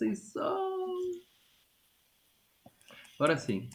[0.00, 0.56] Conceição.
[3.16, 3.68] Agora sim.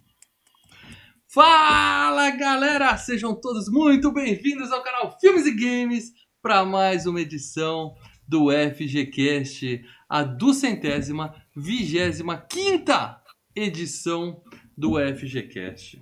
[1.28, 7.94] Fala galera, sejam todos muito bem-vindos ao canal Filmes e Games para mais uma edição
[8.28, 13.22] do FGCast, a duzentésima, vigésima quinta
[13.56, 14.42] edição
[14.76, 16.02] do FGCast.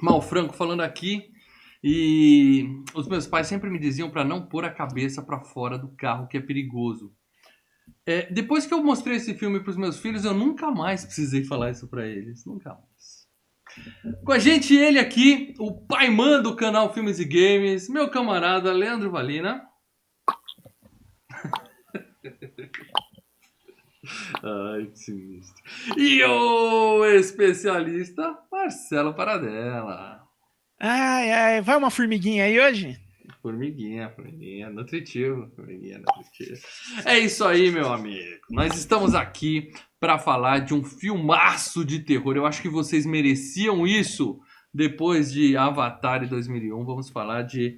[0.00, 1.30] Mal Franco falando aqui
[1.82, 5.88] e os meus pais sempre me diziam para não pôr a cabeça para fora do
[5.88, 7.14] carro que é perigoso.
[8.06, 11.44] É, depois que eu mostrei esse filme para os meus filhos, eu nunca mais precisei
[11.44, 13.24] falar isso para eles, nunca mais.
[14.24, 18.72] Com a gente ele aqui, o pai mãe do canal Filmes e Games, meu camarada
[18.72, 19.62] Leandro Valina.
[24.42, 25.64] Ai, que sinistro.
[25.96, 30.22] E o especialista Marcelo Paradela.
[30.78, 33.00] Ai, ai, vai uma formiguinha aí hoje?
[33.44, 36.58] Formiguinha, formiguinha, nutritivo, formiguinha, nutritivo.
[37.04, 38.40] É isso aí, meu amigo.
[38.48, 42.38] Nós estamos aqui para falar de um filmaço de terror.
[42.38, 44.40] Eu acho que vocês mereciam isso
[44.72, 46.86] depois de Avatar em 2001.
[46.86, 47.76] Vamos falar de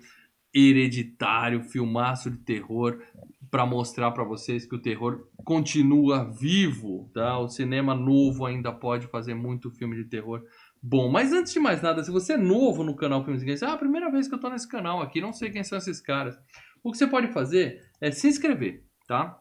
[0.54, 3.02] Hereditário, filmaço de terror,
[3.50, 7.40] para mostrar para vocês que o terror continua vivo, tá?
[7.40, 10.44] O cinema novo ainda pode fazer muito filme de terror
[10.88, 11.10] bom.
[11.10, 13.76] Mas antes de mais nada, se você é novo no canal Filmes Games, ah, a
[13.76, 16.38] primeira vez que eu tô nesse canal aqui, não sei quem são esses caras.
[16.82, 19.36] O que você pode fazer é se inscrever, tá?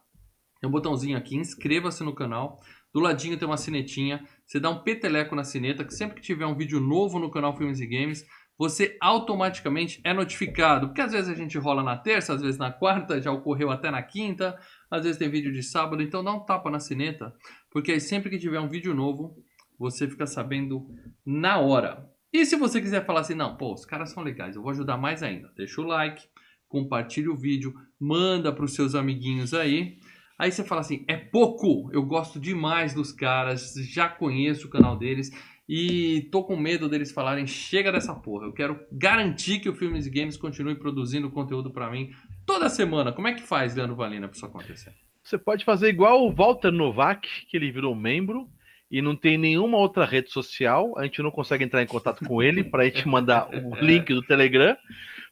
[0.59, 2.59] Tem um botãozinho aqui, inscreva-se no canal.
[2.91, 4.25] Do ladinho tem uma sinetinha.
[4.47, 7.55] Você dá um peteleco na sineta, que sempre que tiver um vídeo novo no canal
[7.55, 8.25] Filmes e Games,
[8.57, 10.87] você automaticamente é notificado.
[10.87, 13.91] Porque às vezes a gente rola na terça, às vezes na quarta, já ocorreu até
[13.91, 14.57] na quinta,
[14.89, 17.33] às vezes tem vídeo de sábado, então dá um tapa na sineta,
[17.69, 19.35] porque aí sempre que tiver um vídeo novo,
[19.77, 20.87] você fica sabendo
[21.25, 22.09] na hora.
[22.31, 24.97] E se você quiser falar assim, não, pô, os caras são legais, eu vou ajudar
[24.97, 26.27] mais ainda, deixa o like,
[26.67, 29.97] compartilha o vídeo, manda para os seus amiguinhos aí.
[30.37, 34.97] Aí você fala assim, é pouco, eu gosto demais dos caras, já conheço o canal
[34.97, 35.31] deles
[35.67, 40.05] e tô com medo deles falarem, chega dessa porra, eu quero garantir que o Filmes
[40.05, 42.11] e Games continue produzindo conteúdo para mim
[42.45, 43.13] toda semana.
[43.13, 44.93] Como é que faz, Leandro Valina, para isso acontecer?
[45.23, 48.47] Você pode fazer igual o Walter Novak, que ele virou membro,
[48.95, 52.41] e não tem nenhuma outra rede social, a gente não consegue entrar em contato com
[52.41, 54.73] ele para a gente mandar o link do Telegram,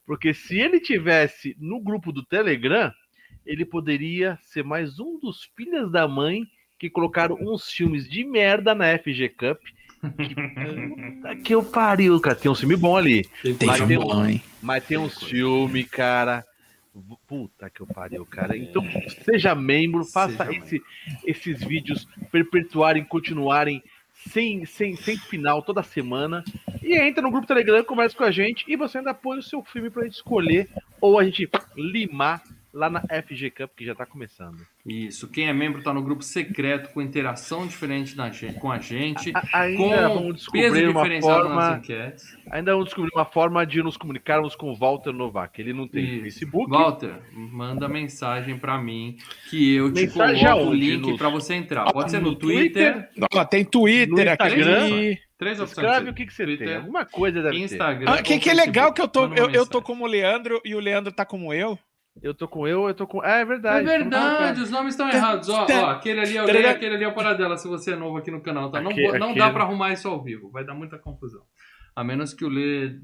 [0.06, 2.92] porque se ele tivesse no grupo do Telegram,
[3.46, 6.46] ele poderia ser mais um dos filhos da mãe
[6.78, 9.58] que colocaram uns filmes de merda na FG Cup.
[10.18, 12.36] Que, que eu pariu, cara.
[12.36, 13.24] Tem um filme bom ali.
[13.42, 14.44] Tem mas, tem bom, um, hein?
[14.62, 16.44] mas tem uns filmes, cara.
[17.28, 18.56] Puta que eu pariu, cara.
[18.56, 18.84] Então,
[19.24, 20.82] seja membro, faça Seja esse,
[21.26, 23.82] esses vídeos perpetuarem, continuarem
[24.30, 26.44] sem, sem, sem final toda semana.
[26.82, 29.64] E entra no grupo Telegram, conversa com a gente e você ainda põe o seu
[29.64, 30.70] filme pra gente escolher
[31.02, 32.44] ou a gente limar
[32.74, 34.58] lá na FG Cup, que já tá começando.
[34.86, 38.80] Isso, quem é membro tá no grupo secreto com interação diferente da gente, com a
[38.80, 41.56] gente, A- ainda com peso descobrir uma diferenciado forma.
[41.56, 42.38] nas enquetes.
[42.52, 45.62] Ainda vamos descobrir uma forma de nos comunicarmos com o Walter Novak.
[45.62, 46.22] Ele não tem Isso.
[46.24, 46.70] Facebook.
[46.72, 49.18] Walter, manda mensagem pra mim
[49.50, 51.92] que eu te coloco o link No- pra você entrar.
[51.94, 55.20] Pode ser no, Twitter, Ó, tem Twitter No Instagram, aqui.
[55.38, 55.78] três opções.
[55.88, 56.76] Escreve o que, que você Twitter, tem.
[56.78, 57.58] Alguma coisa deve.
[57.60, 58.12] Instagram.
[58.12, 60.74] Ah, que, que é legal que eu tô, eu, eu tô como o Leandro e
[60.76, 61.78] o Leandro tá como eu.
[62.22, 63.22] Eu tô com eu, eu tô com.
[63.22, 63.86] Ah, é É verdade.
[63.86, 65.50] verdade, os nomes estão errados.
[65.50, 67.96] Ó, ó, aquele ali é o Lei, aquele ali é o Paradela, se você é
[67.96, 68.80] novo aqui no canal, tá?
[68.80, 71.42] Não, não dá aquele- pra arrumar isso ao vivo, vai dar muita confusão.
[71.96, 73.00] A menos que o Lê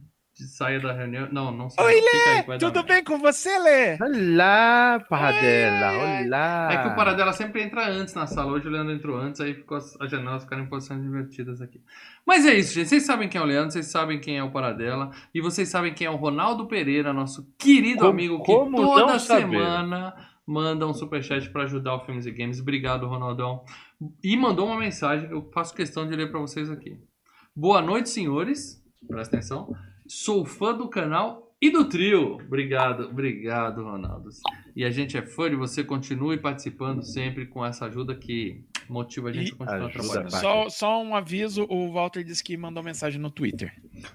[0.47, 1.27] saia da reunião.
[1.31, 1.85] Não, não sai.
[1.85, 3.97] Oi, aí, Lê, tudo bem com você, Lê?
[4.01, 6.23] Olá, Paradela.
[6.25, 6.69] Olá.
[6.71, 8.51] É que o Paradela sempre entra antes na sala.
[8.51, 11.81] Hoje o Leandro entrou antes, aí ficou as, as janelas ficaram em posições invertidas aqui.
[12.25, 12.87] Mas é isso, gente.
[12.89, 15.11] Vocês sabem quem é o Leandro, vocês sabem quem é o Paradela.
[15.33, 19.05] E vocês sabem quem é o Ronaldo Pereira, nosso querido Como- amigo que como toda
[19.13, 19.41] não saber?
[19.41, 20.13] semana
[20.45, 22.59] manda um superchat para ajudar o Filmes e Games.
[22.59, 23.63] Obrigado, Ronaldão.
[24.23, 26.97] E mandou uma mensagem que eu faço questão de ler para vocês aqui.
[27.55, 28.81] Boa noite, senhores.
[29.07, 29.75] Presta atenção.
[30.11, 32.35] Sou fã do canal e do trio.
[32.45, 34.29] Obrigado, obrigado, Ronaldo.
[34.75, 35.83] E a gente é fã de você.
[35.83, 40.31] Continue participando sempre com essa ajuda que motiva a gente E a continuar ajuda trabalhando.
[40.31, 43.71] Só, só um aviso, o Walter disse que mandou mensagem no Twitter.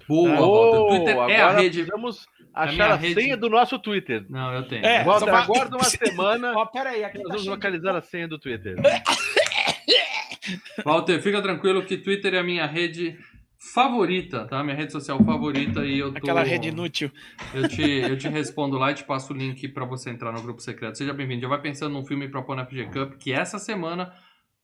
[0.09, 0.79] Boa, Oh, Walter.
[0.81, 1.77] O Twitter é a rede.
[1.85, 4.27] precisamos a achar minha a, rede- senha do nosso Twitter.
[4.29, 4.85] Não, eu tenho.
[4.85, 6.55] É, Walter, só aguarda uma semana.
[6.59, 8.75] Ó, pera aí, aqui Nós tá vamos localizar a senha do Twitter.
[10.85, 13.17] Walter, fica tranquilo que Twitter é a minha rede
[13.73, 14.63] favorita, tá?
[14.63, 16.19] Minha rede social favorita e eu tô...
[16.19, 17.11] Aquela rede inútil.
[17.55, 20.43] Eu te, eu te respondo lá e te passo o link pra você entrar no
[20.43, 20.99] grupo secreto.
[20.99, 21.43] Seja bem-vindo.
[21.43, 24.13] Já vai pensando num filme pra pôr na FG Cup, que essa semana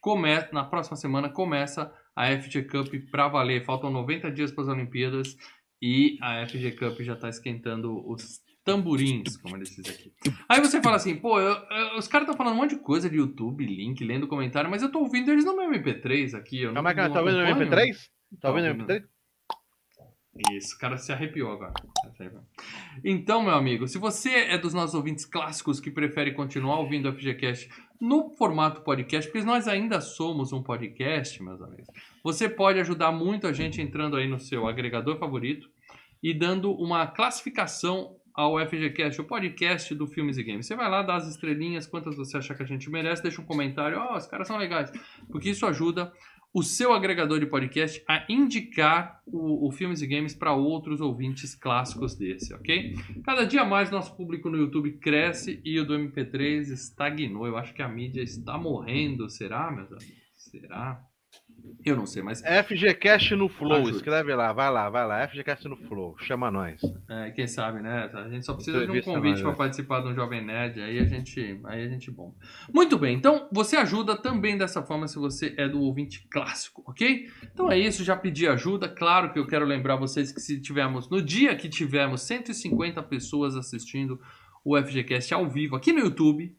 [0.00, 3.64] começa, na próxima semana começa a FG Cup pra valer.
[3.64, 5.36] Faltam 90 dias para as Olimpíadas
[5.80, 10.12] e a FG Cup já tá esquentando os tamborins, como eles dizem aqui.
[10.48, 13.08] Aí você fala assim, pô, eu- eu- os caras estão falando um monte de coisa
[13.08, 16.60] de YouTube, link, lendo comentário, mas eu tô ouvindo eles no meu MP3 aqui.
[16.62, 17.70] Eu não, Calma cara, não tá ouvindo o acompanho.
[17.70, 17.96] MP3?
[18.38, 18.86] Tá ouvindo o ouvindo.
[18.86, 19.04] MP3?
[20.52, 21.72] Isso, o cara se arrepiou agora.
[23.04, 27.12] Então, meu amigo, se você é dos nossos ouvintes clássicos que prefere continuar ouvindo o
[27.12, 27.68] FGCast
[28.00, 31.88] no formato podcast, porque nós ainda somos um podcast, meus amigos,
[32.22, 35.68] você pode ajudar muito a gente entrando aí no seu agregador favorito
[36.22, 40.66] e dando uma classificação ao FGCast, o podcast do Filmes e Games.
[40.66, 43.44] Você vai lá, dá as estrelinhas, quantas você acha que a gente merece, deixa um
[43.44, 44.90] comentário, ó, os caras são legais,
[45.30, 46.12] porque isso ajuda
[46.52, 51.54] o seu agregador de podcast a indicar o, o Filmes e Games para outros ouvintes
[51.54, 52.94] clássicos desse, ok?
[53.24, 57.46] Cada dia mais nosso público no YouTube cresce e o do MP3 estagnou.
[57.46, 59.30] Eu acho que a mídia está morrendo.
[59.30, 60.20] Será, meus amigos?
[60.36, 61.09] Será?
[61.84, 63.96] Eu não sei, mas FGCast no Flow, Ajuda.
[63.96, 66.80] escreve lá, vai lá, vai lá, FGCast no Flow, chama nós.
[67.08, 68.10] é, quem sabe, né?
[68.12, 69.56] A gente só precisa de um convite para né?
[69.56, 72.34] participar de um Jovem Nerd, aí a gente, aí a gente bomba.
[72.72, 77.28] Muito bem, então você ajuda também dessa forma se você é do ouvinte clássico, ok?
[77.52, 78.88] Então é isso, já pedi ajuda.
[78.88, 83.56] Claro que eu quero lembrar vocês que se tivermos, no dia que tivermos 150 pessoas
[83.56, 84.20] assistindo
[84.64, 86.54] o FGCast ao vivo aqui no YouTube,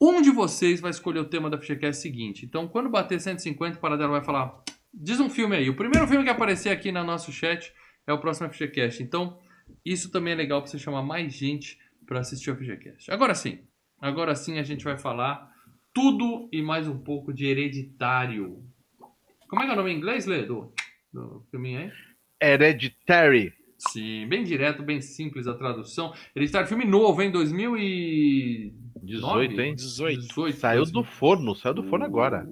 [0.00, 2.46] um de vocês vai escolher o tema da FGCast seguinte.
[2.46, 4.62] Então, quando bater 150, o Paradelo vai falar:
[4.92, 5.68] diz um filme aí.
[5.68, 7.72] O primeiro filme que aparecer aqui no nosso chat
[8.06, 9.02] é o próximo FGCast.
[9.02, 9.38] Então,
[9.84, 13.10] isso também é legal para você chamar mais gente para assistir o FGCast.
[13.10, 13.60] Agora sim,
[14.00, 15.52] agora sim a gente vai falar
[15.92, 18.64] tudo e mais um pouco de Hereditário.
[19.48, 20.72] Como é que é o nome em inglês, Lê, do,
[21.12, 21.92] do filminho aí?
[22.40, 23.52] Hereditary.
[23.78, 26.12] Sim, bem direto, bem simples a tradução.
[26.34, 27.30] Hereditário, filme novo, hein?
[27.30, 29.74] 2018, 18, hein?
[29.74, 30.52] 18.
[30.56, 32.44] Saiu do forno, saiu do forno agora.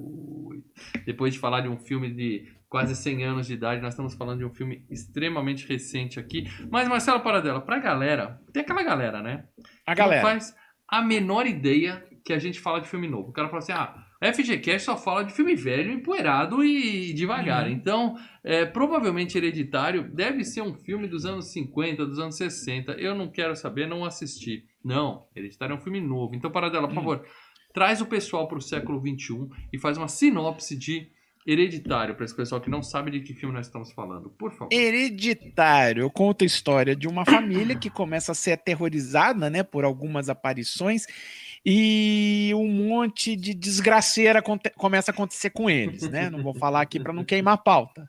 [1.05, 4.38] Depois de falar de um filme de quase 100 anos de idade, nós estamos falando
[4.38, 6.44] de um filme extremamente recente aqui.
[6.70, 9.44] Mas, Marcelo Paradela, pra galera, tem aquela galera, né?
[9.87, 10.23] A que não galera.
[10.23, 10.55] faz
[10.88, 13.31] a menor ideia que a gente fala de filme novo.
[13.31, 17.66] O cara fala assim, ah, FGCast só fala de filme velho, empoeirado e devagar.
[17.66, 17.72] Uhum.
[17.72, 22.92] Então, é, provavelmente Hereditário deve ser um filme dos anos 50, dos anos 60.
[22.92, 24.64] Eu não quero saber, não assisti.
[24.82, 26.34] Não, Hereditário é um filme novo.
[26.34, 26.96] Então, Paradela, por Hum.
[26.96, 27.26] favor,
[27.74, 31.10] traz o pessoal para o século XXI e faz uma sinopse de
[31.46, 34.30] Hereditário para esse pessoal que não sabe de que filme nós estamos falando.
[34.30, 34.68] Por favor.
[34.72, 40.28] Hereditário conta a história de uma família que começa a ser aterrorizada, né, por algumas
[40.28, 41.06] aparições
[41.68, 44.40] e um monte de desgraceira
[44.76, 46.30] começa a acontecer com eles, né?
[46.30, 48.08] Não vou falar aqui para não queimar a pauta.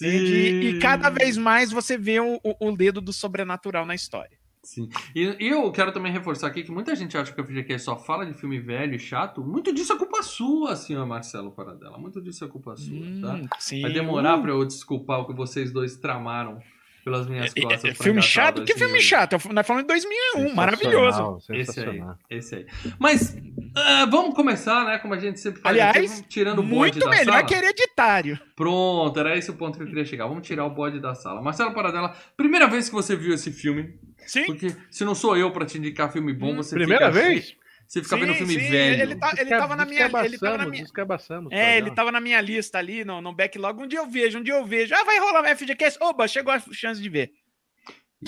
[0.00, 4.38] E, cada vez mais você vê o, o- dedo do sobrenatural na história.
[4.62, 4.88] Sim.
[5.14, 7.96] E, e eu quero também reforçar aqui que muita gente acha que o FGCast só
[7.96, 9.42] fala de filme velho e chato.
[9.44, 11.96] Muito disso é culpa sua, senhor Marcelo Paradela.
[11.98, 13.34] Muito disso é culpa sua, tá?
[13.34, 13.80] Hum, sim.
[13.82, 16.58] Vai demorar pra eu desculpar o que vocês dois tramaram
[17.06, 17.84] pelas minhas é- costas.
[17.84, 18.64] é- pra filme chato?
[18.64, 19.00] Que filme 2001.
[19.00, 19.52] chato?
[19.52, 21.38] Nós falamos em 2001, maravilhoso.
[21.50, 22.66] Esse aí, esse aí.
[22.98, 23.36] Mas
[23.76, 24.98] ah, vamos começar, né?
[24.98, 25.72] Como a gente sempre faz.
[25.72, 27.44] Aliás, vamos tirando o bode Muito da melhor sala.
[27.44, 28.40] que hereditário.
[28.56, 30.26] Pronto, era esse o ponto que eu queria chegar.
[30.26, 31.40] Vamos tirar o bode da sala.
[31.40, 33.94] Marcelo Paradela, primeira vez que você viu esse filme,
[34.26, 34.44] Sim.
[34.46, 37.54] porque se não sou eu pra te indicar filme bom, Hum, você Primeira fica vez?
[37.86, 39.02] Você fica Sim, vendo filme sim, velho.
[39.02, 40.10] Ele, tá, ele tava na minha.
[40.24, 40.82] Ele tava na minha.
[40.82, 41.52] Descabaçamos.
[41.52, 43.80] É, ele tava na minha lista ali, no, no backlog.
[43.80, 44.94] Um dia eu vejo, um dia eu vejo.
[44.94, 45.98] Ah, vai rolar um FGCast.
[46.02, 47.32] Oba, chegou a chance de ver.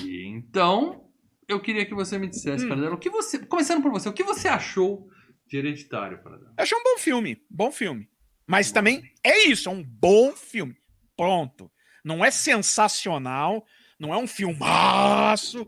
[0.01, 1.09] E então,
[1.49, 2.69] eu queria que você me dissesse, Hum.
[2.69, 3.39] Paradela, o que você.
[3.39, 5.09] Começando por você, o que você achou
[5.47, 6.53] de hereditário, Paradela?
[6.57, 7.43] Eu achei um bom filme.
[7.51, 8.09] Bom filme.
[8.47, 10.75] Mas também é isso, é um bom filme.
[11.17, 11.71] Pronto.
[12.05, 13.67] Não é sensacional,
[13.99, 15.67] não é um filmaço.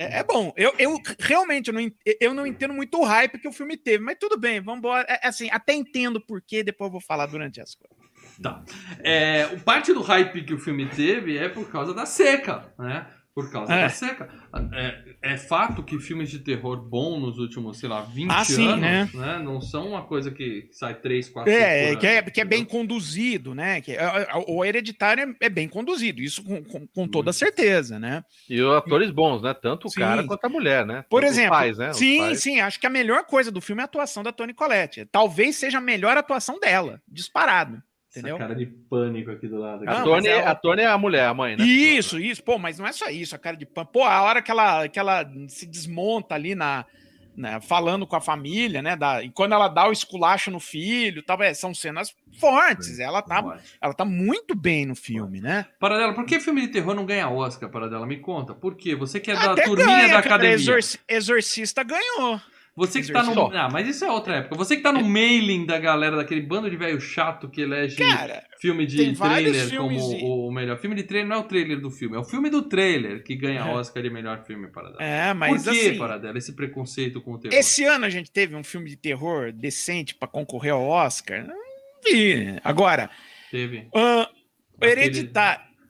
[0.00, 0.50] É, é bom.
[0.56, 4.02] Eu, eu realmente eu não, eu não entendo muito o hype que o filme teve,
[4.02, 5.06] mas tudo bem, vamos embora.
[5.06, 8.00] É, assim, até entendo por quê, depois eu vou falar durante as coisas.
[8.42, 8.64] Tá.
[9.00, 13.06] É, parte do hype que o filme teve é por causa da seca, né?
[13.32, 13.82] Por causa É.
[13.82, 14.28] da seca.
[15.22, 18.66] É, é fato que filmes de terror bom nos últimos, sei lá, 20 Ah, sim,
[18.66, 19.08] anos, né?
[19.14, 19.38] né?
[19.38, 23.54] Não são uma coisa que sai 3, 4, É, que é, que é bem conduzido,
[23.54, 23.80] né?
[23.80, 28.00] Que é- é- o hereditário é, é bem conduzido, isso com, com, com toda certeza,
[28.00, 28.24] né?
[28.48, 29.54] E os atores bons, né?
[29.54, 30.00] Tanto o Sim.
[30.00, 31.04] cara quanto a mulher, né?
[31.08, 31.90] Por Tanto os exemplo, pais, né?
[31.90, 32.40] Os sim, pais.
[32.42, 35.06] sim, acho que a melhor coisa do filme é a atuação da Toni Collette.
[35.10, 37.80] Talvez seja a melhor atuação dela, disparado.
[38.10, 38.36] Entendeu?
[38.36, 39.82] Essa cara de pânico aqui do lado.
[39.88, 41.64] A, Não, Tony, mas é o- a Tony é a mulher, a mãe, né?
[41.64, 42.42] Isso, isso.
[42.42, 43.86] Pô, mas não é só isso, a cara de pano.
[43.92, 46.84] Pô, a hora que ela, que ela se desmonta ali na,
[47.36, 48.96] na- falando com a família, né?
[48.96, 52.98] Da, e quando ela dá o esculacho no filho, tal, é, são cenas fortes.
[52.98, 55.66] Ela tá, ela tá muito bem no filme, né?
[55.78, 58.06] Paradela, por que filme de terror não ganha Oscar, Paradela?
[58.06, 58.54] Me conta.
[58.54, 58.96] Por quê?
[58.96, 60.54] Você que é da Até turminha ganha, da academia.
[60.54, 62.40] Exorci- Exorcista ganhou.
[62.76, 63.52] Você que tá no.
[63.54, 64.56] Ah, mas isso é outra época.
[64.56, 68.42] Você que tá no mailing da galera, daquele bando de velho chato que elege Cara,
[68.60, 70.78] filme de trailer como de- o melhor.
[70.78, 73.34] Filme de trailer não é o trailer do filme, é o filme do trailer que
[73.36, 73.64] ganha É.
[73.74, 75.02] Oscar de melhor filme para dela.
[75.02, 77.54] é, mas Por que, assim, Paradela, esse preconceito com o terror?
[77.58, 81.44] esse ano a gente teve um filme de terror decente pra concorrer ao Oscar.
[81.46, 81.54] Não
[82.04, 82.56] vi.
[82.64, 83.10] Agora,
[83.50, 83.98] Teve o
[84.80, 85.30] Aquele-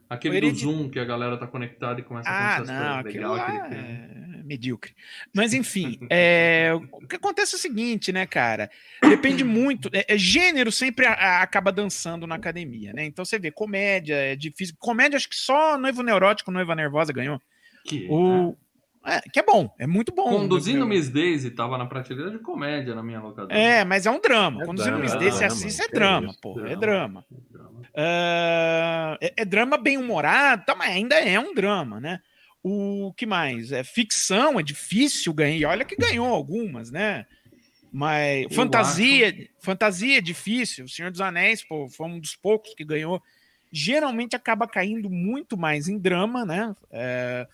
[0.08, 3.34] aquele do Heredi- Zoom que a galera tá conectada e começa a Ah, aquilo Legal
[3.34, 3.76] aquele filme.
[3.76, 4.92] é medíocre.
[5.32, 8.68] Mas enfim, é, o que acontece é o seguinte, né, cara?
[9.00, 9.88] Depende muito.
[9.92, 13.04] é- é, gênero sempre a- a- acaba dançando na academia, né?
[13.04, 14.74] Então você vê, comédia é difícil.
[14.78, 17.40] Comédia, acho que só Noivo Neurótico, Noiva Nervosa ganhou.
[17.86, 18.06] Que, né?
[18.10, 18.56] O,
[19.06, 20.28] é, que é bom, é muito bom.
[20.28, 23.56] Conduzindo Miss Daisy tava na prateleira de comédia na minha locadora.
[23.58, 24.62] É, mas é um drama.
[24.62, 26.54] É Conduzindo drama, Miss é você drama, assiste, é que drama, pô.
[26.54, 26.70] drama.
[26.70, 27.24] É drama.
[27.96, 32.20] Ah, é, é drama bem humorado, tá, mas ainda é um drama, né?
[32.62, 33.72] O que mais?
[33.72, 35.56] É ficção, é difícil ganhar.
[35.56, 37.26] E olha que ganhou algumas, né?
[37.92, 40.84] Mas Eu fantasia, fantasia é difícil.
[40.84, 43.22] O Senhor dos Anéis, pô, foi um dos poucos que ganhou.
[43.72, 46.74] Geralmente acaba caindo muito mais em drama, né?
[46.90, 47.46] É,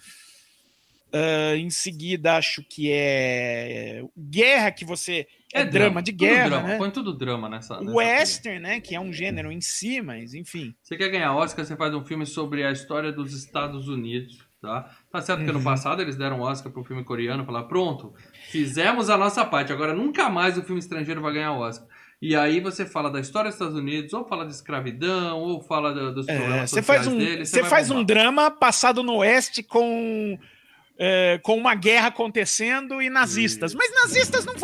[1.17, 6.69] ah, em seguida, acho que é guerra que você é, drama, de tudo guerra, drama.
[6.69, 6.77] né?
[6.77, 7.81] Põe tudo drama nessa.
[7.81, 8.81] nessa Western, né?
[8.81, 10.75] Que é um gênero em si, mas enfim.
[10.83, 14.91] Você quer ganhar Oscar, você faz um filme sobre a história dos Estados Unidos, tá?
[15.11, 15.65] Tá certo que ano Uhum.
[15.65, 18.13] passado eles deram Oscar pro filme coreano, falaram, pronto,
[18.51, 21.87] fizemos a nossa parte, agora nunca mais o filme estrangeiro vai ganhar Oscar.
[22.21, 25.93] E aí você fala da história dos Estados Unidos, ou fala de escravidão, ou fala
[25.95, 27.49] da- dos É, problemas você sociais faz um, deles.
[27.51, 28.07] você faz um bombar.
[28.07, 30.39] drama passado no Oeste com
[30.99, 33.75] é, com uma guerra acontecendo e nazistas.
[33.75, 34.55] Mas nazistas não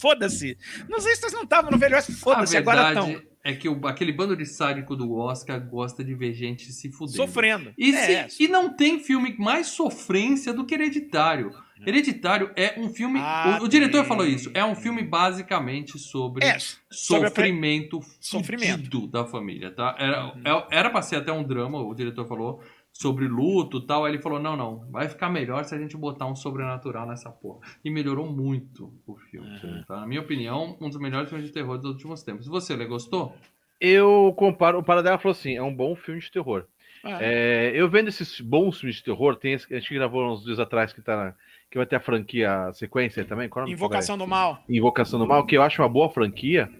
[0.00, 0.58] Foda-se.
[0.88, 2.10] Nazistas não estavam no Velho Oeste.
[2.10, 6.32] Foda-se, agora estão é que o- aquele bando de sádico do Oscar gosta de ver
[6.32, 7.16] gente se fudendo.
[7.18, 7.72] sofrendo.
[7.78, 11.52] E, É, se- e não tem filme mais sofrência do que Hereditário.
[11.86, 13.18] Hereditário é um filme.
[13.20, 14.08] Ah, o, o diretor tem.
[14.08, 14.50] falou isso.
[14.54, 16.56] É um filme basicamente sobre é,
[16.90, 18.76] sobre pre- sofrimento, Sofrimento.
[18.76, 19.94] fudido da família, tá?
[19.98, 22.62] Era, é- era pra ser até um drama, o diretor falou,
[22.94, 24.04] sobre luto e tal.
[24.04, 27.28] Aí ele falou: não, não, vai ficar melhor se a gente botar um sobrenatural nessa
[27.30, 27.58] porra.
[27.84, 29.48] E melhorou muito o filme,
[29.86, 30.00] tá?
[30.00, 32.46] Na minha opinião, um dos melhores filmes de terror dos últimos tempos.
[32.46, 33.34] E você, Lê, gostou?
[33.80, 34.78] Eu comparo.
[34.78, 36.64] O Paradela falou assim: é um bom filme de terror.
[37.02, 40.42] Ah, É, eu vendo esses bons filmes de terror, tem esse, a gente gravou uns
[40.42, 41.34] dias atrás que, tá na-
[41.70, 43.46] que vai ter a franquia a sequência também.
[43.48, 43.70] Qual é?
[43.70, 44.64] Invocação do Mal.
[44.68, 46.70] Invocação do Mal, que eu acho uma boa franquia.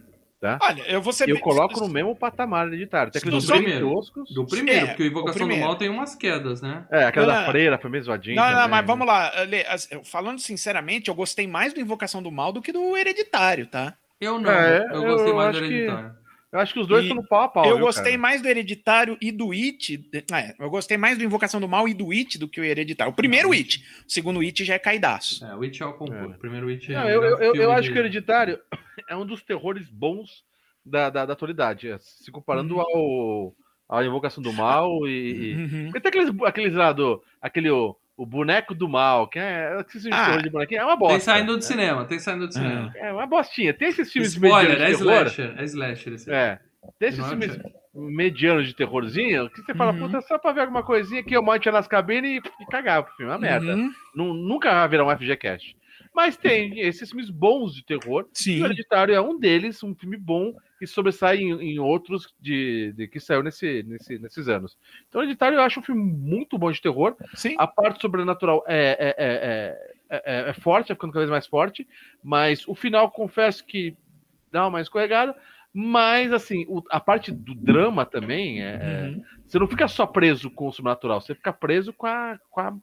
[0.44, 0.58] Tá?
[0.60, 3.10] Olha, eu vou ser Eu bem- coloco no mesmo patamar hereditário.
[3.10, 3.88] Tem aqueles Do primeiro.
[3.94, 4.30] toscos.
[4.34, 5.64] Do primeiro, É, porque o o Invocação do primeiro.
[5.64, 6.84] Mal tem umas quedas, né?
[6.92, 7.46] É, aquela Não, da não.
[7.50, 8.36] freira foi meio zoadinha.
[8.36, 8.86] Não, não, também, mas né?
[8.86, 9.32] vamos lá.
[10.04, 13.94] Falando sinceramente, eu gostei mais do Invocação do Mal do que do Hereditário, tá?
[14.20, 16.23] Eu não, É, eu gostei eu mais do acho que- Hereditário.
[16.54, 17.64] Eu acho que os dois E estão no pau a pau.
[17.66, 18.18] eu viu, gostei cara?
[18.18, 20.08] mais do Hereditário e do It.
[20.32, 23.12] É, eu gostei mais do Invocação do Mal e do It do que o Hereditário.
[23.12, 23.84] O primeiro It.
[24.06, 25.44] O segundo It já é caidaço.
[25.44, 26.32] É, o It é o concurso.
[26.32, 26.36] É.
[26.36, 26.96] O primeiro It é.
[26.96, 28.58] Não, eu, eu, eu- filme eu acho de- que o Hereditário
[29.10, 30.44] é um dos terrores bons
[30.86, 31.88] da, da, da atualidade.
[31.90, 33.52] é, Se comparando ao,
[33.88, 35.10] à Invocação do Mal e.
[35.10, 35.84] e- Uhum.
[35.90, 37.20] Porque tem aqueles, aqueles lá do.
[37.42, 37.68] Aquele.
[37.70, 39.82] O, o boneco do mal, que é.
[39.90, 41.14] que esses Ah, de bonequinho, é uma bosta.
[41.14, 42.92] Tem saindo do é, cinema, tem saindo do cinema.
[42.96, 43.74] É uma bostinha.
[43.74, 45.26] Tem esses filmes Spoiler, é medianos de terror.
[45.26, 45.54] slasher.
[45.58, 46.30] É slasher esse.
[46.32, 46.58] É.
[46.98, 47.72] Tem esses é filmes slasher.
[47.94, 50.00] medianos de terrorzinho que você fala, Uhum.
[50.06, 53.14] puta, só pra ver alguma coisinha que eu monte nas cabines e, e cagar pro
[53.16, 53.32] filme.
[53.32, 53.74] É uma merda.
[53.74, 53.90] Uhum.
[54.14, 55.76] Nu- Nunca vai virar um FGCast.
[56.14, 58.26] Mas tem esses filmes bons de terror.
[58.32, 58.62] E Sim.
[58.62, 63.08] o Hereditário é um deles, um filme bom que sobressai em, em outros de, de-
[63.08, 64.76] que saiu nesse, nesse- nesses anos.
[65.08, 67.16] Então, o Hereditário eu acho um filme muito bom de terror.
[67.34, 67.56] Sim.
[67.58, 71.46] A parte sobrenatural é, é, é, é, é- é forte, é ficando cada vez mais
[71.46, 71.86] forte.
[72.22, 73.96] Mas o final, confesso que
[74.52, 75.34] dá uma escorregada.
[75.76, 79.22] Mas, assim, o- a parte do drama também é, é- Uhum.
[79.44, 82.74] Você não fica só preso com o sobrenatural, você fica preso com, a, com, a-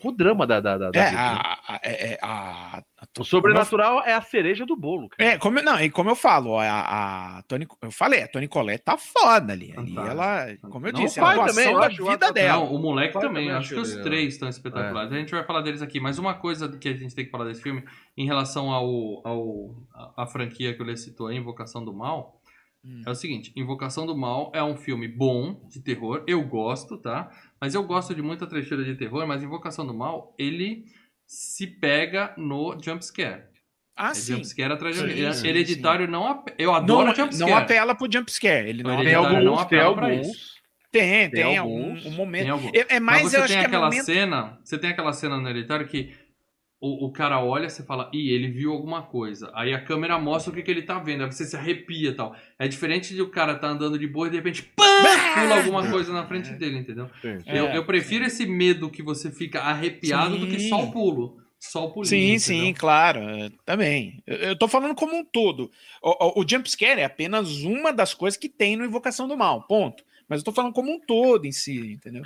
[0.00, 1.16] com o drama da, da, da, É, vida, né?
[1.16, 2.82] a, a, é, é, a,
[3.18, 5.30] O sobrenatural é a cereja do bolo, cara.
[5.32, 8.28] É, como, eu- não, e como eu falo, ó, a, a Tony, eu falei, a
[8.28, 9.72] Tony Colette tá foda ali.
[9.76, 10.00] ali Fantástico.
[10.10, 12.32] ela, como eu Não, disse, o pai a atuação também, eu da acho, o vida
[12.32, 12.52] dela.
[12.64, 13.44] Não, o moleque Pai também.
[13.46, 15.12] também Acho que os ele- três estão espetaculares.
[15.12, 16.00] A gente vai falar deles aqui.
[16.00, 17.84] Mas uma coisa que a gente tem que falar desse filme,
[18.16, 22.36] em relação ao, ao a, a franquia que o Lê citou, a Invocação do Mal,
[22.84, 23.02] Hum.
[23.04, 26.22] é o seguinte: Invocação do Mal é um filme bom de terror.
[26.28, 27.28] Eu gosto, tá?
[27.60, 29.26] Mas eu gosto de muita trecheira de terror.
[29.26, 30.84] Mas Invocação do Mal, ele
[31.26, 33.42] se pega no jumpscare.
[33.96, 34.34] Ah, é sim.
[34.36, 36.28] jumpscare atrás de Sim, sim, Hereditário não.
[36.28, 37.50] ap- Eu Não, adoro jumpscare.
[37.50, 38.68] não apela pro jumpscare.
[38.68, 39.28] Ele não Tem apela.
[39.28, 40.58] não alguns, tem apela pra alguns.
[40.90, 42.06] Tem, tem, tem algum alguns.
[42.06, 42.42] um momento.
[42.42, 42.68] Tem algum.
[42.68, 44.04] É, é mais, Mas você eu acho tem que é aquela momento.
[44.04, 46.14] cena, você tem aquela cena no Hereditário que
[46.80, 49.50] o, o cara olha, você fala, ih, ele viu alguma coisa.
[49.54, 52.14] Aí a câmera mostra o que, que ele tá vendo, aí você se arrepia e
[52.14, 52.36] tal.
[52.58, 54.84] É diferente de o cara tá andando de boa e de repente, pam,
[55.34, 57.10] pula alguma coisa na frente dele, entendeu?
[57.20, 57.38] Sim.
[57.46, 60.68] Eu, É, eu prefiro esse medo que você fica arrepiado do que Sim.
[60.68, 61.38] só o pulo.
[61.58, 62.06] só o pulinho.
[62.06, 62.40] Sim, entendeu?
[62.40, 64.22] sim, claro, é, também.
[64.24, 65.70] Eu, eu tô falando como um todo.
[66.00, 69.66] O, o, o jumpscare é apenas uma das coisas que tem no Invocação do Mal,
[69.66, 70.04] ponto.
[70.28, 72.22] Mas eu tô falando como um todo em si, entendeu?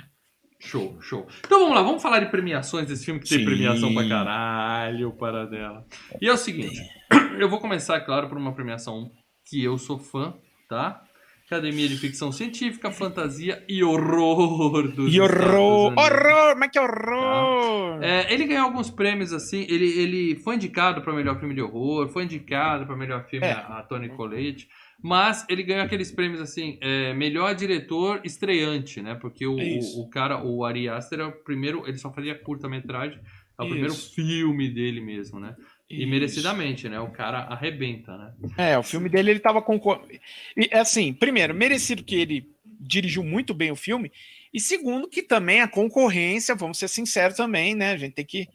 [0.65, 1.27] Show, show.
[1.45, 3.45] Então vamos lá, vamos falar de premiações desse filme que tem Sim.
[3.45, 5.85] premiação pra caralho, para dela.
[6.21, 6.79] E é o seguinte,
[7.37, 9.11] eu vou começar, claro, por uma premiação
[9.45, 10.33] que eu sou fã,
[10.69, 11.03] tá?
[11.45, 15.93] Academia de Ficção Científica, Fantasia e Horror dos E horror!
[15.95, 16.55] Horror!
[16.57, 18.01] Mas que horror!
[18.01, 19.61] É, ele ganhou alguns prêmios assim.
[19.69, 23.51] Ele, ele foi indicado para melhor filme de horror, foi indicado para melhor filme É.
[23.51, 24.67] a, a Tony Collette,
[25.03, 29.15] mas ele ganhou aqueles prêmios assim, é, melhor diretor estreante, né?
[29.15, 29.99] Porque o, Isso.
[29.99, 33.19] o, o cara, o Ari Aster é o primeiro, ele só fazia curta-metragem,
[33.59, 34.15] é o primeiro Isso.
[34.15, 35.57] filme dele mesmo, né?
[35.89, 36.09] E Isso.
[36.09, 37.01] merecidamente, né?
[37.01, 38.33] O cara arrebenta, né?
[38.57, 40.21] É, o filme dele ele tava concorrendo.
[40.55, 44.09] E assim, primeiro, merecido que ele dirigiu muito bem o filme,
[44.53, 47.91] e segundo, que também a concorrência, vamos ser sinceros também, né?
[47.91, 48.47] A gente tem que.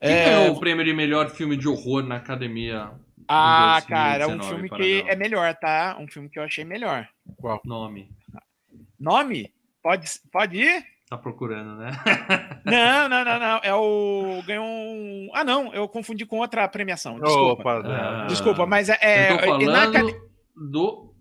[0.00, 2.92] Quem É, ganhou o prêmio de melhor filme de horror na academia?
[3.32, 5.96] Ah, 2019 cara, é um filme que é melhor, tá?
[6.00, 7.08] Um filme que eu achei melhor.
[7.36, 7.60] Qual?
[7.64, 8.10] Nome.
[8.98, 9.52] Nome?
[9.82, 10.84] Pode, pode ir?
[11.08, 11.90] Tá procurando, né?
[12.64, 13.60] Não, não, não, não.
[13.64, 14.40] É o.
[14.46, 15.28] Ganhou um.
[15.34, 17.18] Ah, não, eu confundi com outra premiação.
[17.18, 17.62] Desculpa.
[17.62, 18.26] Opa, Ah.
[18.28, 18.98] Desculpa, mas é.
[19.00, 19.86] é Eu tô falando na
[20.54, 21.14] do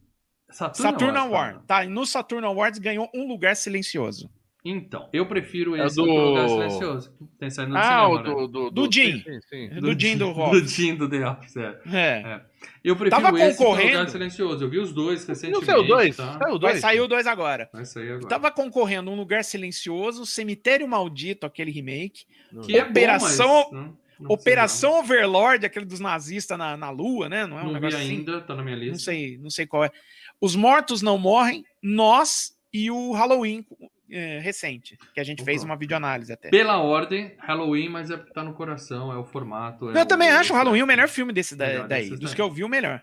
[0.51, 1.65] Saturn, Saturn Awards, Awards.
[1.65, 4.29] Tá, e no Saturn Awards ganhou um lugar silencioso.
[4.63, 7.13] Então, eu prefiro É esse do- do lugar silencioso.
[7.39, 8.23] Tem saído no Ah, cinema, o né?
[8.23, 9.23] do, do, Do Jim.
[9.23, 9.69] Sim, sim.
[9.79, 10.51] Do Jim do Rock.
[10.59, 11.79] Do Jim do The Office, é.
[11.93, 12.41] É.
[12.83, 13.87] Eu prefiro Tava esse concorrendo.
[13.99, 14.63] lugar silencioso.
[14.65, 15.65] Eu vi os dois Não recentemente.
[15.65, 16.17] saiu dois?
[16.17, 16.33] Tá?
[16.33, 16.79] Saiu Vai dois?
[16.81, 17.69] sair o dois agora.
[17.71, 18.27] Vai sair agora.
[18.27, 22.25] Tava concorrendo um lugar silencioso, Cemitério Maldito, aquele remake.
[22.63, 27.29] Que é bom, Operação- mas não- não Operação Overlord, aquele dos nazistas na, na Lua,
[27.29, 27.45] né?
[27.47, 27.97] Não é um Não, não vi assim?
[27.97, 29.05] ainda, tá na minha Não lista.
[29.05, 29.91] sei, não sei qual é.
[30.41, 33.65] Os Mortos Não Morrem, Nós e o Halloween
[34.11, 35.71] é, recente, que a gente fez Opa.
[35.71, 36.49] uma videoanálise até.
[36.49, 39.89] Pela ordem, Halloween, mas é porque tá no coração, é o formato.
[39.95, 42.03] é Eu também o- acho o Halloween o melhor filme desse Melhor daí.
[42.03, 42.35] desses Dos daí.
[42.35, 43.01] que eu vi, o melhor.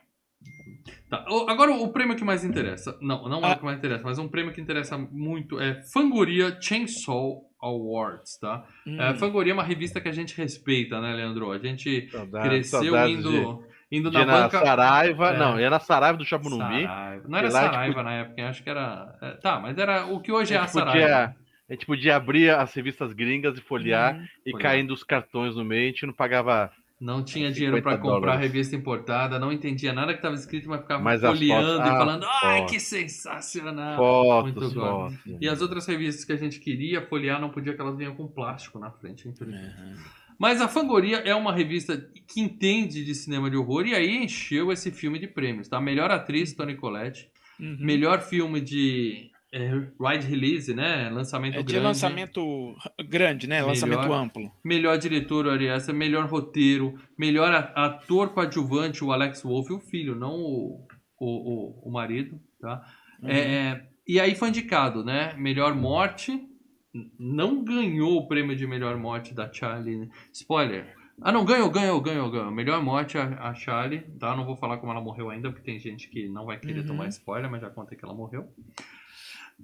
[1.08, 2.96] Tá, o- agora o prêmio que mais interessa.
[3.00, 3.54] Não, não é Ah.
[3.54, 8.66] o que mais interessa, mas um prêmio que interessa muito é Fangoria Chainsaw Awards, tá?
[8.86, 9.00] Hum.
[9.00, 11.50] É, Fangoria é uma revista que a gente respeita, né, Leandro?
[11.52, 14.58] A gente Saudades, cresceu saudades indo, indo na na banca.
[14.60, 15.28] Saraiva.
[15.30, 15.38] É.
[15.38, 16.84] Não, ia na Saraiva do Chamunumbi.
[16.84, 17.28] Saraiva.
[17.28, 19.16] Não era Saraiva na época, acho que era.
[19.22, 20.92] é, tá, mas era o que hoje é a A Saraiva.
[20.92, 21.36] podia-
[21.68, 24.24] A gente podia abrir as revistas gringas e folhear Hum.
[24.46, 26.70] e caindo os cartões no meio, a gente não pagava.
[26.98, 31.02] Não tinha dinheiro 50 comprar revista importada, não entendia nada que estava escrito, mas ficava
[31.02, 32.72] Mas as folheando fotos- e ah, falando: ai, fotos.
[32.72, 33.96] que sensacional!
[33.96, 35.12] Fotos, muito bom.
[35.40, 38.26] E as outras revistas que a gente queria folhear não podia que elas vinham com
[38.26, 39.76] plástico na frente, infelizmente.
[39.78, 39.94] Uhum.
[40.38, 41.96] Mas a Fangoria é uma revista
[42.28, 45.80] que entende de cinema de horror e aí encheu esse filme de prêmios, tá?
[45.80, 47.28] Melhor atriz, Toni Collette.
[47.58, 47.78] Uhum.
[47.80, 51.08] Melhor filme de é, wide release, né?
[51.10, 51.86] Lançamento É de grande.
[51.86, 52.76] lançamento
[53.08, 53.56] grande, né?
[53.56, 53.68] Melhor.
[53.68, 54.52] Lançamento amplo.
[54.64, 55.94] Melhor diretor, o Ari Aster.
[55.94, 56.94] Melhor roteiro.
[57.18, 60.86] Melhor ator coadjuvante, o Alex Wolff, o filho, não o,
[61.18, 62.82] o, o, o marido, tá?
[63.22, 63.30] Uhum.
[63.30, 65.34] É, e aí foi indicado, né?
[65.38, 66.38] Melhor morte.
[67.18, 69.96] Não ganhou o prêmio de melhor morte da Charlie.
[69.96, 70.08] né?
[70.32, 70.94] Spoiler.
[71.22, 72.50] Ah, não, ganhou, ganhou, ganhou, ganhou.
[72.50, 74.36] Melhor morte a, a Charlie, tá?
[74.36, 76.86] Não vou falar como ela morreu ainda, porque tem gente que não vai querer Uhum.
[76.88, 78.46] tomar spoiler, mas já contei que ela morreu.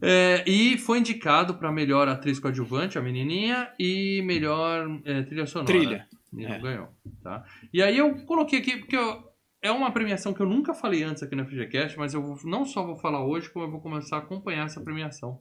[0.00, 5.66] É, e foi indicado para melhor atriz coadjuvante, a menininha, e melhor é, trilha sonora.
[5.66, 6.08] Trilha.
[6.34, 6.48] E É.
[6.48, 6.88] não ganhou,
[7.22, 7.44] tá?
[7.72, 9.22] E aí eu coloquei aqui, porque eu-
[9.60, 12.82] é uma premiação que eu nunca falei antes aqui no FGCast, mas eu não só
[12.84, 15.38] vou falar hoje, como eu vou começar a acompanhar essa premiação.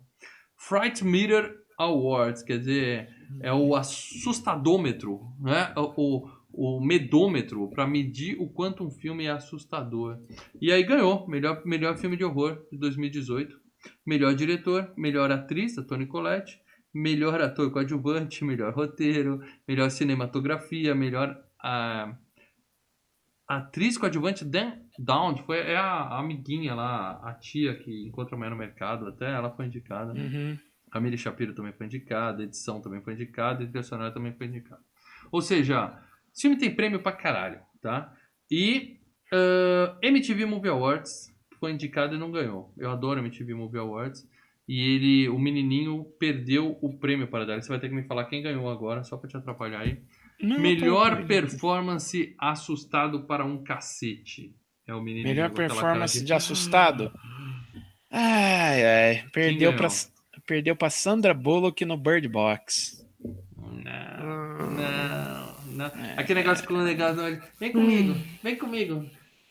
[0.58, 3.10] Fright Meter Awards, quer dizer,
[3.42, 5.74] é o assustadômetro, né?
[5.76, 10.18] O, o, o medômetro para medir o quanto um filme é assustador.
[10.60, 13.60] E aí ganhou, melhor, melhor filme de horror de 2018.
[14.06, 16.60] Melhor diretor, melhor atriz, a Toni Collette,
[16.94, 22.16] melhor ator coadjuvante, melhor roteiro, melhor cinematografia, melhor ah,
[23.48, 28.52] atriz coadjuvante Dan Down, foi é a, a amiguinha lá, a tia que encontra amanhã
[28.52, 30.14] no mercado, até ela foi indicada.
[30.14, 30.58] Uhum.
[30.92, 34.82] Camille Shapiro também foi indicada, edição também foi indicada, trilha sonora também foi indicada.
[35.32, 35.98] Ou seja,
[36.34, 38.14] esse filme tem prêmio pra caralho, tá?
[38.50, 38.98] E
[39.32, 42.74] ah, MTV Movie Awards foi indicado e não ganhou.
[42.78, 44.30] Eu adoro MTV Movie Awards.
[44.68, 47.62] E ele, o menininho perdeu o prêmio para dar.
[47.62, 50.02] Você vai ter que me falar quem ganhou agora, só pra te atrapalhar aí.
[50.42, 54.56] Não, Melhor tô- performance assustado para um cacete.
[54.88, 55.28] É o menininho.
[55.28, 57.12] Melhor performance de assustado.
[58.10, 59.30] Ai, ai.
[59.32, 59.88] Perdeu pra,
[60.46, 63.06] perdeu pra Sandra Bullock no Bird Box.
[63.58, 65.92] Não, não, não.
[66.18, 67.42] Aquele negócio com o negócio.
[67.60, 69.06] Vem comigo, vem comigo.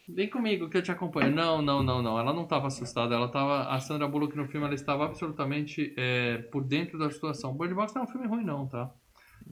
[0.09, 1.31] Vem comigo que eu te acompanho.
[1.33, 2.19] Não, não, não, não.
[2.19, 3.15] Ela não estava assustada.
[3.15, 3.69] Ela tava.
[3.69, 7.57] A Sandra Bullock no filme ela estava absolutamente é, por dentro da situação.
[7.57, 8.91] Bird Box não é um filme ruim, não, tá?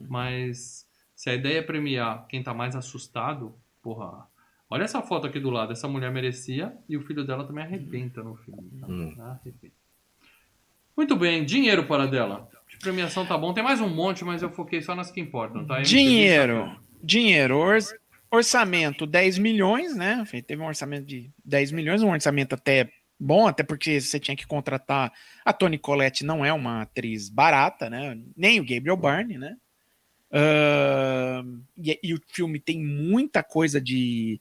[0.07, 4.25] Mas Se a ideia é premiar quem tá mais assustado, porra.
[4.69, 5.71] Olha essa foto aqui do lado.
[5.73, 8.69] Essa mulher merecia e o filho dela também arrebenta no filme.
[8.79, 8.87] tá?
[8.87, 9.15] Hum.
[9.19, 9.78] Arrebenta.
[10.99, 12.49] Muito bem, dinheiro para dela.
[12.67, 13.53] De premiação tá bom.
[13.53, 15.79] Tem mais um monte, mas eu foquei só nas que importam, tá?
[15.79, 16.77] Dinheiro.
[17.01, 17.55] Dinheiro.
[17.57, 17.79] Or-
[18.29, 20.21] orçamento 10 milhões, né?
[20.45, 24.45] Teve um orçamento de 10 milhões, um orçamento até bom, até porque você tinha que
[24.45, 25.13] contratar.
[25.45, 28.19] A Toni Collette não é uma atriz barata, né?
[28.35, 29.55] Nem o Gabriel Byrne, né?
[30.29, 34.37] Ahn, e, e o filme tem muita coisa de,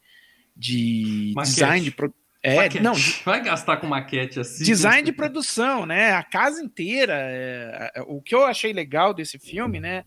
[0.57, 1.55] de Maquete.
[1.55, 2.13] design de pro-
[2.43, 2.81] é, Maquete.
[2.81, 4.63] não, Vai gastar com maquete assim?
[4.65, 6.13] design de produção, né?
[6.13, 7.15] A casa inteira.
[7.17, 10.05] é, é, o que eu achei legal desse filme, né?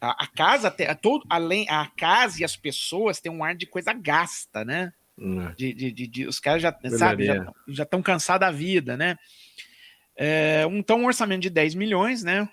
[0.00, 3.54] A, a casa, até, a todo, além, a casa e as pessoas têm um ar
[3.56, 4.92] de coisa gasta, né?
[5.18, 5.50] Hum.
[5.56, 9.16] De, de, de- de- os caras já, sabe, já já estão cansados da vida, né?
[10.18, 12.48] É, então, um orçamento de 10 milhões, né?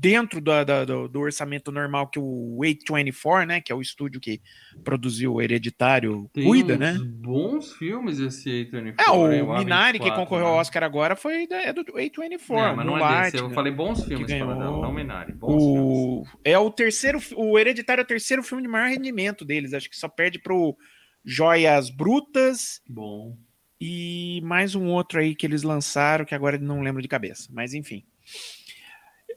[0.00, 3.60] Dentro da- da- do, do orçamento normal que o 824, né?
[3.60, 4.40] Que é o estúdio que
[4.84, 6.96] produziu o Hereditário, Tem cuida, né?
[7.16, 10.60] bons filmes esse aí, Tony É, Ford, o A24, Minari que concorreu ao né?
[10.60, 13.36] Oscar agora foi da, é do A24, É, mas não é Moonlight, desse.
[13.42, 13.54] Eu né?
[13.54, 15.32] falei bons filmes ganhou dela, não Minari.
[15.32, 15.82] Bons filmes.
[15.82, 19.90] O, é o terceiro, o Hereditário é o terceiro filme de maior rendimento deles, acho
[19.90, 20.76] que só perde pro
[21.24, 23.36] Joias Brutas Bom.
[23.80, 27.74] e mais um outro aí que eles lançaram que agora não lembro de cabeça, mas
[27.74, 28.04] enfim.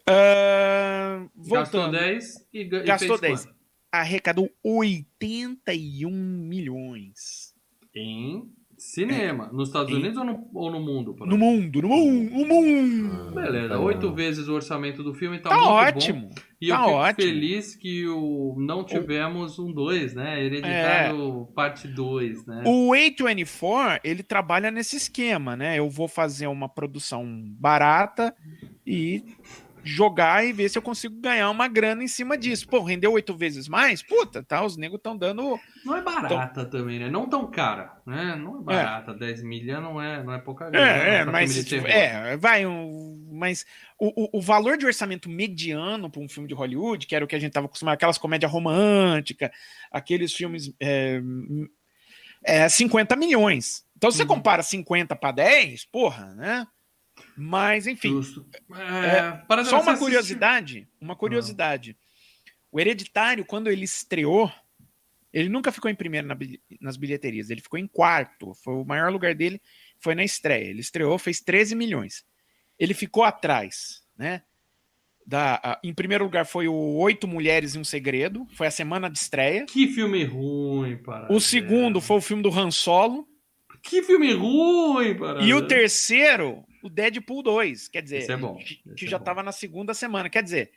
[0.08, 3.46] Ah, Gastou voltando, 10 e, ga- e Gastou fez 10.
[3.46, 3.62] quanto?
[3.94, 7.54] arrecadou 81 milhões.
[7.94, 8.44] Em
[8.78, 9.50] cinema.
[9.52, 11.14] Nos Estados Em- Unidos ou no, ou no mundo?
[11.20, 13.32] No mundo, no mundo, no mundo.
[13.36, 14.16] Beleza, Tá oito bom.
[14.16, 15.74] vezes o orçamento do filme tá, Tá muito bom.
[15.76, 16.30] ótimo.
[16.62, 17.28] E eu Tá fico ótimo.
[17.28, 20.42] feliz que o, não tivemos um 2, né?
[20.44, 22.64] Hereditário parte 2, né?
[22.66, 25.78] O A24, ele trabalha nesse esquema, né?
[25.78, 27.26] Eu vou fazer uma produção
[27.60, 28.34] barata
[28.88, 29.24] e
[29.84, 32.68] jogar e ver se eu consigo ganhar uma grana em cima disso.
[32.68, 34.04] Pô, rendeu oito vezes mais?
[34.04, 34.64] Puta, tá?
[34.64, 35.60] Os negros estão dando.
[35.84, 37.10] Não é barata também, né?
[37.10, 38.36] Não tão cara, né?
[38.36, 39.14] Não é barata.
[39.14, 40.88] 10 milhas não é, não é pouca grana.
[40.88, 41.72] É, é, mas.
[41.74, 42.66] É, vai.
[42.66, 43.66] Um, mas
[43.98, 47.28] o, o, o valor de orçamento mediano para um filme de Hollywood, que era o
[47.28, 49.50] que a gente tava acostumado, aquelas comédias românticas,
[49.92, 50.74] aqueles filmes.
[50.80, 51.22] É,
[52.44, 53.84] é 50 milhões.
[53.96, 54.30] Então, se você Uhum.
[54.30, 56.66] compara 50 para 10, porra, né?
[57.44, 58.20] Mas, enfim.
[58.78, 61.98] É, para Só uma assistir- curiosidade, uma curiosidade.
[62.72, 64.52] O Hereditário, quando ele estreou,
[65.34, 66.38] ele nunca ficou em primeiro na
[66.80, 68.54] nas bilheterias, ele ficou em quarto.
[68.64, 69.60] Foi o maior lugar dele,
[70.00, 70.66] foi na estreia.
[70.70, 72.24] Ele estreou, fez 13 milhões.
[72.78, 74.44] Ele ficou atrás, né?
[75.26, 79.10] Da, a- em primeiro lugar foi o Oito Mulheres e um Segredo, foi a semana
[79.10, 79.66] de estreia.
[79.66, 81.32] Que filme ruim, para.
[81.32, 83.28] O segundo foi o filme do Han Solo.
[83.84, 85.42] Que filme ruim, para.
[85.44, 87.88] E o terceiro, o Deadpool 2.
[87.88, 90.30] Quer dizer, é bom, que, é já estava na segunda semana.
[90.30, 90.72] Quer dizer.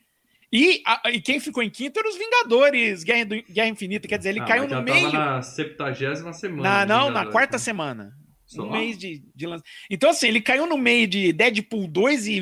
[0.53, 4.07] E, a- e quem ficou em quinto eram os Vingadores, Guerra, do- Guerra Infinita.
[4.07, 5.12] Quer dizer, ele Ah, caiu no tava meio.
[5.12, 6.62] na 70 semana.
[6.62, 7.59] Na, não, na quarta né?
[7.59, 8.17] semana.
[8.47, 8.62] Só?
[8.62, 9.69] Um mês de, de lançamento.
[9.90, 12.40] Então, assim, ele caiu no meio de Deadpool 2 e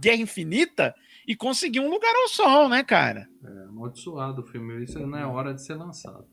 [0.00, 0.94] Guerra Infinita
[1.26, 3.28] e conseguiu um lugar ao sol, né, cara?
[3.44, 4.82] É, amaldiçoado o filme.
[4.84, 6.24] Isso não é hora de ser lançado.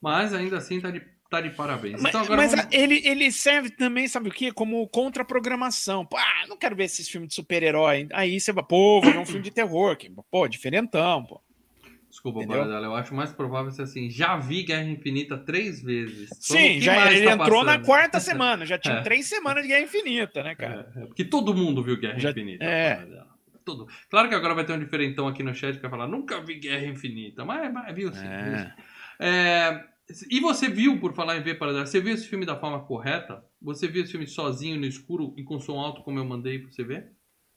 [0.00, 2.00] Mas ainda assim tá de, tá de parabéns.
[2.00, 2.66] Mas, então mas vamos...
[2.72, 4.52] ele, ele serve também, sabe o quê?
[4.52, 6.04] Como contra-programação.
[6.06, 8.06] Pô, ah, não quero ver esses filmes de super-herói.
[8.12, 9.96] Aí você vai, pô, vou ver um filme de terror.
[9.96, 11.40] Que, pô, diferentão, pô.
[12.08, 12.46] Desculpa?
[12.46, 14.08] Baradela, eu acho mais provável ser assim.
[14.08, 16.30] Já vi Guerra Infinita três vezes.
[16.40, 17.86] Sim, já, ele tá entrou na passando?
[17.86, 18.64] quarta semana.
[18.64, 19.02] Já tinha É.
[19.02, 20.92] três semanas de Guerra Infinita, né, cara?
[20.94, 22.64] É, é, porque todo mundo viu Guerra Já- Infinita.
[22.64, 22.94] é.
[22.94, 23.34] Baradela.
[23.64, 23.88] Todo.
[24.10, 26.54] Claro que agora vai ter um diferentão aqui no chat que vai falar, nunca vi
[26.60, 27.44] Guerra Infinita.
[27.44, 28.24] Mas, mas viu sim.
[28.26, 28.58] É.
[28.76, 28.82] sim.
[29.18, 29.84] É,
[30.30, 33.42] e você viu, por falar em ver Paradela, você viu esse filme da forma correta?
[33.62, 36.70] Você viu esse filme sozinho, no escuro e com som alto, como eu mandei pra
[36.70, 37.10] você ver?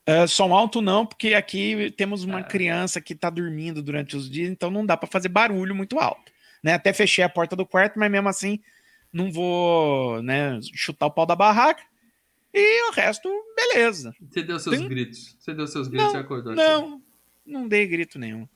[0.05, 2.43] É, som alto não, porque aqui temos uma É.
[2.43, 6.31] criança que tá dormindo durante os dias, então não dá pra fazer barulho muito alto.
[6.63, 6.73] Né?
[6.73, 8.59] Até fechei a porta do quarto, mas mesmo assim
[9.11, 11.83] não vou né, chutar o pau da barraca.
[12.53, 14.13] E o resto, beleza.
[14.21, 15.35] Você deu seus Tem- gritos.
[15.37, 16.53] Você deu seus gritos e acordou.
[16.53, 16.61] assim.
[16.61, 17.01] Não,
[17.45, 18.47] não dei grito nenhum.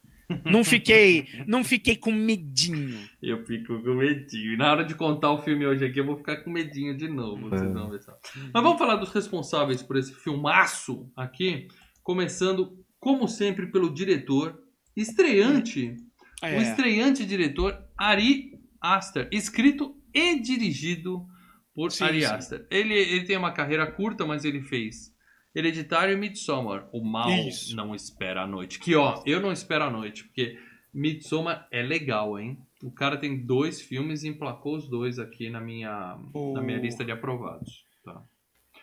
[0.46, 3.00] Não fiquei, não fiquei com medinho.
[3.22, 4.54] Eu fico com medinho.
[4.54, 7.08] E na hora de contar o filme hoje aqui, eu vou ficar com medinho de
[7.08, 7.50] novo.
[7.50, 7.74] vocês É.
[7.74, 8.18] vão ver só.
[8.54, 11.68] Mas vamos falar dos responsáveis por esse filmaço aqui.
[12.04, 14.60] Começando, como sempre, pelo diretor
[14.96, 15.96] estreante.
[16.42, 19.28] O É, estreante diretor Ari Aster.
[19.32, 21.26] Escrito e dirigido
[21.74, 22.26] por Sim, Ari sim.
[22.28, 22.66] Aster.
[22.72, 25.11] Ele, ele tem uma carreira curta, mas ele fez
[25.54, 26.88] Hereditário e Midsommar.
[26.92, 27.76] O mal Isso.
[27.76, 28.80] não espera a noite.
[28.80, 30.58] Que ó, eu não espero a noite, porque
[30.94, 32.58] Midsommar é legal, hein?
[32.84, 36.78] O cara tem dois filmes e emplacou os dois aqui na minha, O- na minha
[36.80, 37.86] lista de aprovados.
[38.04, 38.22] Tá.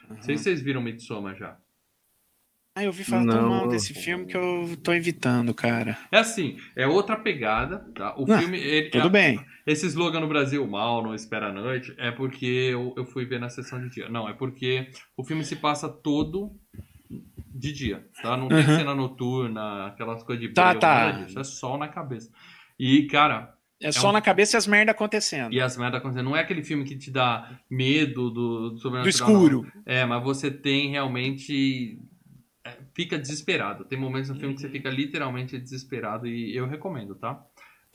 [0.09, 0.22] Não Uhum.
[0.22, 1.57] sei se vocês viram Midsommar já.
[2.74, 5.98] Ah, eu ouvi falar tão mal desse filme que eu tô evitando, cara.
[6.12, 8.14] É assim, é outra pegada, tá?
[8.16, 8.57] O Não, filme.
[8.57, 9.44] Ele, Tudo a- bem.
[9.70, 13.38] Esse slogan no Brasil, mal, não espera a noite, é porque eu, eu fui ver
[13.38, 14.09] na sessão de dia.
[14.09, 16.52] Não, é porque o filme se passa todo
[17.54, 18.37] de dia, tá?
[18.37, 18.76] Não tem Uhum.
[18.76, 21.11] cena noturna, aquelas coisas de Tá, tá.
[21.12, 22.31] disso, É sol na cabeça.
[22.78, 25.52] E, cara, É só um- na cabeça e as merda acontecendo.
[25.52, 26.24] e as merdas acontecendo.
[26.24, 29.11] Não é aquele filme que te dá medo do, do Do sobrenatural.
[29.31, 29.66] escuro.
[29.74, 29.83] não.
[29.87, 31.98] É, mas você tem realmente.
[32.64, 33.85] é, Fica desesperado.
[33.85, 37.40] Tem momentos no filme que você fica literalmente desesperado e eu recomendo, tá?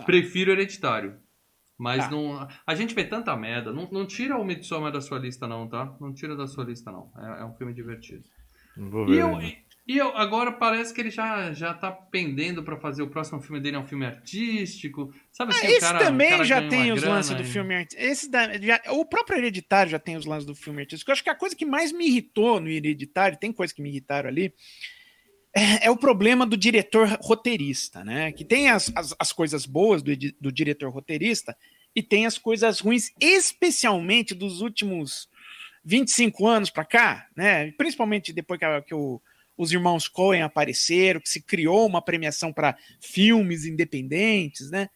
[0.06, 1.16] Prefiro Hereditário.
[1.84, 2.12] Mas Tá.
[2.12, 2.48] não.
[2.66, 3.74] A gente vê tanta merda.
[3.74, 5.94] Não, não tira o Midsommar da sua lista, não, tá?
[6.00, 7.12] Não tira da sua lista, não.
[7.18, 8.24] É, é um filme divertido.
[8.78, 9.22] Não vou E ver.
[9.22, 9.44] eu, ainda.
[9.44, 13.42] e- e eu agora parece que ele já, já tá pendendo pra fazer o próximo
[13.42, 15.14] filme dele, é um filme artístico.
[15.30, 17.76] Sabe assim, o Esse cara, o também cara já tem os lances do e- filme
[17.76, 18.02] artístico.
[18.02, 21.12] Esse da- já- o próprio Hereditário já tem os lances do filme artístico.
[21.12, 23.90] Eu acho que a coisa que mais me irritou no Hereditário, tem coisas que me
[23.90, 24.54] irritaram ali,
[25.56, 28.32] é, é o problema do diretor roteirista, né?
[28.32, 31.56] Que tem as, as, as coisas boas do, do diretor roteirista
[31.96, 35.28] e tem as coisas ruins, especialmente dos últimos
[35.86, 37.72] 25 anos pra cá, né?
[37.74, 39.22] Principalmente depois que, que o-
[39.58, 44.90] os irmãos Coen apareceram, que se criou uma premiação para filmes independentes, né?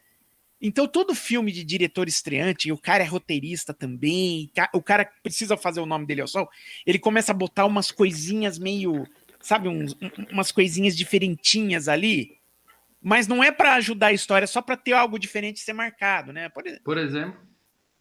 [0.60, 5.56] Então, todo filme de diretor estreante, e o cara é roteirista também, o cara precisa
[5.56, 6.50] fazer o nome dele ao sol,
[6.84, 9.06] ele começa a botar umas coisinhas meio,
[9.40, 12.37] sabe, uns- um- umas coisinhas diferentinhas ali,
[13.02, 16.32] mas não é para ajudar a história, é só para ter algo diferente ser marcado,
[16.34, 16.50] né?
[16.50, 17.40] Por, Por exemplo,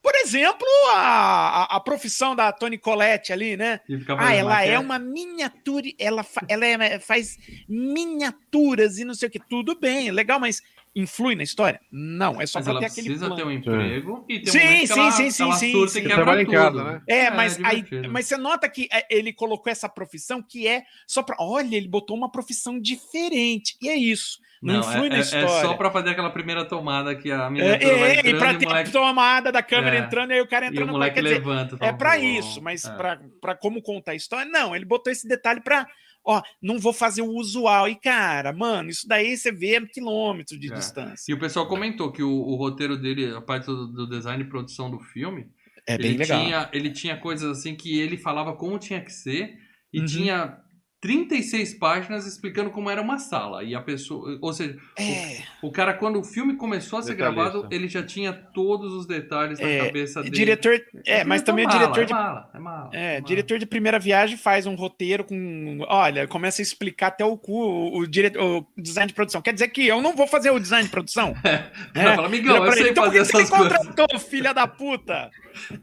[0.03, 3.81] por exemplo, a, a, a profissão da Toni Collette ali, né?
[3.89, 7.37] e fica Ah, ela é uma miniatura, ela, fa- ela é- faz
[7.69, 9.41] miniaturas e não sei o que.
[9.41, 10.63] Tudo bem, legal, mas
[10.95, 11.81] influi na história?
[11.91, 13.37] Não, é só Mas pra ela ter aquele precisa plano.
[13.37, 16.01] ter um emprego e ter Sim, um que sim, ela, sim, sim, ela sim, sim.
[16.03, 16.55] quebra trabalha em tudo.
[16.55, 17.03] casa, né?
[17.09, 18.13] É, mas, aí, divertido.
[18.13, 21.37] mas você nota que é, ele colocou essa profissão que é só pra.
[21.41, 23.77] Olha, ele botou uma profissão diferente.
[23.83, 24.39] E é isso.
[24.73, 25.45] Não, influi é, na é- história.
[25.47, 28.53] É só pra fazer aquela primeira tomada que a É, vai é, e entrando pra
[28.53, 29.99] e o ter moleque, a tomada da câmera É.
[30.01, 30.91] entrando e aí o cara e o entrando.
[30.93, 31.77] moleque quer dizer, levanta.
[31.77, 32.23] É tá pra bom.
[32.25, 32.91] isso, mas É.
[32.97, 34.75] pra para como contar a história, não.
[34.75, 35.87] Ele botou esse detalhe pra,
[36.25, 37.89] ó, não vou fazer o usual.
[37.89, 40.75] E cara, mano, isso daí você vê a quilômetros de É.
[40.75, 41.31] distância.
[41.31, 44.49] E o pessoal comentou que o, o roteiro dele, a parte do, do design e
[44.49, 45.47] produção do filme,
[45.89, 49.55] É ele, Tinha, ele tinha coisas assim que ele falava como tinha que ser
[49.93, 50.05] e Uhum.
[50.07, 50.59] tinha
[51.01, 53.63] 36 páginas explicando como era uma sala.
[53.63, 54.39] E a pessoa.
[54.41, 57.43] Ou seja, É, o cara, quando o filme começou a ser Detalhista.
[57.51, 60.35] gravado, ele já tinha todos os detalhes na É, cabeça dele.
[60.35, 60.81] diretor.
[61.07, 62.13] É, mas também é mala, diretor é de.
[62.13, 63.21] mala, é mala, É, mala.
[63.27, 65.79] diretor de primeira viagem faz um roteiro com.
[65.89, 69.43] Olha, começa a explicar até o cu, o, o dire- o design de produção.
[69.43, 71.35] Quer dizer que eu não vou fazer o design de produção?
[71.91, 73.77] O cara fala, amigão, eu sei então por fazer que você me essas coisas.
[73.79, 75.31] contratou, filha da puta?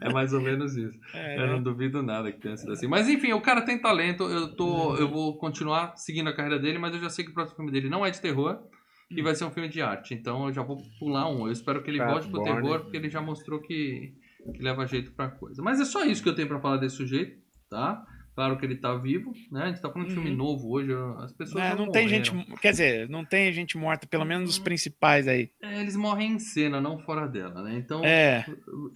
[0.02, 0.98] É mais ou menos isso.
[1.14, 2.88] É, Eu não duvido nada que tenha sido assim.
[2.88, 4.24] Mas enfim, o cara tem talento.
[4.24, 7.34] Eu, tô, eu vou continuar seguindo a carreira dele, mas eu já sei que o
[7.34, 8.60] próximo filme dele não é de terror
[9.12, 10.14] e vai ser um filme de arte.
[10.14, 11.46] Então eu já vou pular um.
[11.48, 12.62] Eu espero que ele Tá, volte pro Borne.
[12.62, 14.14] terror, porque ele já mostrou que,
[14.56, 15.62] que leva jeito pra coisa.
[15.62, 17.38] Mas é só isso que eu tenho pra falar desse sujeito,
[17.70, 18.04] tá?
[18.36, 19.64] Claro que ele tá vivo, né?
[19.64, 20.36] A gente tá falando de filme Uhum.
[20.36, 20.92] novo hoje.
[21.20, 22.32] As pessoas É, já não tem gente.
[22.62, 25.52] Quer dizer, não tem gente morta, pelo menos os principais aí.
[25.62, 27.76] É, eles morrem em cena, não fora dela, né?
[27.78, 28.44] Então, É.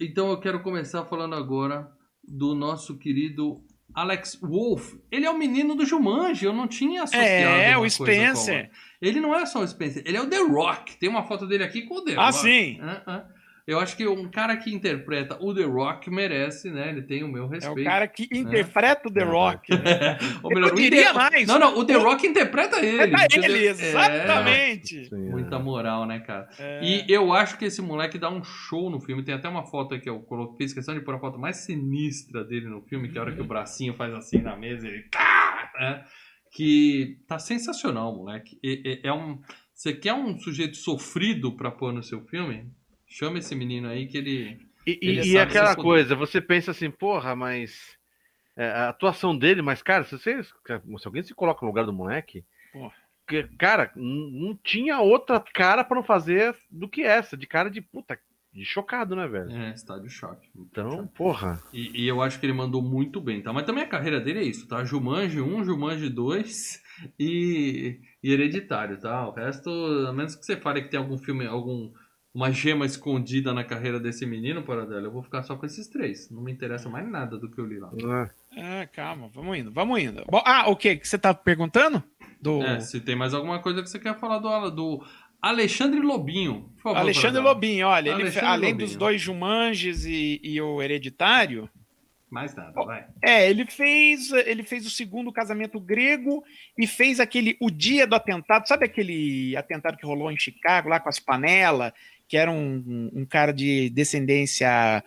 [0.00, 1.88] Então eu quero começar falando agora
[2.26, 3.60] do nosso querido
[3.94, 5.00] Alex Wolff.
[5.10, 8.70] Ele é o menino do Jumanji, eu não tinha associado É, uma o Spencer.
[9.00, 10.98] Ele não é só o Spencer, ele é o The Rock.
[10.98, 12.38] Tem uma foto dele aqui com o The Ah, Rock.
[12.38, 12.78] sim.
[12.82, 13.24] Ah, ah.
[13.68, 16.88] Eu acho que um cara que interpreta o The Rock merece, né?
[16.88, 17.80] Ele tem o meu É respeito.
[17.82, 19.24] o cara que interpreta o The É.
[19.24, 19.70] Rock.
[19.70, 20.18] né?
[20.42, 21.46] Ou melhor, Eu o diria mais.
[21.46, 23.02] Não, não, o The O- Rock interpreta ele.
[23.02, 23.50] É pra entendeu?
[23.54, 25.08] ele, É, exatamente.
[25.12, 25.16] É.
[25.16, 26.48] muita moral, né, cara?
[26.58, 26.80] É.
[26.82, 29.22] E eu acho que esse moleque dá um show no filme.
[29.22, 32.42] Tem até uma foto aqui, eu coloquei fiz questão de pôr a foto mais sinistra
[32.44, 34.90] dele no filme, que é a hora que o bracinho faz assim na mesa e
[34.90, 35.02] ele.
[35.10, 36.04] tá, né?
[36.50, 38.58] Que tá sensacional, moleque.
[38.64, 39.38] E- É, um.
[39.74, 42.66] Você quer um sujeito sofrido pra pôr no seu filme?
[43.08, 44.66] Chama esse menino aí que ele.
[44.86, 47.96] E, Ele e- e aquela coisa, você pensa assim, porra, mas.
[48.56, 50.52] é, a atuação dele, mas, cara, se, você, se
[51.06, 52.44] alguém se coloca no lugar do moleque.
[52.72, 52.92] Porra.
[53.26, 57.80] que, cara, não tinha outra cara pra não fazer do que essa, de cara de
[57.80, 58.18] puta,
[58.52, 59.50] de chocado, né, velho?
[59.52, 60.48] É, estádio choque.
[60.56, 61.62] Então, porra.
[61.72, 63.52] E, e eu acho que ele mandou muito bem, tá?
[63.52, 64.82] Mas também a carreira dele é isso, tá?
[64.84, 66.82] Jumanji 1, Jumanji 2
[67.18, 69.28] e, e Hereditário, tá?
[69.28, 69.70] O resto,
[70.08, 71.92] a menos que você fale que tem algum filme, algum
[72.38, 76.30] uma gema escondida na carreira desse menino, Paradela, eu vou ficar só com esses três.
[76.30, 77.90] Não me interessa mais nada do que eu li lá.
[77.92, 78.30] né?
[78.56, 80.24] Ah, calma, vamos indo, vamos indo.
[80.30, 82.00] Bom, ah, o que que você tá perguntando?
[82.40, 85.04] Do É, se tem mais alguma coisa que você quer falar do, do
[85.42, 86.98] Alexandre Lobinho, por favor.
[86.98, 87.40] Alexandre.
[87.42, 88.88] Lobinho, olha, ele, Alexandre além Lobinho.
[88.88, 91.68] dos dois Jumanges e, e o Hereditário,
[92.30, 93.04] Mais nada, vai.
[93.20, 96.44] É, ele fez, ele fez o segundo casamento grego
[96.78, 98.68] e fez aquele o dia do atentado.
[98.68, 101.92] Sabe aquele atentado que rolou em Chicago lá com as panelas,
[102.28, 105.02] que era um, um cara de descendência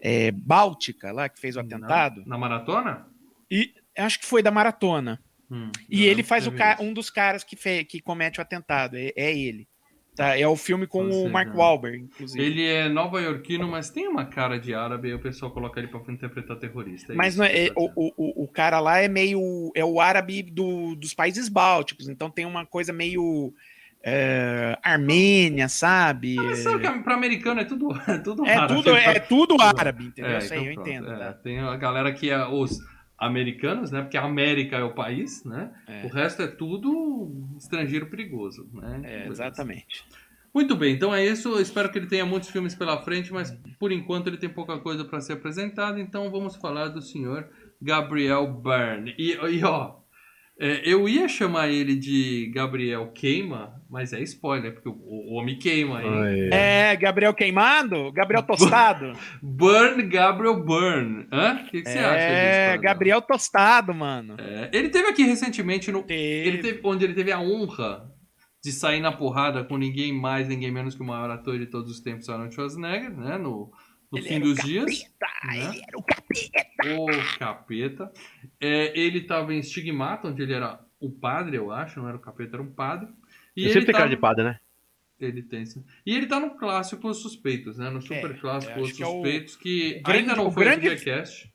[0.00, 2.22] é, báltica lá que fez o atentado?
[2.26, 3.06] Na maratona?
[3.50, 5.20] E acho que foi da maratona.
[5.50, 8.42] Hum, E ele não faz o ca- um dos caras que, fe- que comete o
[8.42, 8.96] atentado.
[8.96, 9.66] É, é ele.
[10.14, 10.36] Tá?
[10.36, 12.44] É o filme com Ou o seja, Mark Wahlberg, inclusive.
[12.44, 16.00] Ele é nova-iorquino, mas tem uma cara de árabe e o pessoal coloca ele pra
[16.12, 17.14] interpretar terrorista.
[17.14, 19.70] Mas isso não é, é- tô o, o, o cara lá é meio.
[19.76, 23.54] É o árabe do- dos países bálticos, então tem uma coisa meio.
[24.02, 26.36] É, Armênia, sabe?
[26.36, 28.74] Mas sabe que pra americano é tudo, é tudo É árabe.
[28.74, 30.30] tudo, é tudo árabe, entendeu?
[30.32, 31.12] É, Isso aí então eu pronto, entendo.
[31.12, 31.18] é.
[31.18, 31.32] tá?
[31.34, 32.78] Tem a galera que é os
[33.18, 34.02] americanos, né?
[34.02, 35.70] Porque a América é o país, né?
[35.88, 36.06] É.
[36.06, 39.00] O resto é tudo estrangeiro perigoso, né?
[39.04, 40.04] É, exatamente.
[40.54, 41.48] Muito bem, então é isso.
[41.50, 44.78] Eu espero que ele tenha muitos filmes pela frente, mas por enquanto ele tem pouca
[44.78, 45.98] coisa para ser apresentado.
[45.98, 47.48] Então vamos falar do senhor
[47.82, 49.14] Gabriel Byrne.
[49.18, 49.96] E, e ó,
[50.60, 56.02] é, eu ia chamar ele de Gabriel Queima, mas é spoiler, porque o, homem queima.
[56.02, 56.50] hein?
[56.52, 56.90] É.
[56.90, 58.10] É, Gabriel Queimado?
[58.12, 59.12] Gabriel Tostado?
[59.40, 61.28] Burn Gabriel Burn.
[61.32, 61.54] Hã?
[61.54, 62.74] O que, que você acha disso?
[62.74, 62.78] é?
[62.78, 64.34] Gabriel Tostado, mano.
[64.38, 66.48] É, ele teve aqui recentemente no, Teve.
[66.48, 68.10] Ele teve, onde ele teve a honra
[68.62, 71.90] de sair na porrada com ninguém mais, ninguém menos que o maior ator de todos
[71.90, 73.38] os tempos, Arnold Schwarzenegger, né?
[73.38, 73.70] No,
[74.10, 74.98] no Ele fim dos o dias.
[75.18, 75.68] capeta, né?
[75.68, 77.00] Ele era o capeta.
[77.00, 78.12] O capeta.
[78.60, 82.20] É, ele estava em Stigmata, onde ele era o padre, eu acho, não era o
[82.20, 83.08] capeta, era um padre.
[83.56, 84.58] E Ele sempre tem tava- cara de padre, né?
[85.20, 85.84] Ele tem, sim.
[86.06, 87.90] E ele tá no clássico Os Suspeitos, né?
[87.90, 90.36] No super É, clássico eu Os acho que é o- Suspeitos, que o grande- ainda
[90.36, 91.48] não o foi grande- o.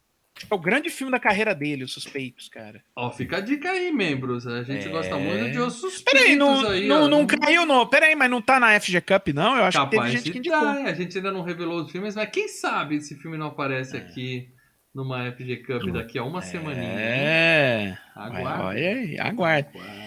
[0.49, 2.83] É o grande filme da carreira dele, Os Suspeitos, cara.
[2.95, 4.47] Ó, fica a dica aí, membros.
[4.47, 4.89] A gente É.
[4.91, 7.07] gosta muito de Os Suspeitos Peraí, não, aí, não, ó.
[7.07, 7.85] não caiu, não.
[7.87, 9.55] Peraí, mas não tá na FG Cup, não?
[9.55, 10.59] Eu acho que Capaz teve gente que indicou.
[10.59, 13.95] tá, a gente ainda não revelou os filmes, mas quem sabe esse filme não aparece
[13.95, 14.49] aqui
[14.93, 16.83] numa FG Cup daqui a uma semaninha.
[16.99, 17.97] É.
[18.15, 18.61] Aguarde.
[18.63, 19.69] Olha aí, aguarde.
[19.73, 20.03] Aguarde.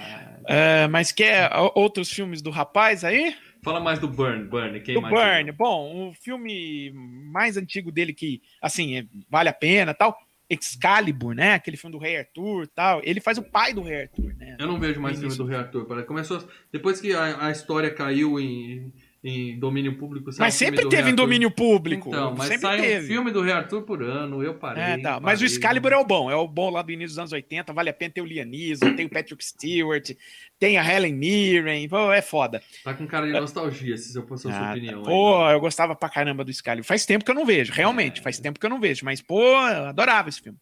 [0.48, 3.34] É, mas quer outros filmes do rapaz aí?
[3.66, 5.12] Fala mais do Burn, Burn, quem do mais?
[5.12, 5.50] Burn.
[5.50, 10.16] Bom, o filme mais antigo dele que, assim, é- vale a pena tal.
[10.48, 11.54] Excalibur, né?
[11.54, 13.00] Aquele filme do Rei Arthur tal.
[13.02, 14.56] Ele faz o pai do Rei Arthur, né?
[14.60, 15.84] Eu não vejo mais filme do reator.
[15.84, 16.06] parece.
[16.06, 18.92] Começou depois que a, a história caiu em,
[19.28, 20.30] em domínio público.
[20.38, 21.16] Mas sempre teve em Rei Arthur.
[21.16, 22.08] domínio público.
[22.10, 23.04] Então, mas sempre sai teve.
[23.04, 24.82] um filme do Reator por ano, eu parei.
[24.84, 25.18] É, tá.
[25.18, 25.46] Mas o parei.
[25.56, 27.92] Excalibur é o bom, é o bom lá do início dos anos 80, vale a
[27.92, 30.12] pena ter o Liam Neeson, tem o Patrick Stewart,
[30.60, 32.62] tem a Helen Mirren, pô, é foda.
[32.84, 34.98] Tá com cara de nostalgia, se eu fosse a sua Ah, opinião.
[35.00, 35.04] aí.
[35.04, 36.86] Pô, eu gostava pra caramba do Excalibur.
[36.86, 38.22] Faz tempo que eu não vejo, realmente, É.
[38.22, 40.58] faz tempo que eu não vejo, mas pô, eu adorava esse filme.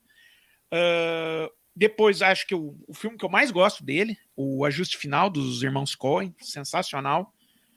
[0.73, 5.29] Ah, depois, acho que o, o filme que eu mais gosto dele, o Ajuste Final
[5.29, 7.33] dos Irmãos Coen, sensacional.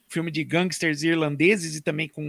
[0.07, 2.23] Filme de gangsters irlandeses e também com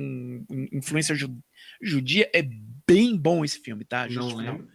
[0.50, 1.36] in- influência ju-
[1.80, 2.28] judia.
[2.34, 2.42] É
[2.86, 4.02] bem bom esse filme, tá?
[4.02, 4.68] Ajuste Não lembro.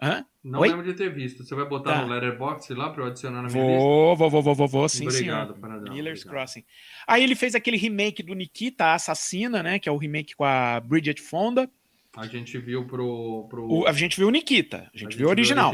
[0.00, 0.26] Hã?
[0.42, 0.68] Não Oi?
[0.70, 1.44] lembro de ter visto.
[1.44, 2.02] Você vai botar Tá.
[2.02, 3.78] no Letterboxd lá pra eu adicionar na minha lista?
[3.78, 5.54] Vou, vou, vou, vou, vou, vou, sim, Obrigado.
[5.54, 5.92] Paradão.
[5.94, 6.40] Miller's obrigado.
[6.46, 6.64] Crossing.
[7.06, 9.78] Aí ele fez aquele remake do Nikita, a Assassina, né?
[9.78, 11.70] Que é o remake com a Bridget Fonda.
[12.16, 13.46] A gente viu pro.
[13.48, 15.72] pro O- a gente viu o Nikita, a gente, viu o original.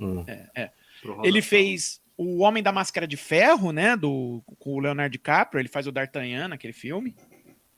[0.00, 0.24] Hum.
[0.26, 0.70] é.
[1.04, 3.96] Rosa Ele fez o Homem da Máscara de Ferro, né?
[3.96, 5.60] Do, com o Leonardo DiCaprio.
[5.60, 7.14] Ele faz o D'Artagnan naquele filme.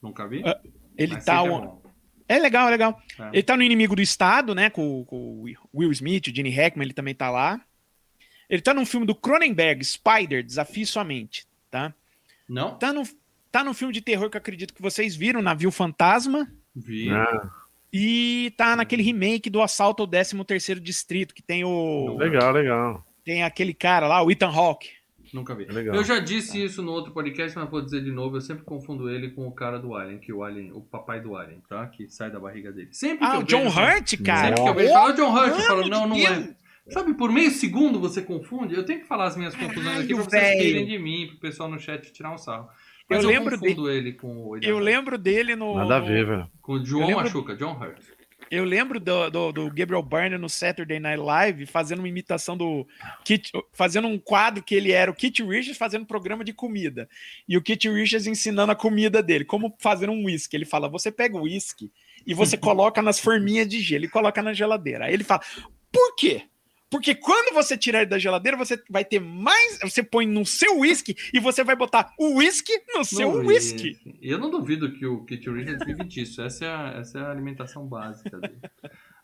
[0.03, 0.43] Nunca vi?
[0.45, 0.59] Ah,
[0.97, 1.37] Ele Mas tá.
[1.37, 1.83] é o-.
[2.29, 3.03] É legal, é legal.
[3.19, 3.29] É.
[3.33, 4.69] Ele tá no Inimigo do Estado, né?
[4.71, 7.61] Com, com o Will Smith, o Gene Hackman, ele também tá lá.
[8.49, 11.93] Ele tá num filme do Cronenberg, Spider, Desafie Sua Mente, tá?
[12.49, 12.77] Não?
[12.79, 13.03] Tá no,
[13.51, 16.51] tá no filme de terror que eu acredito que vocês viram, Navio Fantasma.
[16.75, 17.11] Vi.
[17.11, 17.51] Ah,
[17.93, 22.17] E tá naquele remake do Assalto ao 13º Distrito, que tem o.
[22.19, 23.05] legal, legal.
[23.29, 24.89] Tem aquele cara lá, o Ethan Hawke.
[25.35, 25.67] Nunca vi.
[25.67, 25.95] Legal.
[25.95, 28.39] Eu já disse isso no outro podcast, mas vou dizer de novo.
[28.39, 31.37] Eu sempre confundo ele com o cara do Alien, que o Alien, o papai do
[31.37, 31.87] Alien, tá?
[31.89, 32.89] Que sai da barriga dele.
[32.93, 34.47] Sempre Ah, o John vejo- Hurt, cara.
[34.57, 36.31] Sempre que eu vejo, fala John Hurt, eu falo, não, não Deus.
[36.31, 36.55] é.
[36.91, 38.75] Sabe, por meio segundo você confunde.
[38.75, 41.69] Eu tenho que falar as minhas confusões aqui pra vocês rirem de mim, pro pessoal
[41.69, 42.67] no chat tirar um sarro.
[43.11, 45.75] Mas Eu eu, lembro confundo ele com o Eu lembro dele no.
[45.77, 46.51] Nada a ver, velho.
[46.63, 47.99] Com o João Eu lembro- Machuca, John Hurt.
[48.51, 52.87] Eu lembro do, do, do Gabriel Byrne no Saturday Night Live fazendo uma imitação do
[53.25, 57.09] Kit, fazendo um quadro que ele era o Kit Richards fazendo programa de comida.
[57.49, 60.57] E o Kit Richards ensinando a comida dele, como fazer um whisky.
[60.57, 61.93] Ele fala: você pega o whisky
[62.27, 65.07] e você coloca nas forminhas de gelo e coloca na geladeira.
[65.07, 65.43] Aí ele fala:
[65.93, 66.45] por quê?
[66.91, 69.79] Porque quando você tirar ele da geladeira, você vai ter mais.
[69.83, 73.99] Você põe no seu whisky e você vai botar o whisky no seu whisky.
[74.23, 76.41] Eu não duvido que o Kit Richards vive disso.
[76.41, 78.59] Essa é, a, essa é a alimentação básica dele.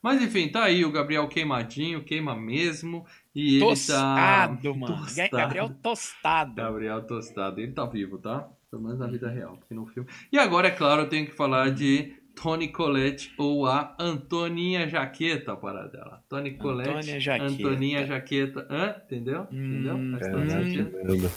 [0.02, 3.06] Mas enfim, tá aí o Gabriel queimadinho, queima mesmo.
[3.34, 3.66] E ele tá.
[3.66, 4.96] Tostado, mano.
[4.98, 5.30] Tostado.
[5.30, 6.54] Gabriel Tostado.
[6.54, 7.60] Gabriel Tostado.
[7.60, 8.46] Ele tá vivo, tá?
[8.70, 10.08] Pelo menos na vida real, porque no filme.
[10.30, 15.56] E agora, é claro, eu tenho que falar de Tony Colette ou a Antoninha Jaqueta,
[15.56, 16.22] para dela.
[16.28, 17.52] Tony Colette, Antônia Jaqueta.
[17.52, 18.66] Antoninha Jaqueta.
[18.70, 18.94] Hã?
[19.06, 19.46] Entendeu?
[19.50, 19.94] Entendeu?
[19.96, 20.50] Hum, Faz É, todo hum.
[20.50, 21.30] sentido.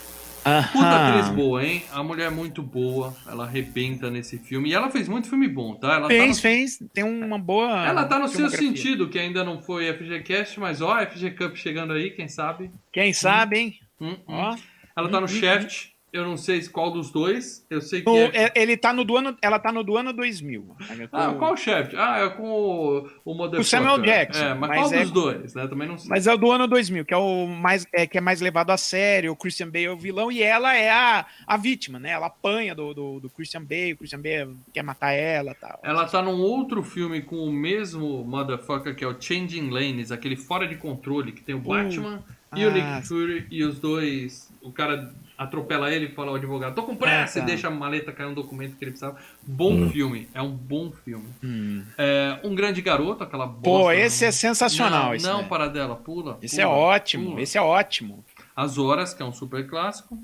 [0.45, 0.67] Aham.
[0.71, 1.83] Puta atriz boa, hein?
[1.91, 3.13] A mulher é muito boa.
[3.27, 4.69] Ela arrebenta nesse filme.
[4.69, 5.95] E ela fez muito filme bom, tá?
[5.95, 6.35] Ela Fez, tá no...
[6.35, 6.79] fez.
[6.93, 7.85] Tem uma boa.
[7.85, 11.91] Ela tá no seu sentido, que ainda não foi FGCast, mas ó, FG Cup chegando
[11.91, 12.71] aí, quem sabe?
[12.93, 13.79] Quem sabe, hein?
[13.99, 14.23] Hum, hum.
[14.27, 14.55] Ó.
[14.95, 15.89] Ela tá no Hum, Shaft.
[16.17, 17.65] Eu não sei qual dos dois.
[17.69, 18.45] Eu sei que No- é.
[18.45, 20.75] é- ele tá no do ano, ela tá no do ano 2000.
[20.89, 21.93] Aí eu tô- Ah, qual Shaft?
[21.95, 23.59] Ah, é com o, o Motherfucker.
[23.59, 25.67] O Samuel Jackson, É, mas, mas qual é- dos dois, né?
[25.67, 26.09] Também não sei.
[26.09, 28.71] Mas é o do ano 2000, que é o mais é, que é mais levado
[28.71, 29.31] a sério.
[29.31, 32.09] O Christian Bale é o vilão e ela é a, a vítima, né?
[32.09, 35.79] Ela apanha do, do, do Christian Bale, o Christian Bale quer matar ela, tal.
[35.83, 40.35] Ela tá num outro filme com o mesmo Motherfucker, que é o Changing Lanes, aquele
[40.35, 42.23] fora de controle, que tem o Batman
[42.55, 42.71] e o ah.
[42.71, 44.51] Nick Fury, e os dois.
[44.61, 47.47] O cara atropela ele e fala ao advogado: tô com pressa, Ah, tá.
[47.47, 49.17] e deixa a maleta cair um documento que ele precisava.
[49.43, 51.27] Bom filme, é um bom filme.
[51.43, 51.83] Hum.
[51.97, 53.61] É, um grande garoto, aquela bosta.
[53.85, 54.31] Pô, esse é né?
[54.31, 55.05] sensacional.
[55.07, 55.47] Não, esse, não né?
[55.47, 56.37] para dela, pula.
[56.41, 57.41] esse pula, é ótimo, pula.
[57.41, 58.25] esse é ótimo.
[58.55, 60.17] As Horas, que é um super clássico.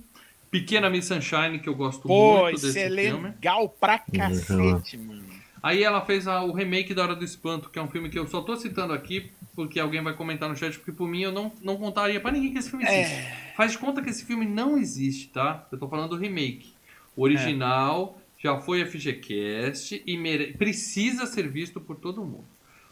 [0.49, 3.29] Pequena Miss Sunshine, que eu gosto Pô, muito esse desse é filme.
[3.29, 5.23] legal pra cacete, mano.
[5.63, 8.19] Aí ela fez a- o remake da Hora do Espanto, que é um filme que
[8.19, 11.31] eu só tô citando aqui porque alguém vai comentar no chat, porque por mim eu
[11.31, 13.13] não, não contaria pra ninguém que esse filme existe.
[13.15, 13.53] É.
[13.55, 15.67] Faz de conta que esse filme não existe, tá?
[15.71, 16.73] Eu tô falando do remake.
[17.15, 22.45] O original já foi FGCast e mere- precisa ser visto por todo mundo.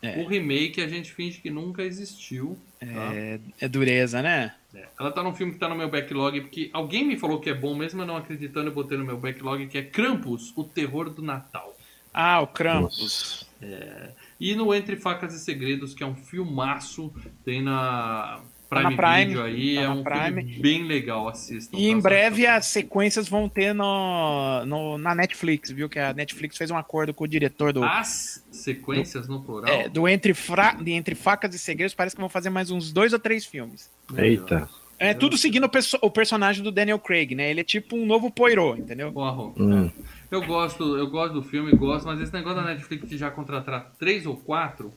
[0.04, 0.20] É.
[0.20, 2.58] O remake a gente finge que nunca existiu.
[2.80, 2.86] Tá?
[3.14, 4.56] É, é dureza, né?
[4.74, 4.88] É.
[5.00, 7.54] Ela tá num filme que tá no meu backlog, porque alguém me falou que é
[7.54, 11.10] bom, mesmo eu não acreditando, eu botei no meu backlog, que é Krampus, o terror
[11.10, 11.76] do Natal.
[12.14, 13.48] Ah, o Krampus.
[14.42, 17.14] E no Entre Facas e Segredos, que é um filmaço,
[17.46, 20.42] tem na Prime, Tá na Prime, Video aí, tá é um Prime.
[20.44, 21.78] filme bem legal, assistam.
[21.78, 22.02] E em tá?
[22.02, 25.88] breve as sequências vão ter no, no- na Netflix, viu?
[25.88, 29.70] Que a Netflix fez um acordo com o diretor do, As sequências no plural.
[29.72, 31.94] é, do Entre, Fra- de Entre Facas e Segredos.
[31.94, 33.92] Parece que vão fazer mais uns dois ou três filmes.
[34.18, 34.68] Eita.
[34.98, 37.50] É tudo seguindo o, perso- o personagem do Daniel Craig, né?
[37.50, 39.12] Ele é tipo um novo Poirot, entendeu?
[39.12, 39.92] Porra, Hum.
[40.32, 43.92] Eu gosto, eu gosto do filme, gosto, mas esse negócio da Netflix de já contratar
[44.00, 44.94] três ou quatro,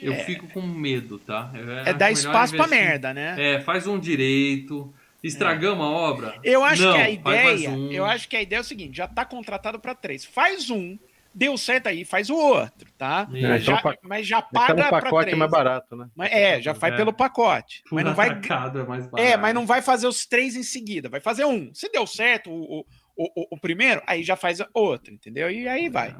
[0.00, 1.50] eu fico com medo, tá?
[1.54, 3.34] Eu É dar espaço pra merda, né?
[3.38, 6.38] É, faz um direito, estragamos a obra.
[6.42, 7.92] Eu acho Não, que a mais ideia, um.
[7.92, 10.24] eu acho que a ideia é o seguinte, já tá contratado pra três.
[10.24, 10.98] Faz um,
[11.34, 13.28] deu certo aí, faz o outro, tá?
[13.34, 15.38] É, Já- então pa- mas já Tá paga no pra pacote três.
[15.38, 16.08] mais barato, né?
[16.16, 16.96] Mas, é, já faz É.
[16.96, 17.82] pelo pacote.
[17.92, 21.10] Mas não vai é mais É, mas não vai fazer os três em seguida.
[21.10, 21.70] Vai fazer um.
[21.74, 22.86] Se deu certo o,
[23.22, 25.50] o, o, o primeiro, aí já faz outro, entendeu?
[25.50, 26.16] E aí vai.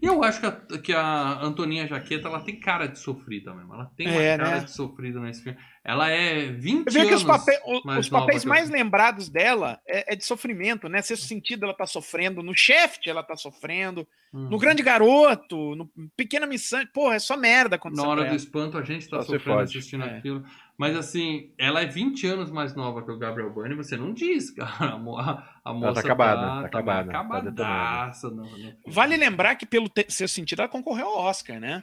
[0.00, 3.74] E eu acho que a, que a Antoninha Jaqueta, ela tem cara de sofrida mesmo.
[3.74, 4.64] Ela tem uma É, cara né?
[4.64, 5.58] de sofrida nesse filme.
[5.84, 8.48] Ela é 20 Eu vejo que anos os, papéis, o- mais os nova papéis que
[8.48, 8.50] eu.
[8.50, 11.02] mais lembrados dela é, é de sofrimento, né?
[11.02, 14.48] Sexto sentido ela tá sofrendo, no Shaft ela tá sofrendo, Hum.
[14.50, 16.84] no Grande Garoto, no Pequena Missão.
[16.92, 18.04] Porra, é só merda acontecendo.
[18.06, 20.18] Na hora do espanto, a gente tá Só sofrendo assistindo É.
[20.18, 20.44] aquilo.
[20.78, 24.50] Mas assim, ela é 20 anos mais nova que o Gabriel Byrne, você não diz,
[24.52, 24.92] cara.
[24.94, 28.30] A, mo- a moça tá acabada, tá, tá tá acabada, tá acabadaça.
[28.30, 28.46] no-
[28.86, 31.82] Vale lembrar que pelo seu sentido ela concorreu ao Oscar, né?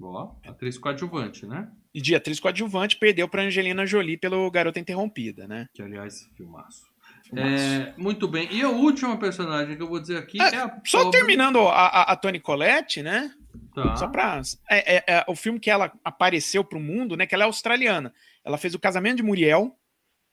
[0.00, 1.68] Ó, atriz coadjuvante, né?
[1.94, 5.66] E de atriz coadjuvante perdeu pra Angelina Jolie pelo Garota Interrompida, né?
[5.74, 6.82] Que, aliás, filmaço.
[7.24, 7.64] Filmaço.
[7.64, 8.48] É, muito bem.
[8.52, 11.58] E a última personagem que eu vou dizer aqui Ah, é a Só pobre- terminando
[11.68, 13.32] a, a, a Toni Collette, né?
[13.74, 13.96] Tá.
[13.96, 14.40] Só pra.
[14.70, 17.26] É, é- é o filme que ela apareceu pro mundo, né?
[17.26, 18.12] Que ela é australiana.
[18.44, 19.76] Ela fez o casamento de Muriel.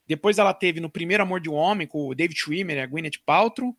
[0.08, 2.86] Depois ela teve no Primeiro Amor de um Homem com o David Schwimmer e a
[2.88, 3.76] Gwyneth Paltrow.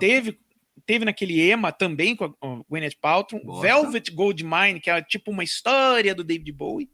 [0.00, 0.38] Teve,
[0.86, 3.44] teve naquele Emma também com a Gwyneth Paltrow.
[3.44, 3.62] Bosta.
[3.62, 6.88] Velvet Goldmine, que é tipo uma história do David Bowie.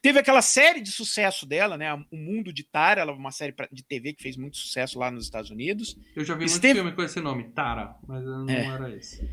[0.00, 1.92] Teve aquela série de sucesso dela, né?
[1.92, 5.10] O Mundo de Tara, ela é uma série de TV que fez muito sucesso lá
[5.10, 5.96] nos Estados Unidos.
[6.14, 8.64] Eu já vi Esteve- muito filme com esse nome, Tara, mas não É.
[8.66, 9.28] era esse.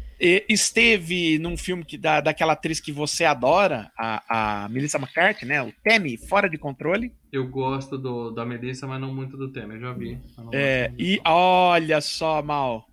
[0.49, 5.61] Esteve num filme que da, daquela atriz que você adora, a, a Melissa McCarthy, né?
[5.61, 7.11] O Temi, Fora de Controle.
[7.31, 9.73] Eu gosto do, da Melissa, mas não muito do tema.
[9.73, 10.17] Eu já vi.
[10.51, 12.87] É, e olha só, Mal.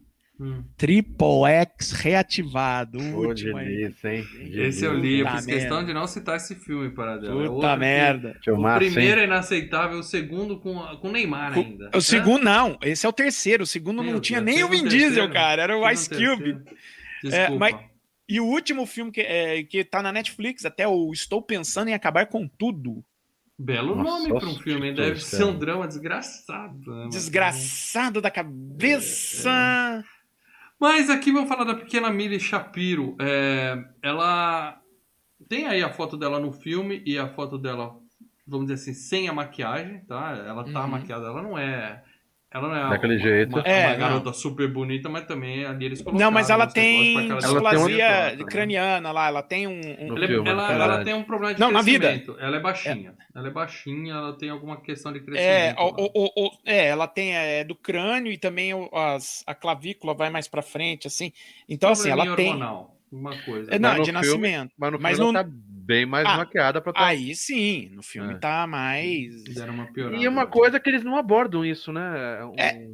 [0.45, 0.65] Hum.
[0.77, 2.99] Triple X reativado.
[2.99, 3.67] O último aí.
[3.69, 4.25] delícia, hein?
[4.53, 5.87] Esse eu li, eu fiz questão merda.
[5.87, 7.33] de não citar esse filme para dela.
[7.33, 8.37] É outro Puta que- merda.
[8.41, 9.25] O Filmaço, primeiro hein?
[9.25, 11.91] é inaceitável, o segundo com, com Neymar ainda.
[11.95, 12.77] O segundo, não.
[12.83, 13.63] Esse é o terceiro.
[13.63, 15.63] O segundo Meu não tinha Deus, nem o Vin Diesel, cara.
[15.63, 16.59] Era o Ice Cube.
[17.31, 17.77] É, mas-
[18.29, 21.95] E o último filme que, é, que tá na Netflix, até o Estou Pensando em
[21.95, 23.05] Acabar com Tudo.
[23.59, 24.89] Belo Nossa, nome para um filme.
[24.89, 24.95] hein?
[24.95, 26.81] que Deve ser um drama desgraçado.
[26.91, 27.09] né?
[27.11, 30.03] Desgraçado da cabeça.
[30.83, 33.17] Mas aqui vamos falar da pequena Millie Shapiro.
[33.21, 34.83] É, ela
[35.49, 37.97] tem aí a foto dela no filme e a foto dela,
[38.45, 40.33] vamos dizer assim, sem a maquiagem, tá?
[40.45, 40.89] Ela tá Uhum.
[40.89, 42.03] maquiada, ela não é
[42.55, 43.57] Ela não é Daquele uma, jeito.
[43.57, 43.99] uma, É, uma não.
[43.99, 46.27] garota super bonita, mas também ali eles colocaram.
[46.27, 49.73] Não, mas ela tem displasia craniana lá, ela tem um.
[49.81, 52.09] um- Ela, é- filme, ela- ela tem um problema de Não, na vida.
[52.09, 52.39] crescimento.
[52.41, 53.15] Ela é baixinha.
[53.35, 55.77] Ela é baixinha, ela tem alguma questão de É, crescimento.
[55.79, 55.85] lá.
[55.87, 60.29] o- o- o- é, ela tem é, do crânio e também as- a clavícula vai
[60.31, 61.33] mais pra frente, assim.
[61.69, 62.63] Então, assim, ela Probleminha tem.
[62.63, 63.75] hormonal, Uma coisa.
[63.75, 64.73] É, não, de filme- nascimento.
[64.79, 65.55] Mas no Mas filme não- ela tá
[65.85, 67.07] bem mais Ah, maquiada pra tá...
[67.07, 68.39] Aí sim, no filme É.
[68.39, 69.43] tá mais.
[69.45, 70.23] Deram uma piorada.
[70.23, 72.45] E uma coisa que eles não abordam isso, né?
[72.45, 72.87] Um- É.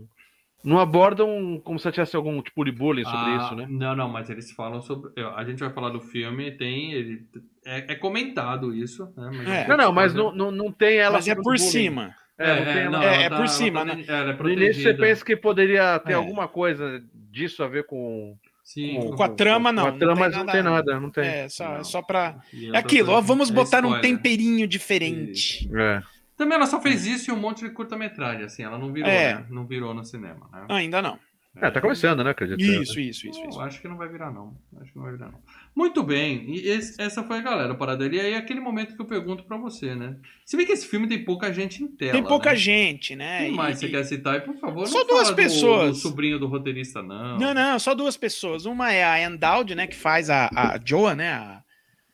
[0.65, 3.67] Não abordam como se tivesse algum tipo de bullying sobre Ah, isso, né?
[3.71, 5.13] Não, não, mas eles falam sobre.
[5.37, 6.93] A gente vai falar do filme, tem.
[6.95, 7.25] Ele,
[7.65, 9.31] é, é comentado isso, né?
[9.33, 9.69] Mas É.
[9.69, 11.15] Não, não, mas não, não, não tem ela.
[11.15, 11.59] Mas é por bullying.
[11.59, 12.15] cima.
[12.37, 14.05] É, não tem ela- não, É, é por ela cima, tá- né?
[14.07, 16.17] É No início você pensa que poderia ter É.
[16.17, 18.37] alguma coisa disso a ver com.
[18.69, 19.85] Sim, Com a trama, não.
[19.85, 21.25] Com a trama, não mas não tem nada, não tem.
[21.27, 21.77] É, só, Não.
[21.77, 22.39] é só pra.
[22.53, 25.67] E É aquilo, ó, vamos é botar um temperinho diferente.
[25.75, 26.03] É.
[26.37, 29.37] Também ela só fez isso e um monte de curta-metragem, assim, ela não virou, É.
[29.37, 29.47] né?
[29.49, 30.67] Não virou no cinema, né?
[30.69, 31.19] Ainda não.
[31.57, 32.61] É, tá começando, né, acredito.
[32.61, 33.41] Isso, isso, isso.
[33.41, 33.61] Eu isso.
[33.63, 34.55] acho que não vai virar, não.
[34.83, 35.41] Acho que não vai virar, não.
[35.75, 36.45] Muito bem.
[36.57, 38.17] E esse- essa foi a galera, a parada dele.
[38.17, 40.17] E aí, aquele momento que eu pergunto pra você, né?
[40.45, 42.13] Se bem que esse filme tem pouca gente em tela.
[42.13, 42.57] Tem pouca né?
[42.57, 43.45] gente, né?
[43.47, 44.37] Quem mais E- você quer citar?
[44.37, 45.91] E, por favor, Só não duas fala do- pessoas.
[45.91, 47.39] Do, sobrinho do roteirista, não.
[47.39, 48.67] Não, não, só duas pessoas.
[48.67, 51.63] Uma é a Endowd, né, que faz a, a Joa, né, a,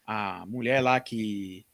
[0.07, 1.65] a mulher lá que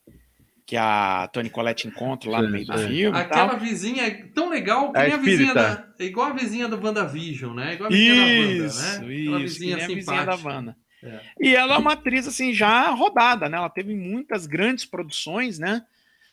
[0.67, 4.49] que a Tony Collette encontra lá no Sim, meio do filme Aquela vizinha é tão
[4.49, 5.85] legal que A nem a vizinha da.
[5.99, 7.75] É igual a vizinha do WandaVision, né?
[7.75, 8.89] Igual a vizinha da Wanda, Isso, né?
[8.93, 9.11] Aquela
[9.41, 10.49] isso, vizinha que nem a vizinha da simpática.
[10.49, 10.77] Wanda.
[11.03, 11.21] É.
[11.41, 13.57] E ela é uma atriz, assim, já rodada, né?
[13.57, 15.85] Ela teve muitas grandes produções, né?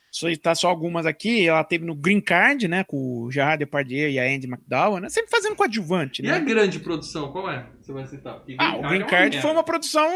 [0.10, 1.48] Só tá só algumas aqui.
[1.48, 2.84] Ela teve no Green Card, né?
[2.84, 5.10] Com o Gerard Depardieu e a Andy McDowell, né?
[5.10, 6.46] Sempre fazendo coadjuvante, E a né?
[6.46, 7.68] grande produção, qual é?
[7.82, 8.36] Você vai citar?
[8.36, 10.10] Porque Ah, o Green é uma Card foi uma produção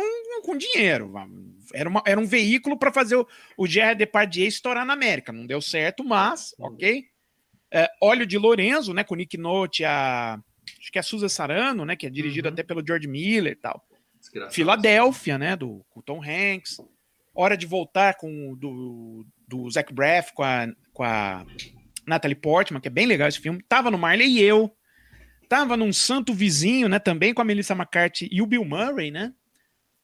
[0.43, 1.14] com dinheiro.
[1.74, 3.28] Era, uma- era um veículo para fazer o,
[3.58, 5.32] o Gerard Depardieu estourar na América.
[5.32, 7.06] Não deu certo, mas, ok.
[7.74, 9.04] É, Óleo de Lorenzo, né?
[9.04, 10.39] Com o Nick Note, a.
[10.80, 11.95] Acho que é a Susan Sarano, né?
[11.95, 12.54] Que é dirigido Uhum.
[12.54, 13.86] até pelo George Miller e tal.
[14.22, 14.53] Desgraçado.
[14.53, 15.55] Filadélfia, né?
[15.55, 16.78] Do com Tom Hanks.
[17.34, 21.45] Hora de voltar com do, do Zach Braff com a, com a
[22.05, 23.63] Natalie Portman, que é bem legal esse filme.
[23.67, 24.74] Tava no Marley e eu.
[25.49, 26.99] Tava num Santo Vizinho, né?
[26.99, 29.34] Também com a Melissa McCarthy e o Bill Murray, né?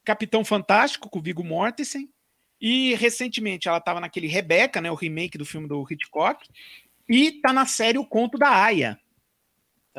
[0.03, 2.09] Capitão Fantástico com o Viggo Mortensen.
[2.59, 4.89] E recentemente ela tava naquele Rebecca, né?
[4.89, 6.47] O remake do filme do Hitchcock.
[7.07, 8.99] E tá na série O Conto da Aya.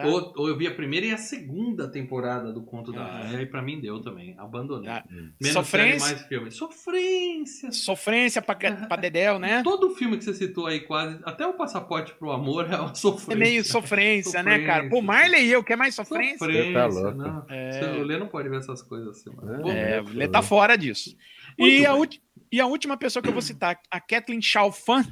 [0.03, 0.07] Tá?
[0.07, 3.27] Ou, ou eu vi a primeira e a segunda temporada do Conto da Ah.
[3.29, 4.35] Aya, e pra mim deu também.
[4.39, 4.89] Abandonei.
[4.89, 5.99] Ah, Menos Sofrência.
[5.99, 6.51] série, mais filme.
[6.53, 7.73] Sofrência.
[7.73, 9.63] Sofrência pra, pra Dedel, né?
[9.63, 13.33] Todo filme que você citou aí, quase, até o Passaporte pro Amor é uma sofrência.
[13.33, 14.85] É meio sofrência, né, cara?
[14.89, 15.07] Pô, Sofrência.
[15.07, 16.39] Marley e eu, quer mais sofrência?
[16.39, 17.19] Sofrência, Tá louco.
[17.19, 17.45] não.
[17.49, 17.73] É.
[17.73, 19.69] Você- O Lê não pode ver essas coisas assim, mano.
[19.69, 21.17] É, Pô, ele tá fora disso.
[21.59, 22.23] Muito E a, ulti-
[22.53, 25.05] e a última pessoa que eu vou citar, a Kathleen Chalfan,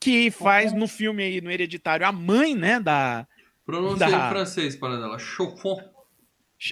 [0.00, 3.26] que faz no filme aí, no Hereditário, a mãe, né, da...
[3.68, 5.18] Pronúncia Da- em francês para dela.
[5.18, 5.78] Chofon.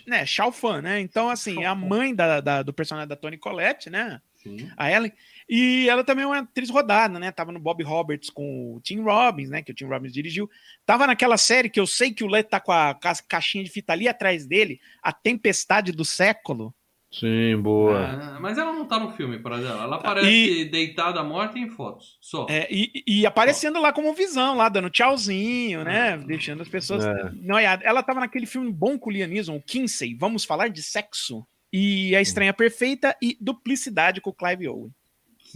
[0.06, 0.98] Né, Chalfan, né?
[0.98, 4.20] Então, assim, é a mãe da, da- do personagem da Toni Collette, né?
[4.42, 4.68] Sim.
[4.78, 5.12] A Ellen.
[5.48, 7.30] E ela também é uma atriz rodada, né?
[7.30, 9.62] Tava no Bob Roberts com o Tim Robbins, né?
[9.62, 10.50] Que o Tim Robbins dirigiu.
[10.86, 13.70] Tava naquela série que eu sei que o Lê tá com a, ca- caixinha de
[13.70, 16.74] fita ali atrás dele, A Tempestade do Século.
[17.18, 17.98] Sim, boa.
[18.06, 19.84] Ah, mas ela não tá no filme, para dela.
[19.84, 22.18] Ela aparece E- deitada morta em fotos.
[22.20, 22.46] Só.
[22.50, 26.18] É, e, e aparecendo lá como visão, lá dando tchauzinho, né?
[26.18, 27.04] Deixando as pessoas.
[27.06, 27.30] É.
[27.34, 27.86] noiadas.
[27.86, 31.46] Ela tava naquele filme bom com o Liam Neeson, o Kinsey, Vamos Falar de Sexo.
[31.72, 34.90] E A Estranha Perfeita e Duplicidade com o Clive Owen.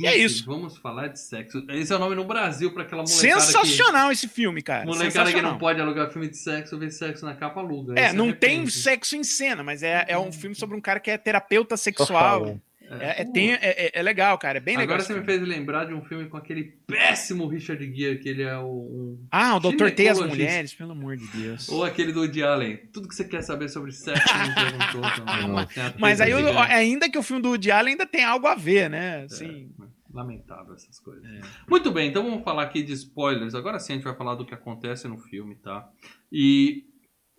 [0.01, 0.45] E é isso.
[0.47, 1.65] Vamos falar de sexo.
[1.69, 4.67] Esse é o nome no Brasil para aquela molecada Sensacional esse filme, que...
[4.67, 4.87] cara.
[4.87, 7.99] Molecada que não pode alugar filme de sexo, ver sexo na capa, aluga.
[7.99, 10.99] É, se não tem sexo em cena, mas é, é um filme sobre um cara
[10.99, 12.59] que é terapeuta sexual.
[12.99, 14.59] É, é, tem- é- é- é legal, cara.
[14.59, 14.95] É bem legal.
[14.97, 18.43] Agora você me fez lembrar de um filme com aquele péssimo Richard Gere, que ele
[18.43, 18.67] é o...
[18.69, 20.19] um- Ah, o Doutor T as.
[20.19, 21.69] Mulheres, pelo amor de Deus.
[21.69, 22.77] Ou aquele do Woody Allen.
[22.93, 25.03] Tudo que você quer saber sobre sexo me perguntou.
[25.25, 25.95] também.
[26.01, 26.59] Mas aí, gigante.
[26.73, 29.23] ainda que o filme do Woody Allen ainda tem algo a ver, né?
[29.25, 29.71] Assim,
[30.13, 31.25] Lamentável essas coisas.
[31.25, 31.41] É.
[31.69, 33.55] Muito bem, então vamos falar aqui de spoilers.
[33.55, 35.89] Agora sim a gente vai falar do que acontece no filme, tá?
[36.33, 36.83] E,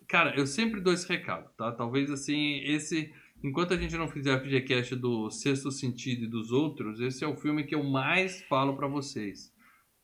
[0.08, 1.70] cara, eu sempre dou esse recado, tá?
[1.72, 3.12] Talvez assim, esse.
[3.42, 7.26] Enquanto a gente não fizer a FGCast do Sexto Sentido e dos outros, esse é
[7.26, 9.52] o filme que eu mais falo pra vocês.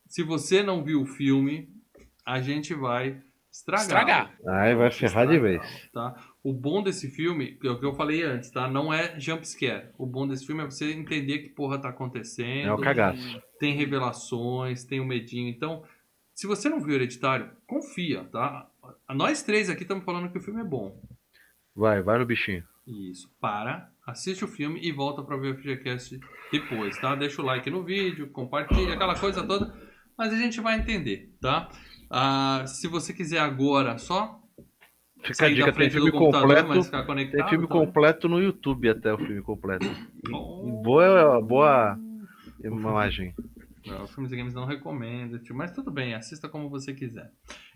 [0.07, 1.69] Se você não viu o filme,
[2.27, 3.23] a gente vai
[3.53, 3.83] estragar.
[3.83, 4.39] Estragar.
[4.47, 5.89] Aí vai ferrar de vez.
[5.93, 6.17] Tá?
[6.43, 8.69] O bom desse filme, que é o que eu falei antes, tá?
[8.69, 9.91] Não é jump scare.
[9.97, 12.69] O bom desse filme é você entender que porra tá acontecendo.
[12.69, 13.41] É o cagaço.
[13.59, 15.49] Tem revelações, tem o medinho.
[15.49, 15.85] Então,
[16.35, 18.69] se você não viu Hereditário, confia, tá?
[19.11, 21.01] Nós três aqui estamos falando que o filme é bom.
[21.75, 22.65] Vai, vai no bichinho.
[22.89, 23.31] Isso.
[23.39, 26.19] Para, assiste o filme e volta para ver o FGCast
[26.51, 27.15] depois, tá?
[27.15, 29.75] Deixa o like no vídeo, compartilha, aquela coisa toda.
[30.17, 31.69] Mas a gente vai entender, tá?
[32.11, 34.41] Ah, se você quiser agora, só
[35.23, 36.83] Fica a dica, tem filme completo.
[36.85, 37.41] ficar conectado.
[37.41, 37.87] Tem filme também.
[37.87, 39.87] completo no YouTube até o filme completo.
[40.83, 41.99] Boa, boa
[42.65, 43.35] imagem.
[43.89, 47.31] Não, os filmes e games não recomendo, tio, mas tudo bem, assista como você quiser.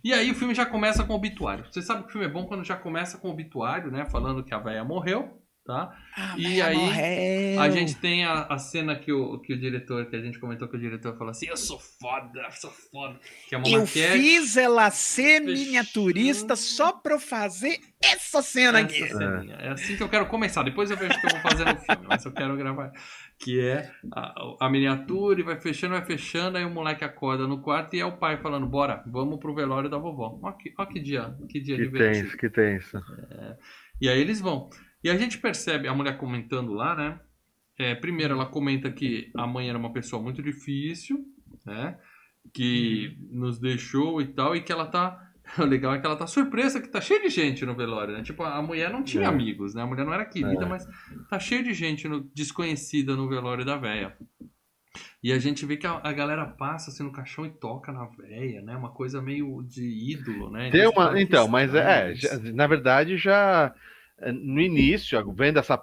[0.04, 1.64] E aí o filme já começa com o obituário.
[1.70, 4.04] Você sabe que o filme é bom quando já começa com o obituário, né?
[4.04, 5.96] Falando que a véia morreu, tá?
[6.16, 7.60] Ah, E aí, morreu.
[7.60, 10.66] A gente tem a, a cena que o, que o diretor, que a gente comentou
[10.68, 13.18] que o diretor falou assim, eu sou foda, sou foda.
[13.48, 14.12] Que é uma Eu maquete.
[14.18, 15.52] fiz ela ser Fechando.
[15.52, 19.08] miniaturista só pra eu fazer essa cena essa aqui.
[19.08, 19.54] ceninha.
[19.60, 20.62] É assim que eu quero começar.
[20.64, 22.92] Depois eu vejo o que eu vou fazer no filme, mas eu quero gravar.
[23.38, 27.60] Que é a, a miniatura e vai fechando, vai fechando, aí o moleque acorda no
[27.60, 30.38] quarto e é o pai falando, bora, vamos pro velório da vovó.
[30.42, 32.22] Ó que, ó que dia, que dia Que divertido.
[32.22, 33.02] tenso, que tenso.
[34.00, 34.68] E aí eles vão.
[35.02, 37.20] E a gente percebe a mulher comentando lá, né?
[37.78, 41.24] É, primeiro ela comenta que a mãe era uma pessoa muito difícil,
[41.66, 41.98] né?
[42.52, 45.18] Que nos deixou e tal, e que ela tá.
[45.58, 48.22] O legal é que ela tá surpresa que tá cheio de gente no velório, né?
[48.22, 49.26] Tipo, a mulher não tinha É.
[49.26, 49.82] amigos, né?
[49.82, 50.68] A mulher não era querida, É.
[50.68, 50.86] mas
[51.28, 54.16] tá cheio de gente no- desconhecida no velório da véia.
[55.22, 58.04] E a gente vê que a, a galera passa assim no caixão e toca na
[58.06, 58.76] véia, né?
[58.76, 59.82] Uma coisa meio de
[60.12, 60.70] ídolo, né?
[60.70, 63.74] Tem uma, então, mas é, já- na verdade já
[64.32, 65.82] no início, vendo essa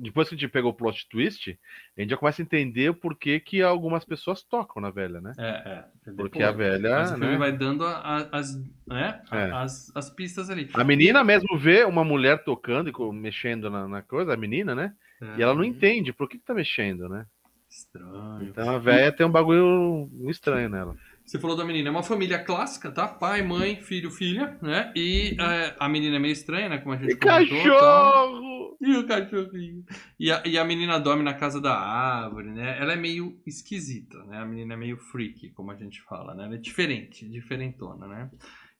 [0.00, 1.58] depois que a gente pegou o plot twist,
[1.96, 5.32] a gente já começa a entender o porquê que algumas pessoas tocam na velha, né?
[5.36, 5.84] É, é.
[6.16, 6.44] Porque Depois.
[6.44, 7.36] a velha, Mas o filme né?
[7.38, 8.54] vai dando a- a- as,
[8.86, 9.20] né?
[9.32, 9.50] É.
[9.50, 10.70] as, as pistas ali.
[10.72, 14.92] A menina mesmo vê uma mulher tocando e mexendo na, na coisa, a menina, né?
[15.36, 17.26] E ela não entende por que, que tá mexendo, né?
[17.68, 18.44] Estranho.
[18.44, 20.94] Então a velha tem um bagulho estranho nela.
[21.28, 23.06] Você falou da menina, é uma família clássica, tá?
[23.06, 24.90] Pai, mãe, filho, filha, né?
[24.96, 26.78] E é, a menina é meio estranha, né?
[26.78, 28.32] Como a gente E comentou, tal.
[28.32, 28.76] cachorro!
[28.80, 29.84] E o cachorrinho.
[30.18, 32.78] E a, e a menina dorme na casa da árvore, né?
[32.80, 34.38] Ela é meio esquisita, né?
[34.38, 36.46] A menina é meio freak, como a gente fala, né?
[36.46, 38.30] Ela é diferente, diferentona, né?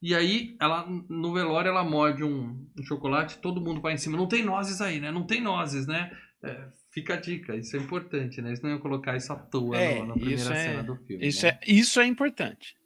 [0.01, 4.17] E aí, ela, no velório, ela morde um, um chocolate, todo mundo vai em cima.
[4.17, 5.11] Não tem nozes aí, né?
[5.11, 6.11] Não tem nozes, né?
[6.43, 8.49] É, fica a dica, isso é importante, né?
[8.51, 11.27] Eles não iam colocar isso à toa É, na primeira é- cena do filme.
[11.27, 11.59] Isso né?
[11.63, 12.77] é, isso é importante.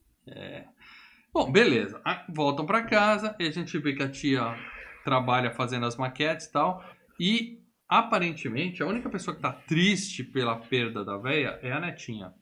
[1.32, 2.00] Bom, beleza.
[2.05, 4.55] Ah, Voltam pra casa e a gente vê que a tia
[5.05, 6.84] trabalha fazendo as maquetes e tal.
[7.18, 12.32] E aparentemente a única pessoa que tá triste pela perda da véia é a netinha.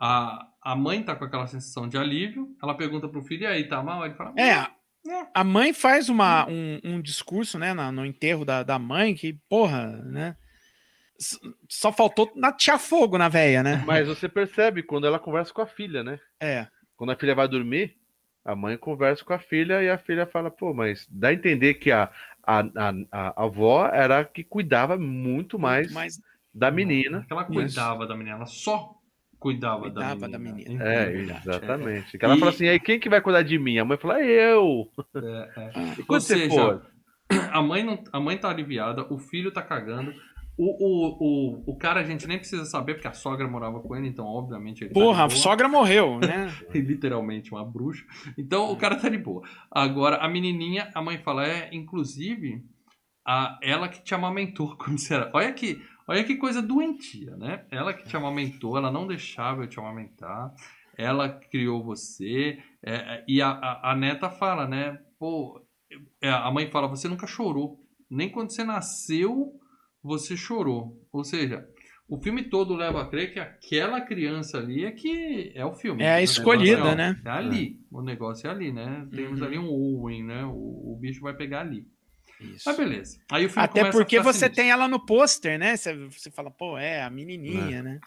[0.00, 2.48] A, a mãe tá com aquela sensação de alívio.
[2.62, 4.04] Ela pergunta pro filho, e aí, tá mal?
[4.04, 4.66] Ele fala, É,
[5.34, 9.88] a mãe faz uma, um, um discurso, né, no enterro da, da mãe, que, porra,
[10.04, 10.36] né?
[11.68, 13.82] Só faltou na tia fogo na véia, né?
[13.86, 16.18] Mas você percebe quando ela conversa com a filha, né?
[16.40, 16.66] É.
[16.96, 17.96] Quando a filha vai dormir,
[18.44, 21.74] a mãe conversa com a filha e a filha fala, pô, mas dá a entender
[21.74, 22.10] que a,
[22.42, 26.20] a, a, a avó era a que cuidava muito mais Mas
[26.54, 27.24] da menina.
[27.26, 28.94] Que ela cuidava da menina, ela só
[29.38, 30.68] cuidava, Cuidava da da menina.
[30.70, 30.84] menina.
[30.84, 32.18] É, Verdade, exatamente.
[32.18, 33.78] Que ela E- fala assim, aí quem que vai cuidar de mim?
[33.78, 34.88] A mãe fala, eu.
[35.16, 35.94] é, é, é.
[35.96, 36.86] E Ou quando você seja, for?
[37.52, 40.12] a mãe, não, a mãe tá aliviada, o filho tá cagando.
[40.58, 43.94] O, o, o, o cara a gente nem precisa saber, porque a sogra morava com
[43.94, 46.52] ele, então obviamente ele Porra, tá a sogra morreu, né?
[46.74, 48.04] literalmente uma bruxa.
[48.36, 49.42] Então o cara tá de boa.
[49.70, 52.64] Agora, a menininha, a mãe fala, é, inclusive,
[53.24, 55.30] a, ela que te amamentou quando você era.
[55.32, 57.64] Olha que, olha que coisa doentia, né?
[57.70, 60.52] Ela que te amamentou, ela não deixava eu te amamentar,
[60.96, 62.58] ela criou você.
[62.82, 64.98] é, é, e a, a, a neta fala, né?
[65.20, 65.62] Pô,
[66.20, 67.78] é, a mãe fala, você nunca chorou.
[68.10, 69.52] Nem quando você nasceu,
[70.02, 71.00] você chorou.
[71.12, 71.66] Ou seja.
[72.10, 76.02] O filme todo leva a crer que aquela criança ali é que é o filme.
[76.02, 77.20] É a O escolhida, né?
[77.22, 77.78] É ali.
[77.92, 79.06] O negócio é ali, né?
[79.14, 79.46] Temos Uhum.
[79.46, 80.42] ali um Owen, né?
[80.46, 81.86] O, o bicho vai pegar ali.
[82.40, 82.62] Isso.
[82.64, 83.18] Mas beleza.
[83.30, 84.56] Aí o filme Até começa a porque você sinistro.
[84.62, 85.76] tem ela no pôster, né?
[85.76, 88.00] Você, você fala, pô, é a menininha, né?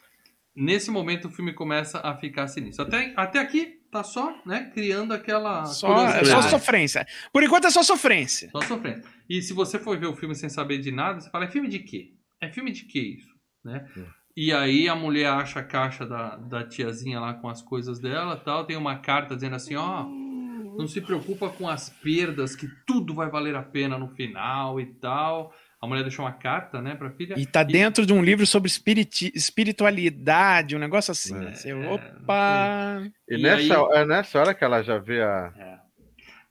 [0.55, 2.83] Nesse momento o filme começa a ficar sinistro.
[2.85, 4.71] Até, até aqui tá só, né?
[4.73, 5.65] Criando aquela.
[5.65, 7.05] Só, é só sofrência.
[7.31, 8.49] Por enquanto é só sofrência.
[8.51, 9.05] Só sofrendo.
[9.29, 11.67] E se você for ver o filme sem saber de nada, você fala, é filme
[11.67, 12.13] de quê?
[12.41, 13.29] É filme de quê isso?
[13.63, 13.85] Né?
[13.95, 14.05] Hum.
[14.35, 18.37] E aí a mulher acha a caixa da, da tiazinha lá com as coisas dela
[18.37, 18.65] tal.
[18.65, 20.05] Tem uma carta dizendo assim, ó.
[20.77, 24.85] Não se preocupa com as perdas, que tudo vai valer a pena no final e
[24.85, 25.53] tal.
[25.81, 27.33] A mulher deixou uma carta, né, pra filha.
[27.37, 31.35] E tá dentro de um livro sobre espiriti- espiritualidade, um negócio assim.
[31.47, 31.53] É.
[31.55, 33.01] Você, opa!
[33.27, 35.81] E, E nessa, aí- é nessa hora que ela já vê a, É.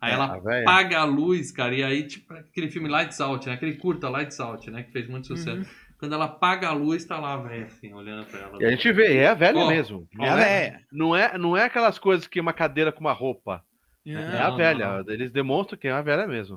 [0.01, 0.62] Aí a ela véia.
[0.62, 3.55] apaga a luz, cara, e aí, tipo, aquele filme Lights Out, né?
[3.55, 4.83] Aquele curta Lights Out, né?
[4.83, 5.59] Que fez muito sucesso.
[5.59, 5.64] Uhum.
[5.99, 8.59] Quando ela apaga a luz, tá lá a velha, assim, olhando pra ela.
[8.62, 10.09] E a gente vê, é a velha Ó, mesmo.
[10.14, 10.37] Não É a é,
[10.70, 10.81] véia.
[10.91, 13.62] não, é, não é aquelas coisas que uma cadeira com uma roupa.
[14.07, 14.41] É Não.
[14.47, 15.03] a não, velha.
[15.05, 15.12] não.
[15.12, 16.57] Eles demonstram que é a velha mesmo.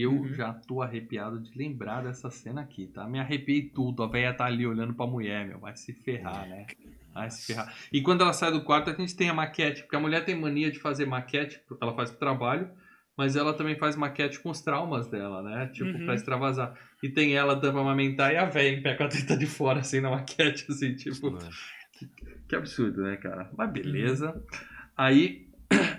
[0.00, 0.34] Eu Uhum.
[0.34, 3.06] já tô arrepiado de lembrar dessa cena aqui, tá?
[3.08, 4.02] Me arrepiei tudo.
[4.02, 5.58] A velha tá ali olhando pra mulher, meu.
[5.60, 6.66] Vai se ferrar, né?
[7.14, 7.72] Vai se ferrar.
[7.92, 9.82] E quando ela sai do quarto, a gente tem a maquete.
[9.82, 12.68] Porque a mulher tem mania de fazer maquete, ela faz pro trabalho,
[13.16, 15.66] mas ela também faz maquete com os traumas dela, né?
[15.72, 16.04] Tipo, Uhum.
[16.04, 16.74] pra extravasar.
[17.02, 19.46] E tem ela dando pra amamentar e a velha em pé com a teta de
[19.46, 21.36] fora, assim, na maquete, assim, tipo.
[22.48, 23.50] Que absurdo, né, cara?
[23.56, 24.42] Mas beleza.
[24.96, 25.45] Aí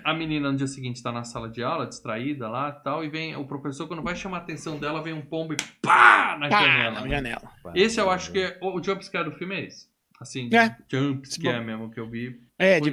[0.04, 3.36] a menina no dia seguinte tá na sala de aula, distraída lá tal, e vem
[3.36, 6.62] o professor, quando vai chamar a atenção dela, vem um pombo e pá na Pá,
[6.62, 6.90] janela.
[6.94, 7.10] na né?
[7.10, 7.52] janela.
[7.74, 9.86] Esse eu acho que é, o jumpscare do filme é esse.
[10.20, 10.76] Assim, É.
[10.90, 12.40] jumpscare mesmo que eu vi.
[12.58, 12.90] É, de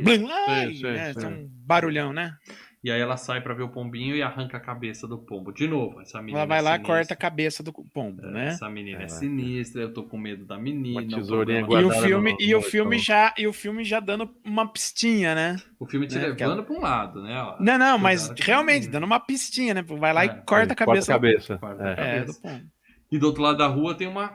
[0.48, 1.20] ai, sim, né, sim.
[1.20, 2.38] tem um barulhão, né?
[2.86, 5.52] E aí ela sai pra ver o pombinho e arranca a cabeça do pombo.
[5.52, 6.38] De novo, essa menina.
[6.38, 8.48] Ela vai lá e é corta a cabeça do pombo, É, né?
[8.50, 9.08] Essa menina é, É.
[9.08, 11.02] sinistra, eu tô com medo da menina.
[11.02, 14.30] Uma tesourinha E o filme, no- e o filme já, e o filme já dando
[14.46, 15.58] uma pistinha, né?
[15.80, 17.42] O filme te Né, levando pra um lado, né?
[17.42, 17.56] ó.
[17.60, 19.82] Não, não, mas realmente dando uma pistinha, né?
[19.82, 21.12] Vai lá É, e corta a cabeça.
[21.12, 21.58] Corta a cabeça.
[21.58, 21.88] Corta É.
[21.88, 22.34] a É, cabeça.
[22.34, 22.66] do pombo.
[23.12, 24.32] E do outro lado da rua tem uma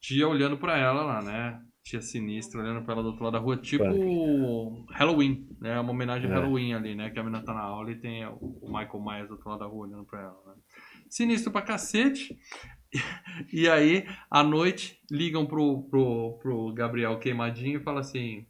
[0.00, 1.60] tia olhando pra ela lá, né?
[1.84, 3.84] Tia sinistra olhando pra ela do outro lado da rua, tipo
[4.92, 5.78] Halloween, né?
[5.80, 6.36] Uma homenagem a É.
[6.38, 7.10] Halloween ali, né?
[7.10, 9.58] Que a menina tá na aula e tem o o Michael Myers do outro lado
[9.58, 10.54] da rua olhando pra ela, né?
[11.08, 12.38] Sinistro pra cacete.
[13.52, 18.46] E aí, à noite, ligam pro, pro, pro Gabriel queimadinho e falam assim: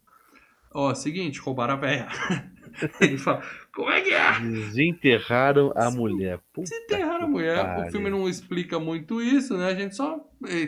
[0.74, 2.08] Ó, seguinte, roubaram a véia.
[3.00, 3.42] Ele fala:
[3.74, 4.40] Como é que é?
[4.40, 6.38] Desenterraram a mulher.
[6.52, 7.60] Puta Desenterraram a mulher.
[7.60, 7.92] O pariu.
[7.92, 9.68] filme não explica muito isso, né?
[9.68, 10.18] A gente só.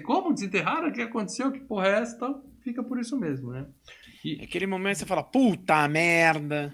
[0.04, 0.88] Como desenterraram?
[0.88, 1.52] O que aconteceu?
[1.52, 2.16] Que porra é essa?
[2.16, 3.66] Então, fica por isso mesmo, né?
[4.40, 6.72] Naquele momento você fala, puta merda.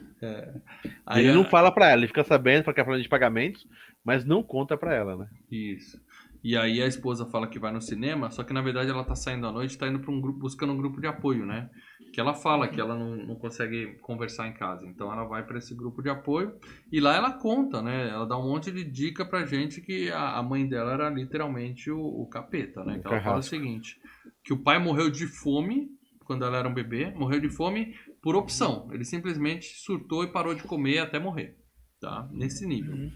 [1.06, 3.66] Aí ele a- não fala pra ela, ele fica sabendo porque é falando de pagamentos,
[4.04, 5.26] mas não conta pra ela, né?
[5.50, 6.00] Isso.
[6.42, 9.14] E aí a esposa fala que vai no cinema, só que na verdade ela tá
[9.14, 11.68] saindo à noite, tá indo para um grupo, buscando um grupo de apoio, né?
[12.14, 15.58] Que ela fala que ela não, não consegue conversar em casa, então ela vai para
[15.58, 16.54] esse grupo de apoio
[16.90, 18.08] e lá ela conta, né?
[18.08, 21.90] Ela dá um monte de dica pra gente que a, a mãe dela era literalmente
[21.90, 22.98] o, o capeta, né?
[22.98, 23.96] Que ela fala o seguinte,
[24.44, 25.88] que o pai morreu de fome
[26.24, 28.88] quando ela era um bebê, morreu de fome por opção.
[28.92, 31.56] Ele simplesmente surtou e parou de comer até morrer,
[32.00, 32.28] tá?
[32.32, 32.94] Nesse nível.
[32.94, 33.12] Uhum.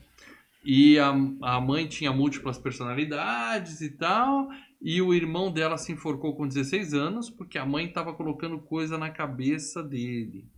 [0.64, 1.10] E a,
[1.42, 4.48] a mãe tinha múltiplas personalidades e tal.
[4.80, 8.98] E o irmão dela se enforcou com 16 anos porque a mãe estava colocando coisa
[8.98, 10.48] na cabeça dele.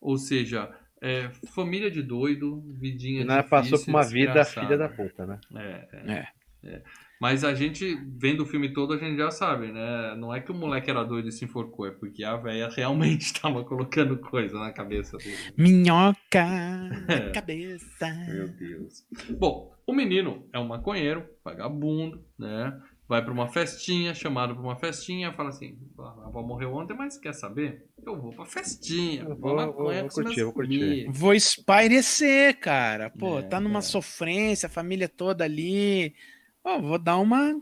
[0.00, 4.88] Ou seja, é, família de doido, vidinha E difícil, passou por uma vida filha da
[4.88, 5.40] puta, né?
[5.56, 6.28] É, é,
[6.64, 6.82] É.
[7.26, 7.30] é.
[7.30, 10.14] Mas a gente, vendo o filme todo, a gente já sabe, né?
[10.16, 13.22] Não é que o moleque era doido e se enforcou, é porque a velha realmente
[13.32, 15.36] estava colocando coisa na cabeça dele.
[15.56, 16.44] Minhoca
[17.08, 17.26] É.
[17.26, 18.08] na cabeça.
[18.28, 19.06] Meu Deus.
[19.38, 22.78] Bom, o menino é um maconheiro, vagabundo, né?
[23.06, 27.18] Vai pra uma festinha, chamado pra uma festinha, fala assim: a avó morreu ontem, mas
[27.18, 27.84] quer saber?
[28.04, 30.82] Eu vou pra festinha, vou, vou- maconha vou- curtir, vou curtir.
[30.82, 31.18] amigos.
[31.18, 33.10] Vou espairecer, cara.
[33.10, 33.82] Pô, É, tá numa é.
[33.82, 36.14] sofrência, a família toda ali.
[36.64, 37.54] Pô, vou dar uma.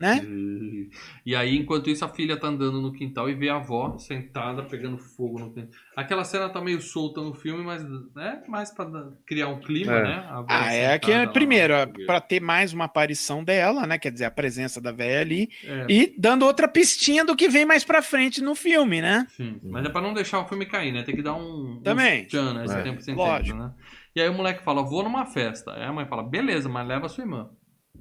[0.00, 0.20] Né?
[0.24, 0.90] E-
[1.24, 4.62] E aí, enquanto isso, a filha tá andando no quintal e vê a avó sentada
[4.64, 5.70] pegando fogo no quintal.
[5.96, 7.82] Aquela cena tá meio solta no filme, mas
[8.18, 10.02] é mais pra dar- criar um clima, É.
[10.02, 10.28] né?
[10.48, 13.96] Ah, é que lá primeiro, na é ter mais uma aparição dela, né?
[13.96, 15.48] Quer dizer, a presença da velha ali.
[15.64, 19.26] É, E dando outra pistinha do que vem mais pra frente no filme, né?
[19.36, 21.02] Sim, mas é pra não deixar o filme cair, né?
[21.04, 21.80] Tem que dar um.
[21.82, 22.24] Também.
[22.24, 22.64] Um tchan, né?
[22.66, 22.82] Esse É.
[22.82, 23.56] tempo sem Lógico.
[23.56, 23.74] tempo, né?
[24.14, 25.72] E aí o moleque fala, vou numa festa.
[25.72, 27.48] Aí a mãe fala, beleza, mas leva a sua irmã.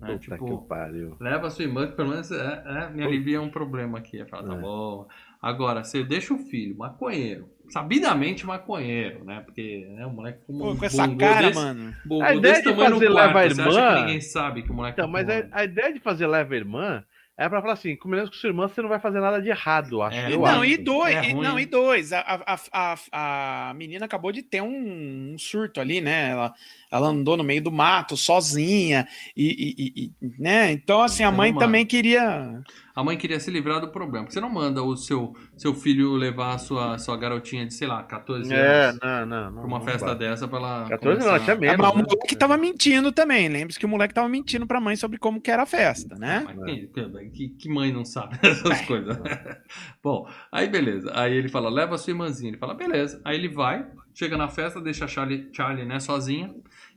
[0.03, 0.13] Né?
[0.13, 1.15] Puta que Tipo, pariu.
[1.19, 4.19] leva a sua irmã, que pelo menos é, é, me alivia um problema aqui.
[4.21, 4.57] Aí fala, tá É.
[4.57, 5.07] bom.
[5.41, 9.41] Agora, você deixa o filho, maconheiro, sabidamente maconheiro, né?
[9.45, 11.93] Porque né, o moleque Pô, um com essa cara, desse, mano.
[12.23, 15.27] A ideia desse de fazer leva a irmã- ninguém sabe que o moleque Então, mas
[15.29, 17.03] a, a ideia de fazer leva a irmã
[17.35, 20.03] é pra falar assim, combinando com sua irmã, você não vai fazer nada de errado,
[20.03, 20.15] acho.
[20.17, 20.65] É, eu não, acho.
[20.65, 22.13] e dois, É e- não, e dois.
[22.13, 26.29] A, a, a, a, a menina acabou de ter um, um surto ali, né?
[26.29, 26.53] Ela,
[26.93, 30.71] ela andou no meio do mato sozinha e, e- e- né?
[30.71, 32.61] Então assim a mãe também queria.
[32.95, 34.29] A mãe queria se livrar do problema.
[34.29, 38.03] Você não manda o seu, seu filho levar a sua, sua garotinha de, sei lá,
[38.03, 39.45] 14 É, anos não, não.
[39.45, 40.15] não pra uma não festa vai.
[40.15, 40.85] dessa pra ela.
[40.89, 41.77] 14 não, ela começar- tinha menos.
[41.77, 42.03] Mas o né?
[42.07, 43.49] moleque tava mentindo também.
[43.49, 46.43] Lembre-se que o moleque tava mentindo pra mãe sobre como que era a festa, né?
[46.45, 49.17] Mas quem- que, que mãe não sabe essas coisas?
[50.03, 51.11] Bom, aí beleza.
[51.15, 52.51] Aí ele fala, leva a sua irmãzinha.
[52.51, 53.19] Ele fala, beleza.
[53.25, 56.53] Aí ele vai, chega na festa, deixa a Charlie, Charlie né, sozinha.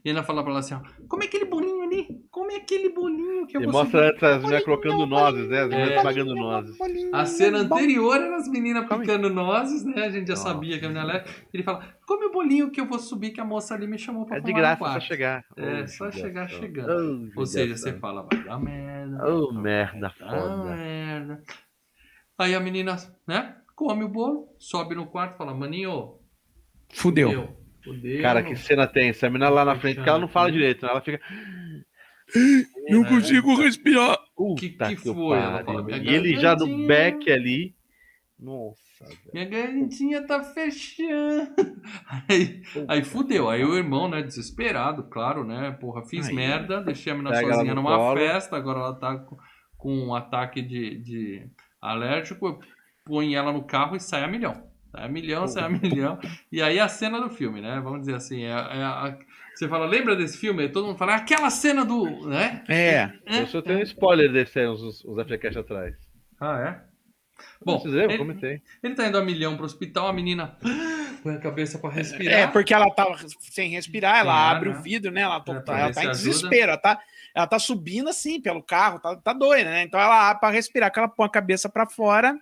[0.07, 0.79] E ainda fala pra ela assim, ó,
[1.09, 5.05] come aquele bolinho ali, come aquele bolinho que eu E mostra subir." as meninas colocando
[5.05, 5.59] nozes, né?
[5.63, 6.01] As meninas É.
[6.01, 6.77] pagando nozes.
[7.11, 10.05] A cena anterior era as meninas picando nozes, né?
[10.05, 10.47] A gente já Nossa.
[10.47, 11.25] sabia que a menina leva.
[11.53, 14.25] Ele fala, come o bolinho que eu vou subir, que a moça ali me chamou
[14.25, 15.43] pra É de graça, só quarto." chegar.
[15.57, 16.59] É, Ô, só chegar judiação.
[16.59, 17.31] chegando.
[17.35, 17.91] Ô, Ou seja, judiação.
[17.91, 19.29] você fala, vai dar merda.
[19.29, 20.63] Ô, merda Ah, foda.
[20.73, 21.43] merda.
[22.39, 22.95] Aí a menina,
[23.27, 26.13] né, come o bolo, sobe no quarto e fala, maninho,
[26.93, 27.27] Fudeu.
[27.29, 27.66] fudeu.
[27.87, 28.21] Fudeu.
[28.21, 29.27] Cara, que cena tensa.
[29.27, 30.91] A menina lá na frente, porque ela não fala direito, né?
[30.91, 31.19] ela fica.
[32.89, 34.17] Não consigo respirar.
[34.57, 35.37] Que- Puta que que foi?
[36.03, 37.73] E ele já no back ali.
[38.39, 39.19] Nossa, velho.
[39.33, 41.49] Minha gargantinha tá fechando.
[42.29, 43.49] Aí, aí fudeu.
[43.49, 45.71] Aí o irmão, né, desesperado, claro, né?
[45.79, 46.35] Porra, fiz Aí.
[46.35, 48.17] merda, deixei a menina sozinha numa colo.
[48.19, 49.37] festa, agora ela tá com,
[49.77, 51.49] com um ataque de, de
[51.81, 52.59] alérgico,
[53.05, 54.66] põe ela no carro e sai a milhão.
[54.91, 56.19] Sai a milhão, sai a milhão.
[56.51, 57.79] E aí a cena do filme, né?
[57.83, 59.17] Vamos dizer assim, é, é a-
[59.53, 60.61] você fala, lembra desse filme?
[60.63, 62.27] Aí todo mundo fala, "É aquela cena do.
[62.27, 62.63] né?
[62.69, 63.11] É.
[63.25, 65.95] Eu só tenho um spoiler desse aí, uns, uns FGCast atrás.
[66.39, 66.87] Ah, é?
[67.63, 68.03] Bom, lembram?
[68.09, 68.61] ele- Comentei.
[68.81, 70.57] Ele tá indo a milhão pro hospital, a menina
[71.23, 72.33] põe a cabeça pra respirar.
[72.39, 73.05] É, porque ela tá
[73.39, 74.77] sem respirar, ela É, abre né?
[74.77, 75.21] o vidro, né?
[75.21, 76.99] Ela, É, tá- ela tá em desespero, ela tá,
[77.35, 79.83] ela tá subindo assim pelo carro, tá, tá doida, né?
[79.83, 82.35] Então ela abre pra respirar, que ela põe a cabeça pra fora.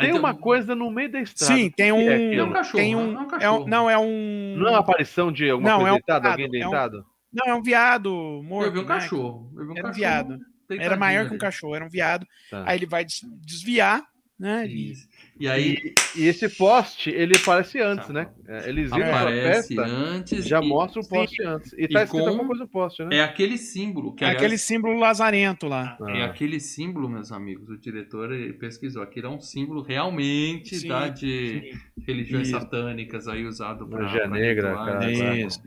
[0.00, 1.54] Tem uma coisa no meio da estrada.
[1.54, 2.00] Sim, tem um.
[2.10, 2.40] é aquilo?
[2.40, 3.02] É um cachorro, tem né?
[3.02, 3.66] um, É um é um- cachorro.
[3.68, 4.54] não, é um.
[4.58, 6.20] Não é uma aparição de alguma Não, coisa é um deitada?
[6.22, 7.06] viado, Alguém é um- deitado?
[7.32, 8.66] Não, é um viado morto.
[8.66, 8.88] Eu vi um né?
[8.88, 9.52] cachorro.
[9.56, 10.38] Eu vi um Era um cachorro viado.
[10.70, 12.26] Era maior que um cachorro, era um viado.
[12.50, 12.64] Tá.
[12.66, 14.02] Aí ele vai des- desviar,
[14.38, 14.66] né?
[14.66, 15.06] E- Isso.
[15.40, 18.30] E aí E, e esse poste, ele aparece antes, Tá né?
[18.46, 21.72] É, Eles aparece festa, antes já e mostra o poste antes.
[21.72, 23.16] E tá E escrito com- alguma coisa no poste, né?
[23.16, 25.96] é aquele símbolo que é aliás, aquele símbolo lazarento lá.
[26.08, 26.26] é Ah.
[26.26, 27.68] aquele símbolo, meus amigos.
[27.70, 29.02] O diretor ele pesquisou.
[29.02, 31.72] Aquilo é um símbolo realmente Sim, tá, de
[32.06, 32.58] religiões Isso.
[32.60, 35.36] satânicas aí usado pra, Magia negra, rituais, cara?
[35.38, 35.62] Isso.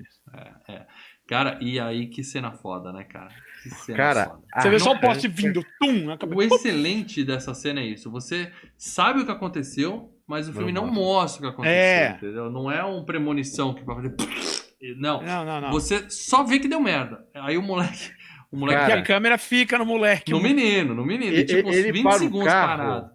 [0.68, 0.86] É, é.
[1.28, 3.30] Cara, e aí que cena foda, né, cara?
[3.96, 4.42] Cara, foda.
[4.62, 8.10] Você vê só o poste vindo, tum, a O excelente dessa cena é isso.
[8.12, 12.10] Você sabe o que aconteceu, mas o filme não, Não mostra o que aconteceu, É.
[12.18, 12.50] entendeu?
[12.52, 14.16] Não é um premonição que vai fazer.
[14.98, 15.22] Não.
[15.22, 15.72] Não, não, não.
[15.72, 17.26] Você só vê que deu merda.
[17.34, 18.12] Aí o moleque.
[18.52, 18.80] O moleque.
[18.80, 20.32] Cara, a câmera fica no moleque.
[20.32, 21.34] no menino, no menino.
[21.34, 22.68] Ele- tipo, uns ele 20 para o segundos carro.
[22.78, 23.15] parado.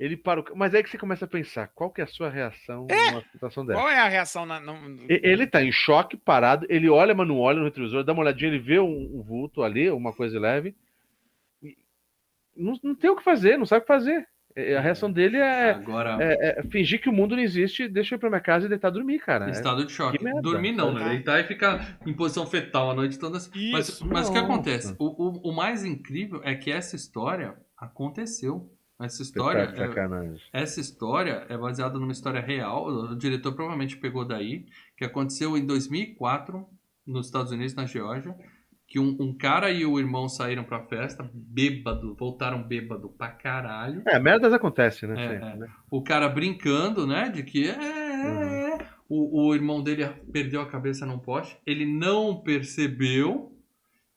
[0.00, 0.44] Ele para o...
[0.56, 3.66] Mas aí que você começa a pensar, qual que é a sua reação numa situação
[3.66, 3.78] dessa?
[3.78, 4.58] Qual é a reação na.
[5.06, 8.48] Ele tá em choque, parado, ele olha, mas não olha no retrovisor, dá uma olhadinha,
[8.50, 10.74] ele vê um, um vulto ali, uma coisa leve.
[11.62, 11.76] e
[12.56, 14.26] Não, não tem o que fazer, não sabe o que fazer.
[14.56, 18.14] É, A reação dele é, Agora, é- é fingir que o mundo não existe, deixa
[18.14, 19.48] eu ir pra minha casa e deitar dormir, cara.
[19.48, 20.18] É- estado de choque.
[20.40, 21.00] Dormir não, né?
[21.00, 21.08] Tá.
[21.10, 23.34] Deitar e ficar em posição fetal a noite toda.
[23.34, 24.06] Mas, Isso.
[24.08, 24.96] mas o que acontece?
[24.98, 28.72] O, o, o mais incrível é que essa história aconteceu.
[29.00, 29.66] Essa história.
[29.66, 30.36] Tá de é-.
[30.52, 35.64] Essa história é baseada numa história real, o diretor provavelmente pegou daí, que aconteceu em
[35.64, 36.66] 2004,
[37.06, 38.34] nos Estados Unidos, na Geórgia,
[38.86, 44.02] que um, um cara e o irmão saíram pra festa, bêbado, voltaram bêbado pra caralho.
[44.04, 45.14] É, merdas acontecem, né?
[45.14, 45.56] É, sempre, é.
[45.56, 45.68] né?
[45.90, 48.86] O cara brincando, né, de que é, é, é.
[49.08, 53.56] O, o irmão dele perdeu a cabeça num poste, ele não percebeu,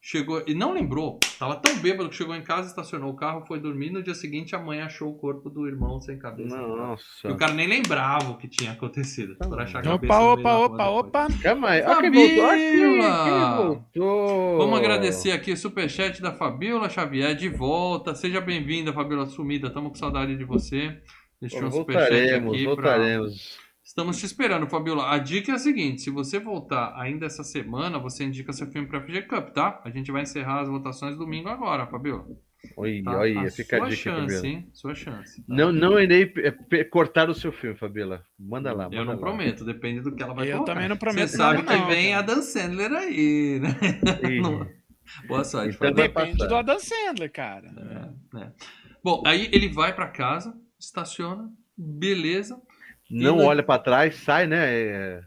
[0.06, 3.58] chegou e não lembrou, tava tão bêbado que chegou em casa, estacionou o carro, foi
[3.58, 6.58] dormir, no dia seguinte a mãe achou o corpo do irmão sem cabeça.
[6.58, 7.30] Nossa.
[7.30, 9.36] E o cara nem lembrava o que tinha acontecido.
[9.38, 11.28] Por achar a cabeça Opa, opa, opa, opa.
[11.42, 11.84] Calma aí.
[11.84, 12.50] Ó, quem voltou.
[12.50, 14.58] Aqui, voltou.
[14.58, 18.14] Vamos agradecer aqui o superchat da Fabiola Xavier de volta.
[18.14, 19.68] Seja bem-vinda, Fabiola Sumida.
[19.70, 20.98] Estamos com saudade de você.
[21.40, 22.64] Deixou um superchat Voltaremos, aqui.
[22.64, 23.63] pra- voltaremos.
[23.84, 25.12] Estamos te esperando, Fabiola.
[25.12, 28.88] A dica é a seguinte: se você voltar ainda essa semana, você indica seu filme
[28.88, 29.82] para FG Cup, tá?
[29.84, 32.26] A gente vai encerrar as votações domingo agora, Fabiola.
[32.78, 33.20] Oi, Tá?
[33.20, 34.48] oi, a fica a sua dica, chance, Fabiola.
[34.48, 34.70] hein?
[34.72, 35.42] Sua chance.
[35.46, 35.54] tá?
[35.54, 36.32] Não, não irei
[36.72, 38.24] é, cortar o seu filme, Fabiola.
[38.40, 39.20] Manda lá, manda Eu não lá.
[39.20, 40.74] prometo, depende do que ela vai Eu colocar.
[40.74, 42.20] também não prometo Você sabe nada, que não, vem cara.
[42.20, 43.70] a Dan Sandler aí, né?
[44.42, 44.66] Não-
[45.28, 46.48] Boa sorte, Então Depende passar.
[46.48, 47.70] do Adam Sandler, cara.
[48.34, 48.52] É, é.
[49.04, 52.58] Bom, aí ele vai pra casa, estaciona, beleza.
[53.22, 54.74] Não olha pra trás, sai, né?
[54.74, 55.22] É,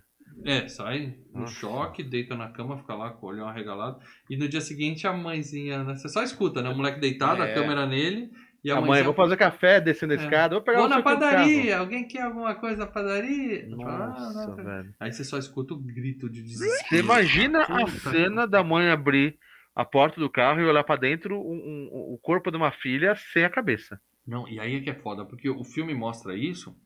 [0.45, 1.55] É, sai no Nossa.
[1.55, 3.99] choque, deita na cama, fica lá com o olhão arregalado.
[4.29, 5.95] E no dia seguinte a mãezinha, né?
[5.95, 6.69] Você só escuta, né?
[6.69, 7.55] O moleque deitado, a É.
[7.55, 8.31] câmera nele.
[8.63, 10.19] E a, a mãe, vou fazer café, descendo a É.
[10.19, 13.67] escada, vou pegar Vou na padaria, alguém quer alguma coisa na padaria?
[13.69, 14.57] Nossa, Ah, não.
[14.57, 14.95] velho.
[14.99, 16.89] Aí você só escuta o grito de desespero.
[16.89, 19.39] Você imagina a Puta cena da mãe abrir
[19.75, 23.15] a porta do carro e olhar pra dentro um- um- o corpo de uma filha
[23.33, 24.01] sem a cabeça.
[24.27, 26.77] Não, e aí é que é foda, porque o filme mostra isso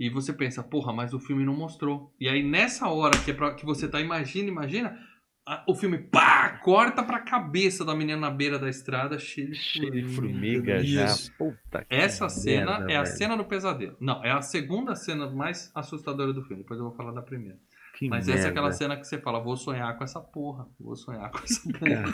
[0.00, 2.12] e você pensa, porra, mas o filme não mostrou.
[2.18, 4.98] E aí nessa hora que, é pra, que você tá, imagina, imagina,
[5.46, 9.54] a- o filme, pá, corta pra cabeça da menina na beira da estrada, cheia de
[9.56, 10.82] Cheio de formiga.
[10.82, 11.06] já.
[11.36, 13.16] Puta que Essa cena merda, é a velho.
[13.16, 13.96] cena do pesadelo.
[14.00, 16.62] Não, é a segunda cena mais assustadora do filme.
[16.62, 17.58] Depois eu vou falar da primeira.
[17.98, 18.48] Que Mas essa é merda.
[18.50, 20.66] aquela cena que você fala, vou sonhar com essa porra.
[20.78, 22.04] Vou sonhar com essa porra.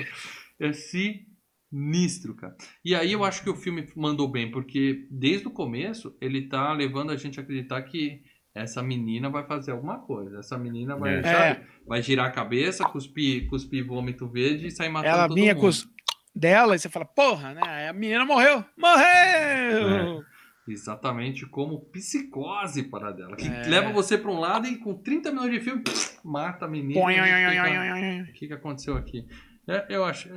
[0.58, 0.72] É
[1.70, 2.54] sinistro, cara.
[2.84, 6.72] E aí eu acho que o filme mandou bem, porque desde o começo ele tá
[6.72, 8.22] levando a gente a acreditar que
[8.54, 10.38] essa menina vai fazer alguma coisa.
[10.38, 11.22] Essa menina vai, É.
[11.22, 15.52] sabe, vai girar a cabeça, cuspir, cuspir vômito verde e sair matando Ela todo vinha
[15.54, 15.60] mundo.
[15.62, 15.86] com os
[16.34, 17.88] dela e você fala, porra, né?
[17.88, 18.64] A menina morreu.
[18.78, 20.22] Morreu!
[20.68, 23.36] Exatamente como psicose para dela.
[23.36, 23.68] Que É.
[23.68, 27.00] leva você para um lado e com 30 minutos de filme, pff, mata a menina.
[27.00, 29.24] O que, que aconteceu aqui?
[29.68, 30.28] É, eu acho.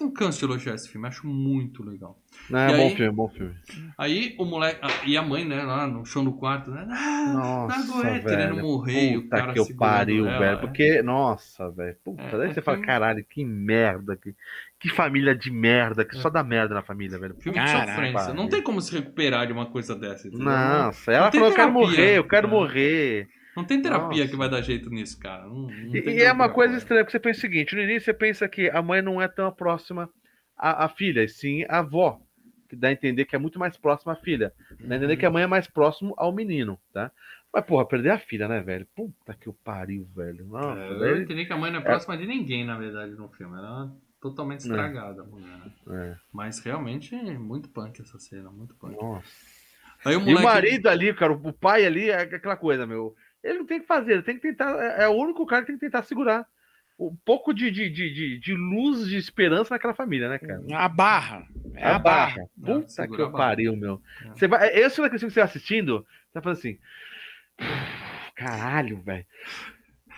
[0.00, 2.18] Não canso de elogiar esse filme, acho muito legal.
[2.50, 3.54] Não, é E bom aí- filme, bom filme.
[3.96, 4.80] Aí o moleque.
[4.82, 6.86] ah, E a mãe, né, lá no chão do quarto, né?
[6.90, 8.66] Ah, Nossa, largou ele, querendo velho.
[8.66, 9.12] morrer.
[9.12, 10.56] e o Puta cara que eu pariu, ela, velho.
[10.56, 10.60] é.
[10.60, 11.96] Porque, nossa, velho.
[12.04, 14.16] Puta, É, daí é você fala, caralho, que merda.
[14.16, 14.34] Que,
[14.80, 17.36] que família de merda, que só dá merda na família, velho.
[17.38, 18.34] Filme de sofrência.
[18.34, 20.26] Não tem como se recuperar de uma coisa dessa.
[20.26, 20.46] entendeu?
[20.46, 22.50] Nossa, ela tem falou, eu quero morrer, eu quero É.
[22.50, 23.28] morrer.
[23.56, 24.30] Não tem terapia Nossa.
[24.30, 25.44] que vai dar jeito nisso, cara.
[25.46, 28.02] Não, não E, e é uma coisa estranha, porque você pensa o seguinte: no início
[28.06, 30.08] você pensa que a mãe não é tão próxima
[30.56, 32.18] à, à filha, e sim a avó,
[32.68, 34.52] que dá a entender que é muito mais próxima à filha.
[34.80, 37.10] Dá a entender que a mãe é mais próximo ao menino, tá?
[37.54, 38.86] Mas, porra, perder a filha, né, velho?
[38.96, 40.46] Puta que o pariu, velho.
[40.46, 41.22] Nossa, É, eu velho.
[41.22, 43.58] entendi que a mãe não é próxima de ninguém, na verdade, no filme.
[43.58, 45.58] Ela é totalmente estragada, a mulher.
[45.58, 45.72] né?
[45.90, 48.96] É, Mas realmente é muito punk essa cena, muito punk.
[48.98, 49.26] nossa.
[50.04, 50.40] Aí o E moleque.
[50.40, 53.14] o marido ali, cara, o pai ali, é aquela coisa, meu.
[53.42, 54.74] Ele não tem o que fazer, ele tem que tentar.
[54.78, 56.46] É, é o único cara que tem que tentar segurar
[56.98, 60.62] um pouco de, de, de, de, luz, de esperança naquela família, né, cara?
[60.74, 61.46] A barra.
[61.74, 62.48] É a a barra.
[62.56, 62.80] barra.
[62.80, 63.44] Puta que eu barra.
[63.44, 64.00] pariu, meu.
[64.24, 64.28] É.
[64.28, 66.78] Você vai, esse é filme que você vai assistindo, você vai falando assim.
[68.34, 69.26] Caralho, velho.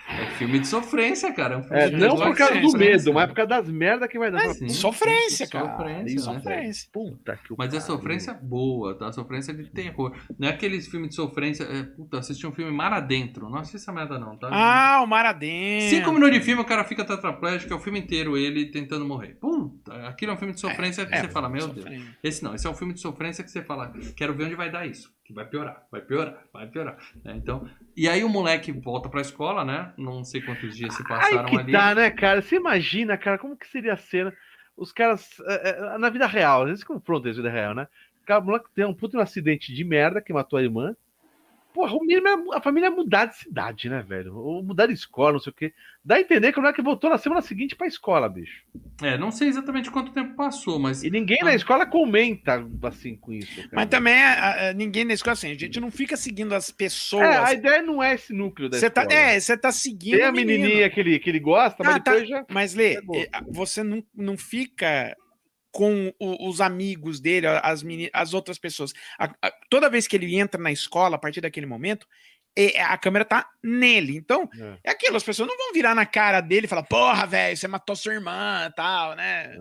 [0.07, 1.55] É filme de sofrência, cara.
[1.55, 4.07] É um filme É, de não por causa do medo, mas por causa das merdas
[4.07, 4.37] que vai dar.
[4.37, 4.69] É, Fala, sim.
[4.69, 5.71] Sofrência, cara.
[5.71, 6.39] Sofrência, né?
[6.39, 6.89] Sofrência.
[6.93, 9.11] Puta que o Mas é sofrência boa, tá?
[9.11, 10.15] Sofrência de terror.
[10.37, 11.63] Não é aqueles filmes de sofrência.
[11.63, 13.49] É, puta, assisti um filme Mar Adentro.
[13.49, 14.49] Não assisti essa merda, não, tá?
[14.51, 15.89] Ah, o Maradena.
[15.89, 19.37] Cinco minutos de filme, o cara fica tetraplégico, é o filme inteiro ele tentando morrer.
[19.39, 21.85] Puta, aquilo é um filme de sofrência que você fala, meu Deus.
[22.23, 24.71] Esse não, esse é um filme de sofrência que você fala, quero ver onde vai
[24.71, 25.13] dar isso.
[25.25, 26.97] Que vai piorar, vai piorar, vai piorar.
[27.23, 27.33] né?
[27.35, 27.67] Então,
[27.97, 29.91] e aí o moleque volta pra escola, né?
[29.97, 31.71] Não sei quantos dias se Aí passaram que ali.
[31.71, 32.43] tá, né, cara?
[32.43, 34.31] Você imagina, cara, como que seria a cena?
[34.77, 37.87] Os caras, é, é, na vida real, às vezes confrontam na vida real, né?
[38.21, 40.95] O cara, o moleque tem um puto acidente de merda que matou a irmã.
[41.75, 44.33] Porra, o mínimo é a família mudar de cidade, né, velho?
[44.37, 45.73] Ou mudar de escola, não sei o quê.
[46.03, 48.61] Dá a entender que o moleque voltou na semana seguinte pra escola, bicho.
[49.01, 51.45] É, não sei exatamente quanto tempo passou, mas E ninguém Ah.
[51.45, 53.55] na escola comenta assim com isso.
[53.57, 53.67] Cara.
[53.73, 57.23] Mas também a- a- ninguém na escola assim, a gente não fica seguindo as pessoas.
[57.23, 59.19] É, a ideia não é esse núcleo da Você tá, escola.
[59.19, 60.15] é, você tá seguindo.
[60.17, 62.11] Tem a menininha que ele, que ele gosta, mas Ah, tá.
[62.13, 62.45] depois já.
[62.49, 63.01] Mas, Lê,
[63.51, 65.13] você não, não fica
[65.75, 68.93] com o- os amigos dele, as, meni- as outras pessoas.
[69.19, 72.07] A- a- toda vez que ele entra na escola, a partir daquele momento,
[72.57, 74.15] eh, a câmera tá nele.
[74.15, 74.77] Então, É.
[74.85, 77.67] é aquilo, as pessoas não vão virar na cara dele e falar, porra, velho, você
[77.67, 79.53] matou sua irmã tal, né?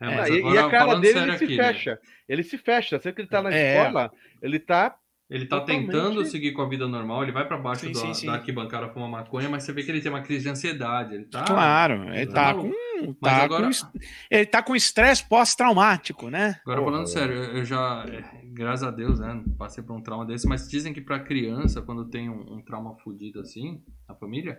[0.00, 1.64] É, mas e, e agora, a cara dele ele se aqui, né?
[1.72, 2.00] fecha.
[2.28, 2.98] Ele se fecha.
[2.98, 3.76] Sempre que ele tá na É.
[3.76, 4.10] escola,
[4.42, 4.96] ele tá.
[5.30, 5.86] Ele tá Totalmente.
[5.86, 8.26] tentando seguir com a vida normal, ele vai pra baixo Sim, da, sim, sim.
[8.26, 11.14] da arquibancada fumar maconha, mas você vê que ele tem uma crise de ansiedade.
[11.14, 11.44] Ele tá.
[11.44, 12.72] claro, ele tá tá, com,
[13.20, 16.56] Mas tá agora- com ele tá com estresse pós-traumático, né?
[16.62, 20.26] Agora, falando sério, eu já, é, graças a Deus, né, não passei por um trauma
[20.26, 24.58] desse, mas dizem que pra criança, quando tem um, um trauma fudido assim, na família,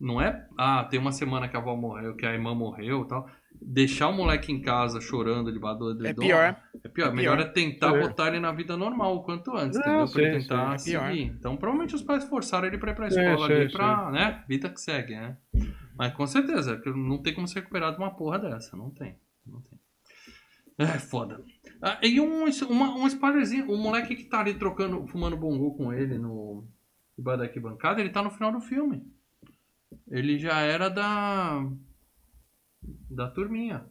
[0.00, 3.08] não é, ah, tem uma semana que a avó morreu, que a irmã morreu e
[3.08, 3.28] tal,
[3.60, 6.56] deixar o moleque em casa chorando debaixo do É edredom, pior.
[6.82, 7.46] É pior, É melhor pior.
[7.46, 8.00] é tentar É.
[8.00, 10.08] botar ele na vida normal o quanto antes, Não, entendeu?
[10.10, 11.22] Pra ele sim, tentar sim, é seguir.
[11.24, 13.76] Então, provavelmente os pais forçaram ele pra ir pra Sim, escola sim, ali sim.
[13.76, 15.36] pra, né, vida que segue, né?
[15.98, 19.60] Mas com certeza, não tem como se recuperar de uma porra dessa, não tem, não
[19.60, 19.78] tem.
[20.78, 21.44] É foda.
[21.82, 25.92] Ah, e um, uma, um spoilerzinho, o moleque que tá ali trocando, fumando bongo com
[25.92, 26.64] ele no
[27.18, 29.02] debaixo da arquibancada, ele tá no final do filme.
[30.08, 31.60] Ele já era da
[33.10, 33.86] da turminha.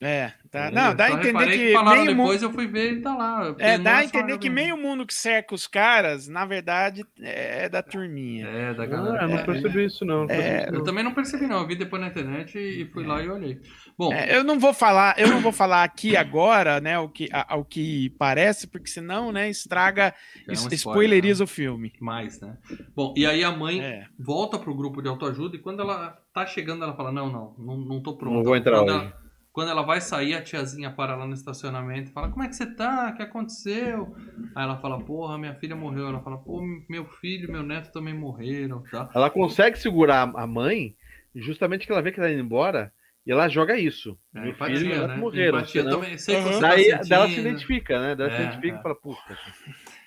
[0.00, 0.66] É, tá.
[0.66, 2.26] Eu Não, dá a só entender que, falaram meio mundo.
[2.26, 3.52] depois, eu fui ver ele tá lá.
[3.58, 7.82] É, dá a entender que meio mundo que cerca os caras, na verdade, é da
[7.82, 8.46] turminha.
[8.46, 9.24] É, da Ah, galera.
[9.24, 10.20] eu não É, percebi isso, não.
[10.20, 11.58] não percebi isso, Eu também não percebi, não.
[11.62, 13.58] Eu vi depois na internet e fui lá e olhei.
[13.98, 17.28] Bom, É, eu não vou falar, eu não vou falar aqui agora, né, o que,
[17.32, 20.14] a- o que parece, porque senão, né, estraga,
[20.46, 21.88] é um spoiler, spoileriza o filme.
[21.88, 21.94] né?
[22.00, 22.56] mais, né?
[22.94, 24.06] Bom, e aí a mãe É.
[24.16, 27.76] volta pro grupo de autoajuda e quando ela tá chegando, ela fala: Não, não, não,
[27.78, 28.36] não tô pronta.
[28.36, 28.98] Não vou entrar quando hoje.
[29.06, 29.27] Ela,
[29.58, 32.54] quando ela vai sair, a tiazinha para lá no estacionamento e fala: Como é que
[32.54, 33.10] você tá?
[33.12, 34.14] O que aconteceu?
[34.54, 36.06] Aí ela fala: Porra, minha filha morreu.
[36.06, 39.10] Ela fala: Pô, meu filho e meu neto também morreram, tá?
[39.12, 40.94] Ela consegue segurar a mãe,
[41.34, 42.92] justamente que ela vê que ela indo embora,
[43.26, 44.16] e ela joga isso.
[44.32, 45.16] É, Meu empatia, filho e meu neto né?
[45.16, 45.58] morreram.
[45.58, 46.18] Empatia senão- também.
[46.18, 46.50] Sei Uhum.
[46.52, 47.08] tá Daí sentindo.
[47.08, 48.14] dela se identifica, né?
[48.16, 48.78] Se É, identifica é.
[48.78, 49.38] e fala, puta.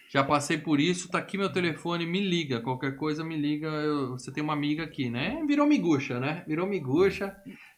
[0.10, 2.60] Já passei por isso, tá aqui meu telefone, me liga.
[2.62, 3.68] Qualquer coisa me liga.
[3.68, 5.42] eu- você tem uma amiga aqui, né?
[5.48, 6.44] Virou miguxa, né?
[6.48, 7.34] Virou miguxa.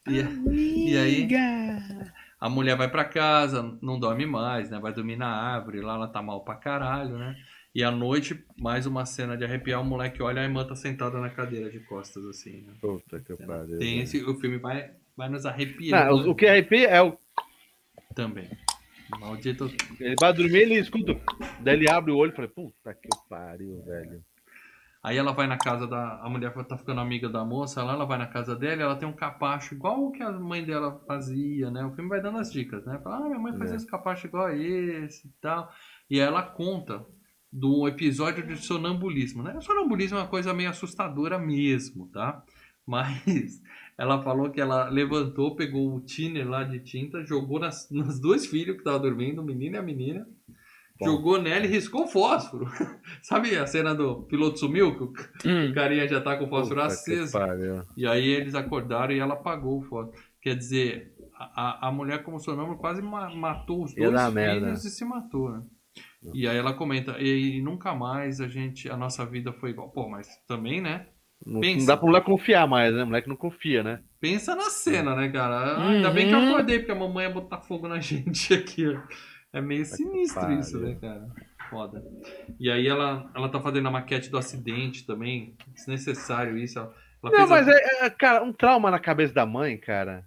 [0.07, 1.27] E, e aí
[2.39, 4.79] a mulher vai pra casa, não dorme mais, né?
[4.79, 7.37] Vai dormir na árvore, lá ela tá mal pra caralho, né?
[7.73, 11.19] E à noite, mais uma cena de arrepiar, o moleque olha a irmã tá sentada
[11.19, 12.61] na cadeira de costas, assim.
[12.61, 12.73] Né?
[12.81, 13.79] Puta que pariu.
[13.79, 17.17] Tem esse, o filme vai, vai nos arrepiar Não, o, o que arrepia é o.
[18.13, 18.49] também.
[19.19, 19.71] Maldito.
[19.99, 21.19] Ele vai dormir, ele escuta.
[21.61, 24.23] Daí ele abre o olho e fala, puta que pariu, velho.
[25.03, 26.21] Aí ela vai na casa da.
[26.21, 28.95] A mulher tá ficando amiga da moça, lá ela vai na casa dela e ela
[28.95, 31.83] tem um capacho igual o que a mãe dela fazia, né?
[31.85, 32.97] O filme vai dando as dicas, né?
[33.03, 33.77] Fala, ah, minha mãe fazia É.
[33.77, 35.69] esse capacho igual a esse e tal.
[36.09, 37.05] E aí ela conta
[37.51, 39.53] do episódio de sonambulismo, né?
[39.57, 42.41] O sonambulismo é uma coisa meio assustadora mesmo, tá?
[42.87, 43.61] Mas
[43.97, 48.45] ela falou que ela levantou, pegou o thinner lá de tinta, jogou nas, nos dois
[48.45, 50.25] filhos que estavam dormindo, o menino e a menina,
[50.99, 51.05] Bom.
[51.07, 52.67] jogou nela e riscou o fósforo.
[53.23, 54.95] Sabe a cena do piloto sumiu?
[54.95, 55.13] Que o
[55.49, 55.73] Hum.
[55.73, 57.37] carinha já tá com o fósforo Puta aceso.
[57.97, 60.17] E aí eles acordaram e ela apagou o fósforo.
[60.41, 64.71] Quer dizer, a, a- mulher como sonâmbula quase ma- matou os dois filhos merda.
[64.73, 65.63] e se matou, né?
[66.33, 69.89] E aí ela comenta, e, nunca mais a gente, a nossa vida foi igual.
[69.89, 71.07] Pô, mas também, né?
[71.45, 71.79] Não, Pensa.
[71.79, 73.03] não dá pro moleque confiar mais, né?
[73.03, 73.99] O moleque não confia, né?
[74.21, 75.55] Pensa na cena, né, cara?
[75.77, 76.49] Ah, Ainda bem que eu Uhum.
[76.53, 78.87] acordei, porque a mamãe ia botar fogo na gente aqui.
[78.87, 79.01] ó.
[79.53, 81.27] É meio sinistro isso, né, cara?
[81.69, 82.03] Foda.
[82.59, 85.55] E aí ela, ela tá fazendo a maquete do acidente também.
[85.75, 86.79] Desnecessário isso.
[86.79, 86.93] Ela,
[87.23, 90.23] ela Não, fez a- mas é, é, cara, um trauma na cabeça da mãe, cara,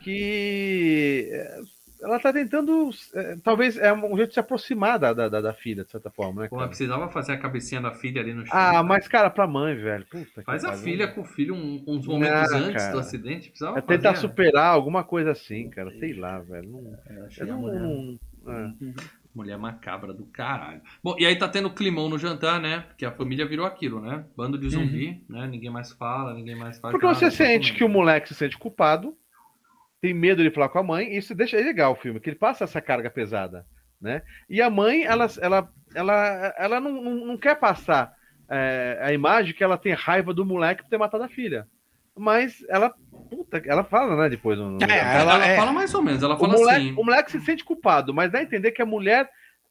[0.00, 1.60] que é,
[2.02, 5.84] ela tá tentando, é, talvez é um jeito de se aproximar da, da, da- filha,
[5.84, 6.68] de certa forma, né, Pô, ela cara?
[6.70, 8.56] precisava fazer a cabecinha da filha ali no chão.
[8.58, 10.82] Ah, mas, cara, pra mãe, velho, puta que Faz a pariu.
[10.82, 12.92] filha com o filho um- uns momentos Não, antes cara.
[12.92, 13.50] do acidente.
[13.50, 14.26] Precisava É tentar fazer.
[14.26, 16.68] superar alguma coisa assim, cara, sei lá, velho.
[16.70, 18.72] Não, Eu achei eu a não- é.
[19.34, 20.80] mulher macabra do caralho.
[21.02, 22.80] Bom, e aí tá tendo climão no jantar, né?
[22.88, 24.24] Porque a família virou aquilo, né?
[24.36, 25.46] Bando de zumbi, né?
[25.46, 29.16] Ninguém mais fala, ninguém mais faz Porque você sente que o moleque se sente culpado,
[30.00, 32.28] tem medo de falar com a mãe, e isso deixa é legal o filme, que
[32.28, 33.64] ele passa essa carga pesada,
[34.00, 34.22] né?
[34.50, 38.12] E a mãe, ela, ela, ela, ela não, não, não quer passar
[38.50, 41.66] é, a imagem que ela tem raiva do moleque por ter matado a filha.
[42.16, 42.92] Mas ela,
[43.36, 44.58] puta, ela fala, né, depois.
[44.58, 46.94] No, É, Ela, ela é- fala mais ou menos, ela o, fala moleque, assim.
[47.00, 49.28] o moleque se sente culpado, mas dá a entender que a mulher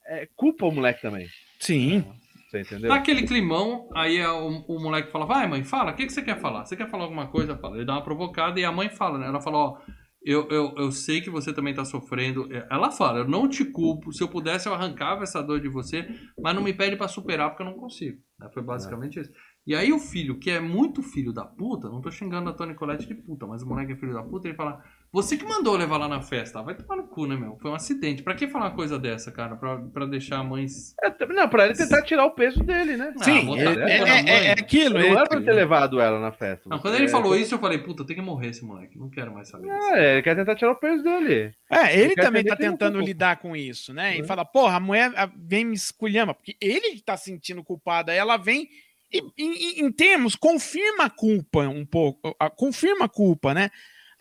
[0.07, 1.27] é, culpa o moleque também.
[1.59, 2.03] Sim.
[2.49, 2.89] Você entendeu?
[2.89, 6.11] Tá aquele climão, aí é o, o moleque fala, vai mãe, fala, o que, que
[6.11, 6.65] você quer falar?
[6.65, 7.55] Você quer falar alguma coisa?
[7.55, 7.77] Fala.
[7.77, 9.27] Ele dá uma provocada e a mãe fala, né?
[9.27, 9.77] Ela fala, ó,
[10.23, 12.47] eu, eu, eu sei que você também tá sofrendo.
[12.69, 16.07] Ela fala, eu não te culpo, se eu pudesse eu arrancava essa dor de você,
[16.39, 18.21] mas não me pede pra superar porque eu não consigo.
[18.39, 18.49] né?
[18.53, 19.31] Foi basicamente isso.
[19.65, 22.73] E aí o filho, que é muito filho da puta, não tô xingando a Tony
[22.73, 25.75] Colette de puta, mas o moleque é filho da puta, ele fala, você que mandou
[25.75, 27.57] levar lá na festa, vai tomar no cu, né, meu?
[27.61, 28.23] Foi um acidente.
[28.23, 29.55] Pra que falar uma coisa dessa, cara?
[29.57, 30.65] Pra, pra deixar a mãe...
[31.03, 33.13] É, não, pra ele tentar tirar o peso dele, né?
[33.19, 34.93] Ah, Sim, é, é- é- é aquilo.
[34.99, 36.69] Não é- era pra ele ter levado ela na festa.
[36.69, 38.97] Não, quando ele É, falou isso, eu falei, puta, tem que morrer esse moleque.
[38.97, 39.67] Não quero mais saber.
[39.69, 41.53] É, ele quer tentar tirar o peso dele.
[41.69, 43.05] É, ele quer também tá ele tentando culpa.
[43.07, 44.17] lidar com isso, né?
[44.17, 44.23] E É.
[44.23, 48.69] fala, porra, a mulher vem me esculhama, porque ele tá sentindo culpada, aí ela vem
[49.13, 53.69] e, em- em- termos, confirma a culpa um pouco, confirma a culpa, né?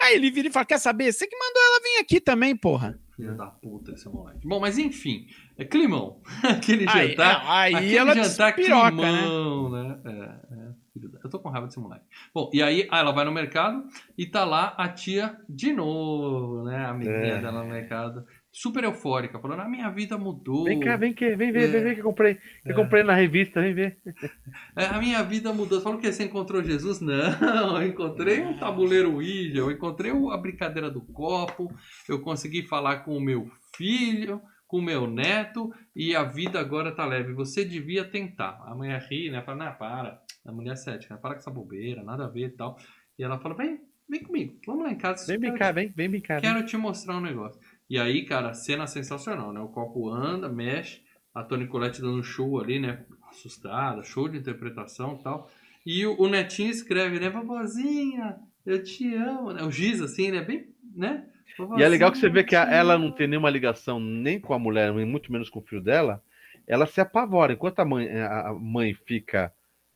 [0.00, 1.12] Aí ele vira e fala, quer saber?
[1.12, 2.98] Você que mandou ela vir aqui também, porra.
[3.16, 4.46] Filho da puta esse moleque.
[4.46, 5.26] Bom, mas enfim,
[5.58, 6.22] é climão.
[6.42, 7.42] Aquele Aí, jantar.
[7.44, 9.18] não, aí aquele ela jantar despiroca, né?
[9.20, 10.00] climão, né?
[10.06, 12.04] É, é, filho da- Eu tô com raiva desse moleque.
[12.32, 13.84] Bom, e aí ah, ela vai no mercado
[14.16, 16.76] e tá lá a tia de novo, né?
[16.78, 17.40] A amiguinha É.
[17.42, 18.24] dela no mercado.
[18.52, 20.64] Super eufórica, falando: a minha vida mudou.
[20.64, 21.66] Vem cá, vem cá, vem ver, É.
[21.68, 22.34] vem ver que eu comprei.
[22.34, 23.98] Que eu comprei na revista, vem ver.
[24.76, 25.80] É, a minha vida mudou.
[25.80, 27.00] Falou que você encontrou Jesus?
[27.00, 31.72] Não, eu encontrei um tabuleiro Ouija, eu encontrei a brincadeira do copo,
[32.08, 36.94] eu consegui falar com o meu filho, com o meu neto, e a vida agora
[36.94, 37.32] tá leve.
[37.32, 38.60] Você devia tentar.
[38.66, 39.42] A mulher ri, né?
[39.42, 40.20] Fala, não, para.
[40.46, 42.76] A mulher é cética, para com essa bobeira, nada a ver e tal.
[43.18, 45.26] E ela fala, vem, vem comigo, vamos lá em casa.
[45.26, 46.40] Vem brincar, vem, vem brincar.
[46.40, 46.52] vem.
[46.52, 47.60] Quero te mostrar um negócio.
[47.90, 49.60] E aí, cara, cena sensacional, né?
[49.60, 51.02] O copo anda, mexe,
[51.34, 53.04] a Toni Colette dando show ali, né?
[53.28, 55.50] Assustada, show de interpretação e tal.
[55.84, 57.28] E o, o Netinho escreve, né?
[57.28, 59.62] Vovozinha, eu te amo, né?
[59.64, 60.40] O Giz, assim, né?
[60.42, 61.26] Bem, né?
[61.74, 64.54] E é legal que você vê que a- ela não tem nenhuma ligação nem com
[64.54, 66.22] a mulher, muito menos com o filho dela.
[66.66, 67.52] Ela se apavora.
[67.52, 69.52] Enquanto a mãe, a mãe fica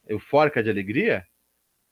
[0.07, 1.25] eufórica de alegria,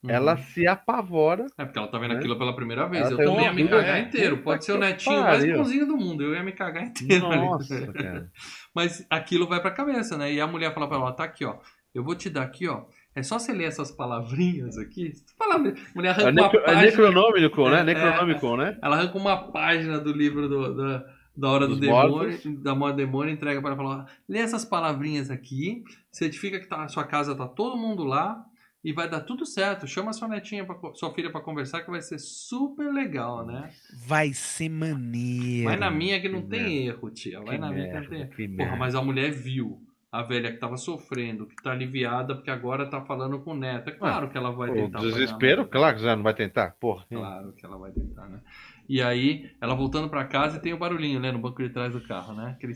[0.04, 0.10] Uhum.
[0.10, 1.46] ela se apavora.
[1.56, 2.18] É porque ela tá vendo né?
[2.18, 3.02] aquilo pela primeira vez.
[3.02, 4.38] Ela eu também uma ia me cagar inteiro.
[4.38, 6.22] Pode ser o netinho mais bonzinho do mundo.
[6.24, 7.26] Eu ia me cagar inteiro.
[7.26, 7.36] ali.
[7.36, 8.30] Nossa, cara.
[8.74, 10.32] Mas aquilo vai pra cabeça, né?
[10.32, 11.56] E a mulher fala pra ela, ó, tá aqui, ó.
[11.94, 12.84] Eu vou te dar aqui, ó.
[13.14, 15.12] É só você ler essas palavrinhas aqui.
[15.14, 15.58] Se tu falar,
[15.94, 16.82] mulher arranca É, uma necro, é página.
[16.82, 17.80] necronômico, né?
[17.80, 18.78] É, Necronômico, né?
[18.82, 21.04] Ela arranca uma página do livro do- da,
[21.36, 22.62] da Hora do Dos Demônio, Mortos.
[22.62, 26.58] da Morte do Demônio, entrega para ela e fala: ó, lê essas palavrinhas aqui, certifica
[26.58, 28.42] que tá, a sua casa tá todo mundo lá
[28.84, 29.86] e vai dar tudo certo.
[29.86, 33.70] Chama sua netinha, pra, sua filha para conversar, que vai ser super legal, né?
[34.06, 35.68] Vai ser maneiro.
[35.68, 37.40] Vai na minha que não que tem erro, tia.
[37.40, 38.56] Vai Que na minha que não merda, tem erro.
[38.56, 38.76] Porra, merda.
[38.76, 39.80] mas a mulher viu
[40.10, 43.88] a velha que tava sofrendo, que tá aliviada porque agora tá falando com o neto.
[43.88, 44.98] É claro que ela vai Pô, tentar.
[45.00, 46.76] desespero, claro que já não vai tentar.
[46.78, 47.06] Porra.
[47.08, 48.40] Claro que ela vai tentar, né?
[48.88, 51.32] E aí, ela voltando pra casa e tem o barulhinho, né?
[51.32, 52.50] No banco de trás do carro, né?
[52.50, 52.74] Aquele.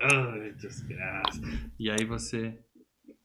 [0.00, 1.40] Ai, desgraça.
[1.78, 2.56] E aí você.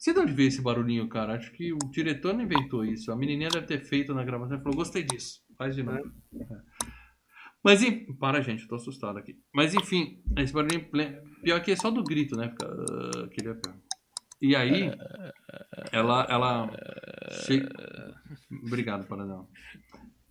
[0.06, 1.34] Sei de onde veio esse barulhinho, cara.
[1.34, 3.12] Acho que o diretor não inventou isso.
[3.12, 5.42] A menininha deve ter feito na gravação e falou: gostei disso.
[5.58, 6.12] Faz de novo.
[6.40, 6.46] É.
[7.64, 8.16] Mas enfim.
[8.20, 9.36] Para, gente, eu tô assustado aqui.
[9.52, 10.88] Mas enfim, esse barulhinho.
[11.42, 12.54] Pior que é só do grito, né?
[12.62, 13.60] Uh, queria...
[14.40, 14.92] E aí,
[15.92, 16.28] ela.
[16.30, 16.70] ela
[17.48, 17.68] che...
[18.64, 19.50] Obrigado, Paradão.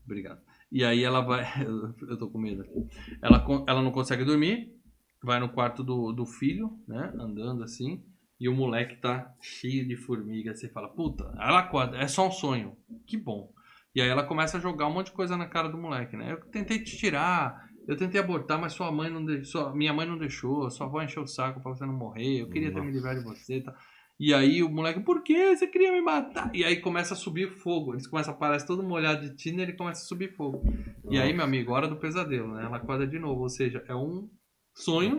[0.04, 0.40] Obrigado.
[0.70, 1.42] E aí ela vai.
[2.08, 2.86] Eu tô com medo aqui.
[3.20, 4.72] Ela, ela não consegue dormir.
[5.20, 7.12] Vai no quarto do, do filho, né?
[7.18, 8.04] Andando assim.
[8.40, 10.54] E o moleque tá cheio de formiga.
[10.54, 12.76] Você fala, puta, ela acorda, é só um sonho.
[13.06, 13.52] Que bom.
[13.94, 16.32] E aí ela começa a jogar um monte de coisa na cara do moleque, né?
[16.32, 20.18] Eu tentei te tirar, eu tentei abortar, mas sua mãe não deixou, minha mãe não
[20.18, 22.80] deixou, sua avó encheu o saco pra você não morrer, eu queria Nossa.
[22.80, 23.72] ter me livrado de você, tá?
[24.18, 26.50] E aí o moleque, por que você queria me matar?
[26.54, 27.94] E aí começa a subir fogo.
[27.94, 30.62] Eles começam a aparecer todo molhado de tina e ele começa a subir fogo.
[30.64, 31.16] Nossa.
[31.16, 32.64] E aí, meu amigo, hora do pesadelo, né?
[32.64, 33.42] Ela acorda de novo.
[33.42, 34.28] Ou seja, é um
[34.74, 35.18] sonho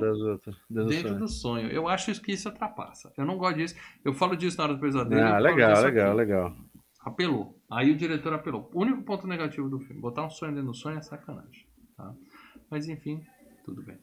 [0.70, 1.20] dentro sonho.
[1.20, 1.70] do sonho.
[1.70, 3.12] Eu acho que isso atrapassa.
[3.18, 3.76] Eu não gosto disso.
[4.04, 5.22] Eu falo disso na hora do pesadelo.
[5.22, 6.18] Ah, legal, legal, aqui.
[6.18, 6.56] legal.
[7.02, 7.60] Apelou.
[7.72, 8.70] Aí o diretor apelou.
[8.74, 11.68] O único ponto negativo do filme, botar um sonho dentro do sonho é sacanagem.
[11.96, 12.14] Tá?
[12.70, 13.22] Mas enfim,
[13.64, 13.98] tudo bem.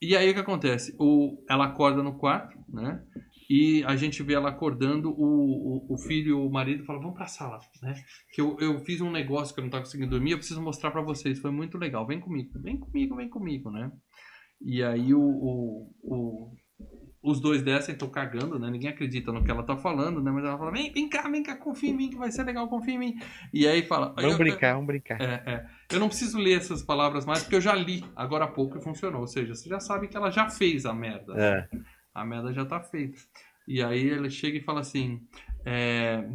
[0.00, 0.94] E aí o que acontece?
[0.98, 3.02] O, ela acorda no quarto, né?
[3.48, 7.16] E a gente vê ela acordando, o, o, o filho e o marido falam, vamos
[7.16, 7.94] pra sala, né?
[8.32, 10.90] Que eu, eu fiz um negócio que eu não tava conseguindo dormir, eu preciso mostrar
[10.90, 13.90] para vocês, foi muito legal, vem comigo, vem comigo, vem comigo, né?
[14.60, 16.56] E aí o, o, o
[17.26, 18.70] os dois descem, estão cagando, né?
[18.70, 20.30] Ninguém acredita no que ela tá falando, né?
[20.30, 22.68] Mas ela fala, vem, vem cá, vem cá, confia em mim, que vai ser legal,
[22.68, 23.18] confia em mim.
[23.52, 24.14] E aí fala...
[24.16, 25.20] Vamos brincar, vamos brincar.
[25.20, 25.66] É, é.
[25.90, 28.80] Eu não preciso ler essas palavras mais, porque eu já li agora há pouco e
[28.80, 29.22] funcionou.
[29.22, 31.34] Ou seja, você já sabe que ela já fez a merda.
[31.36, 31.68] É.
[32.14, 33.18] A merda já tá feita.
[33.66, 35.20] E aí ele chega e fala assim...
[35.64, 36.28] É,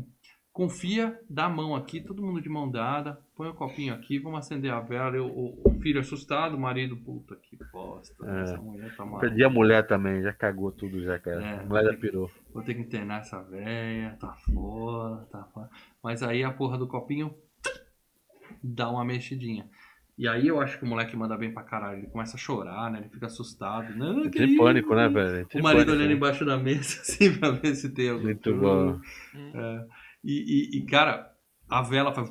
[0.53, 4.40] confia, dá a mão aqui, todo mundo de mão dada, põe o copinho aqui, vamos
[4.40, 5.15] acender a vela.
[5.15, 8.14] Eu, o, o, filho assustado, o marido, puta que bosta.
[8.26, 8.41] É.
[8.41, 9.28] Essa mulher tá maluca.
[9.28, 11.41] Perdi a mulher também, já cagou tudo, já, cara.
[11.41, 12.28] É, a mulher já pirou.
[12.28, 15.69] Que, vou ter que internar essa velha, tá fora, tá fora.
[16.03, 17.34] Mas aí a porra do copinho
[18.61, 19.69] dá uma mexidinha.
[20.18, 21.99] E aí eu acho que o moleque manda bem pra caralho.
[21.99, 22.99] Ele começa a chorar, né?
[22.99, 23.95] Ele fica assustado.
[23.95, 25.48] Não, tem pânico, né, velho?
[25.56, 26.14] o marido pânico, olhando né?
[26.14, 28.26] embaixo da mesa, assim, pra ver se tem algum.
[28.26, 28.99] Muito bom.
[29.34, 30.01] É.
[30.23, 31.31] E, e, e, cara,
[31.69, 32.30] a vela faz.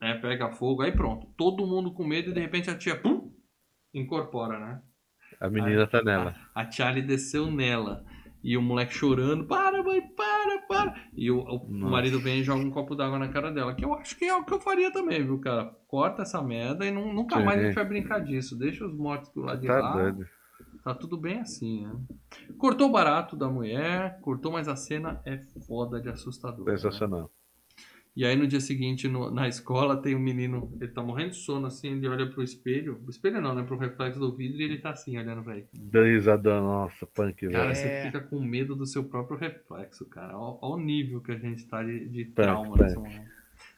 [0.00, 1.28] Né, pega fogo, aí pronto.
[1.36, 3.32] Todo mundo com medo e de repente a tia pum,
[3.94, 4.82] incorpora, né?
[5.40, 6.34] A menina tá nela.
[6.54, 8.04] A, a Charlie desceu nela.
[8.42, 10.94] E o moleque chorando, para, mãe, para, para.
[11.14, 13.72] E o, o marido vem e joga um copo d'água na cara dela.
[13.74, 15.66] Que eu acho que é o que eu faria também, viu, cara?
[15.86, 18.58] Corta essa merda e não, nunca mais a gente vai brincar disso.
[18.58, 19.92] Deixa os mortos do lado de tá lá.
[19.92, 20.26] Doido.
[20.82, 21.96] Tá tudo bem assim, né?
[22.58, 26.66] Cortou o barato da mulher, cortou, mas a cena é foda de assustador.
[26.66, 26.76] Né?
[26.76, 27.22] Sensacional.
[27.22, 27.28] Né?
[28.14, 31.36] E aí no dia seguinte, no, na escola, tem um menino, ele tá morrendo de
[31.36, 33.00] sono, assim, ele olha pro espelho.
[33.06, 33.62] O espelho não, né?
[33.62, 35.66] Pro reflexo do vidro e ele tá assim, olhando pra ele.
[35.72, 37.52] Dando risada, nossa, punk, velho.
[37.52, 38.06] Cara, você é.
[38.06, 40.36] fica com medo do seu próprio reflexo, cara.
[40.36, 43.00] Olha o nível que a gente tá de, de trauma nessa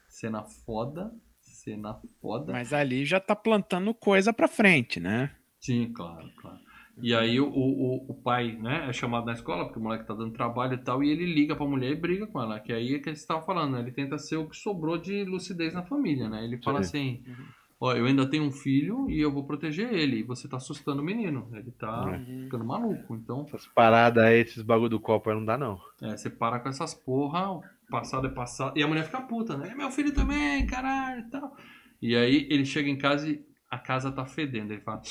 [0.08, 2.52] Cena foda, cena foda.
[2.52, 5.30] Mas ali já tá plantando coisa pra frente, né?
[5.60, 6.58] Sim, claro, claro.
[7.02, 10.14] E aí o, o, o pai, né, é chamado na escola, porque o moleque tá
[10.14, 12.94] dando trabalho e tal, e ele liga pra mulher e briga com ela, que aí
[12.94, 13.80] é que eles estavam falando, né?
[13.80, 16.44] Ele tenta ser o que sobrou de lucidez na família, né?
[16.44, 17.22] Ele fala Sim.
[17.26, 17.36] assim,
[17.80, 21.02] ó, eu ainda tenho um filho e eu vou proteger ele, e você tá assustando
[21.02, 22.42] o menino, ele tá uhum.
[22.44, 23.44] ficando maluco, então...
[23.48, 25.80] Essas paradas aí, esses bagulho do copo aí não dá não.
[26.00, 27.60] É, você para com essas porra,
[27.90, 29.74] passado é passado, e a mulher fica puta, né?
[29.74, 31.56] Meu filho também, caralho, e tal.
[32.00, 35.02] E aí ele chega em casa e a casa tá fedendo, ele fala...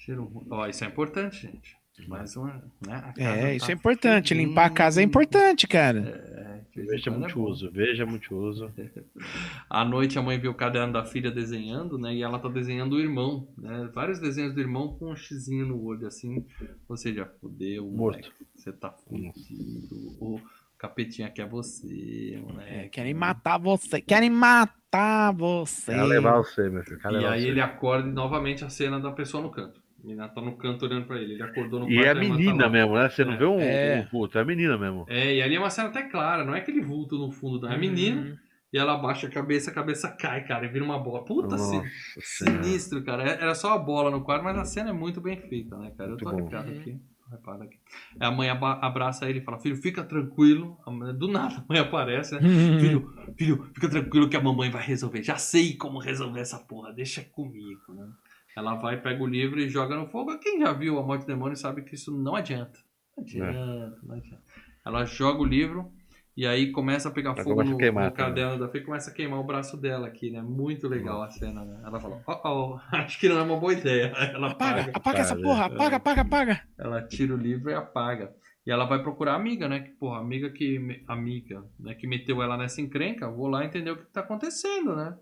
[0.00, 1.78] Cheiro Ó, isso é importante, gente.
[2.08, 3.12] Mais uma, né?
[3.18, 4.30] É, tá isso é importante.
[4.30, 4.48] Fedendo.
[4.48, 5.98] Limpar a casa é importante, cara.
[5.98, 8.72] É, veja muito é uso, veja muito uso.
[9.68, 12.14] À noite a mãe viu o caderno da filha desenhando, né?
[12.14, 13.90] E ela tá desenhando o irmão, né?
[13.92, 16.46] Vários desenhos do irmão com um xizinho no olho, assim.
[16.88, 18.32] Ou seja, fudeu, morto.
[18.56, 20.16] Você tá fudido.
[20.18, 20.40] O
[20.78, 22.72] capetinha quer você, moleque.
[22.72, 24.00] É, querem matar você.
[24.00, 25.92] Querem matar você.
[25.92, 26.98] Quer levar você, meu filho.
[27.20, 27.48] e aí você.
[27.48, 29.79] ele acorda e novamente a cena da pessoa no canto.
[30.02, 31.34] Menina tá no canto olhando pra ele.
[31.34, 33.08] Ele acordou no E é a menina tá mesmo, né?
[33.08, 33.36] Você não é.
[33.36, 34.00] vê um, é.
[34.00, 35.04] um puto, é a menina mesmo.
[35.08, 37.72] É, e ali é uma cena até clara, não é aquele vulto no fundo, não.
[37.72, 38.22] É a menina.
[38.22, 38.36] Uhum.
[38.72, 41.24] E ela abaixa a cabeça, a cabeça cai, cara, e vira uma bola.
[41.24, 41.82] Puta, Nossa,
[42.20, 43.24] sinistro, cara.
[43.24, 45.92] É, era só a bola no quadro, mas a cena é muito bem feita, né,
[45.96, 46.10] cara?
[46.10, 46.96] Eu tô arrepiado aqui.
[47.30, 47.78] Repara aqui.
[48.18, 50.76] A mãe abraça ele e fala: Filho, fica tranquilo.
[51.16, 52.40] Do nada a mãe aparece, né?
[52.80, 55.22] filho, filho, fica tranquilo que a mamãe vai resolver.
[55.22, 58.08] Já sei como resolver essa porra, deixa comigo, né?
[58.56, 60.38] Ela vai, pega o livro e joga no fogo.
[60.38, 62.78] Quem já viu A Morte do Demônio sabe que isso não adianta.
[63.16, 64.06] Não adianta, é.
[64.06, 64.42] não adianta.
[64.84, 65.92] Ela joga o livro
[66.36, 69.14] e aí começa a pegar fogo no, queimar, no caderno da Fê e começa a
[69.14, 70.40] queimar o braço dela aqui, né?
[70.40, 71.82] Muito legal a cena, né?
[71.84, 74.12] Ela fala, oh, oh, acho que não é uma boa ideia.
[74.32, 76.62] Ela apaga, apaga, apaga essa porra, apaga, apaga, apaga.
[76.78, 78.34] Ela tira o livro e apaga.
[78.66, 79.80] E ela vai procurar a amiga, né?
[79.80, 81.02] Que, porra, amiga que.
[81.08, 81.94] Amiga, né?
[81.94, 83.28] Que meteu ela nessa encrenca.
[83.28, 85.16] Vou lá entender o que tá acontecendo, né?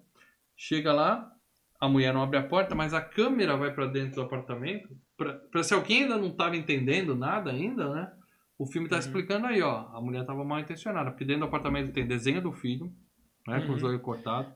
[0.57, 1.33] Chega lá,
[1.81, 4.89] a mulher não abre a porta, mas a câmera vai pra dentro do apartamento.
[5.17, 8.13] Pra, pra se alguém ainda não tava entendendo nada ainda, né?
[8.59, 9.01] O filme tá Uhum.
[9.01, 9.87] explicando aí, ó.
[9.97, 11.11] A mulher tava mal intencionada.
[11.11, 12.93] Porque dentro do apartamento tem desenho do filho,
[13.47, 13.61] né?
[13.67, 13.91] Com os Uhum.
[13.91, 14.53] olhos cortados.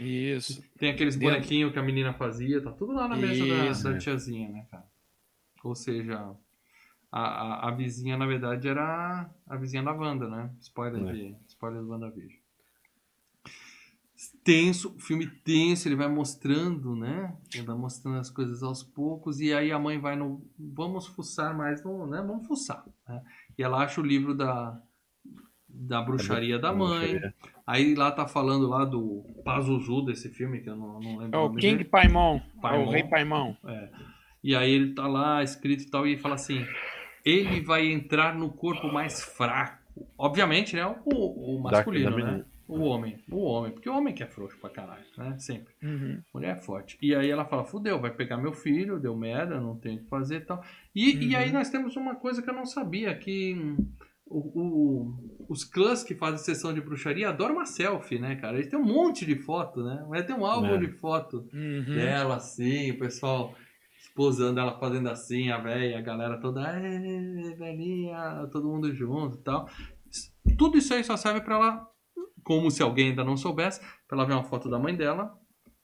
[0.00, 0.60] Isso.
[0.78, 1.34] Tem aqueles Dentro.
[1.34, 3.98] bonequinhos que a menina fazia, tá tudo lá na mesa da, Isso, da né?
[3.98, 4.84] tiazinha, né, cara?
[5.62, 6.34] Ou seja,
[7.12, 10.50] a, a, a vizinha, na verdade, era a vizinha da Wanda, né?
[10.60, 11.12] Spoiler, É.
[11.12, 12.40] de, spoiler do WandaVision.
[14.44, 17.34] Tenso, filme tenso, ele vai mostrando, né?
[17.54, 20.46] Ele vai mostrando as coisas aos poucos, e aí a mãe vai no.
[20.58, 22.06] Vamos fuçar mais no.
[22.06, 22.18] Né?
[22.20, 22.84] Vamos fuçar.
[23.08, 23.22] Né?
[23.58, 24.78] E ela acha o livro da,
[25.66, 27.18] da bruxaria da mãe.
[27.66, 31.42] Aí lá tá falando lá do Pazuzu desse filme, que eu não, não lembro É
[31.42, 31.84] o King dele.
[31.88, 32.36] Paimon.
[32.36, 32.86] É Paimon.
[32.86, 33.56] o Rei Paimon.
[34.42, 36.66] E aí ele tá lá escrito e tal, e ele fala assim:
[37.24, 39.82] ele vai entrar no corpo mais fraco.
[40.18, 40.84] Obviamente, né?
[41.06, 42.44] O, o masculino, Da- da né?
[42.78, 43.18] O homem.
[43.30, 43.72] O homem.
[43.72, 45.36] Porque o homem que é frouxo pra caralho, né?
[45.38, 45.74] Sempre.
[45.82, 46.20] Uhum.
[46.32, 46.98] Mulher é forte.
[47.00, 50.08] E aí ela fala: fudeu, vai pegar meu filho, deu merda, não tem o que
[50.08, 50.62] fazer e tal.
[50.94, 51.40] E, e Uhum.
[51.40, 53.76] aí nós temos uma coisa que eu não sabia: que hum,
[54.26, 58.56] o, o- os clãs que fazem sessão de bruxaria adoram uma selfie, né, cara?
[58.56, 60.04] Eles têm um monte de foto, né?
[60.08, 60.78] Mas tem um álbum É.
[60.78, 61.94] de foto Uhum.
[61.94, 63.54] dela assim, o pessoal
[64.14, 69.40] posando ela fazendo assim, a velha, a galera toda, "Ê, velhinha, todo mundo junto e
[69.42, 69.68] tal.
[70.56, 71.88] Tudo isso aí só serve pra ela,
[72.44, 75.36] como se alguém ainda não soubesse, pra ela ver uma foto da mãe dela,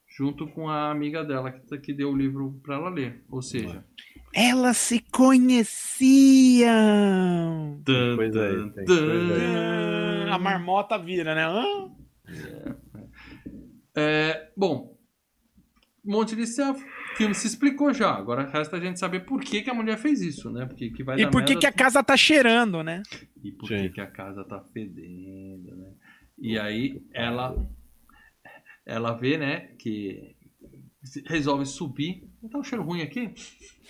[0.06, 3.24] junto com a amiga dela que, que deu o livro pra ela ler.
[3.30, 3.84] Ou seja,
[4.34, 6.68] Elas se conheciam.
[8.78, 10.26] aí.
[10.30, 11.44] Ah, A marmota vira, né?
[11.46, 11.90] Hã?
[13.94, 14.96] É, bom,
[16.04, 16.84] um monte de selfie.
[17.12, 18.14] O filme se explicou já.
[18.14, 20.64] Agora resta a gente saber por que, que a mulher fez isso, né?
[20.64, 23.02] Porque que vai E dar por que, merda que a casa tá cheirando, né?
[23.42, 25.89] E por que, que a casa tá fedendo, né?
[26.40, 27.54] E aí ela
[28.86, 30.34] ela vê, né, que
[31.26, 32.28] resolve subir.
[32.42, 33.28] Não tá um cheiro ruim aqui?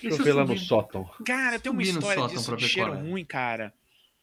[0.02, 1.08] Deixa eu ver lá no sótão.
[1.24, 3.00] Cara, eu tenho uma história sótão disso pra de ver cheiro é.
[3.00, 3.74] ruim, cara.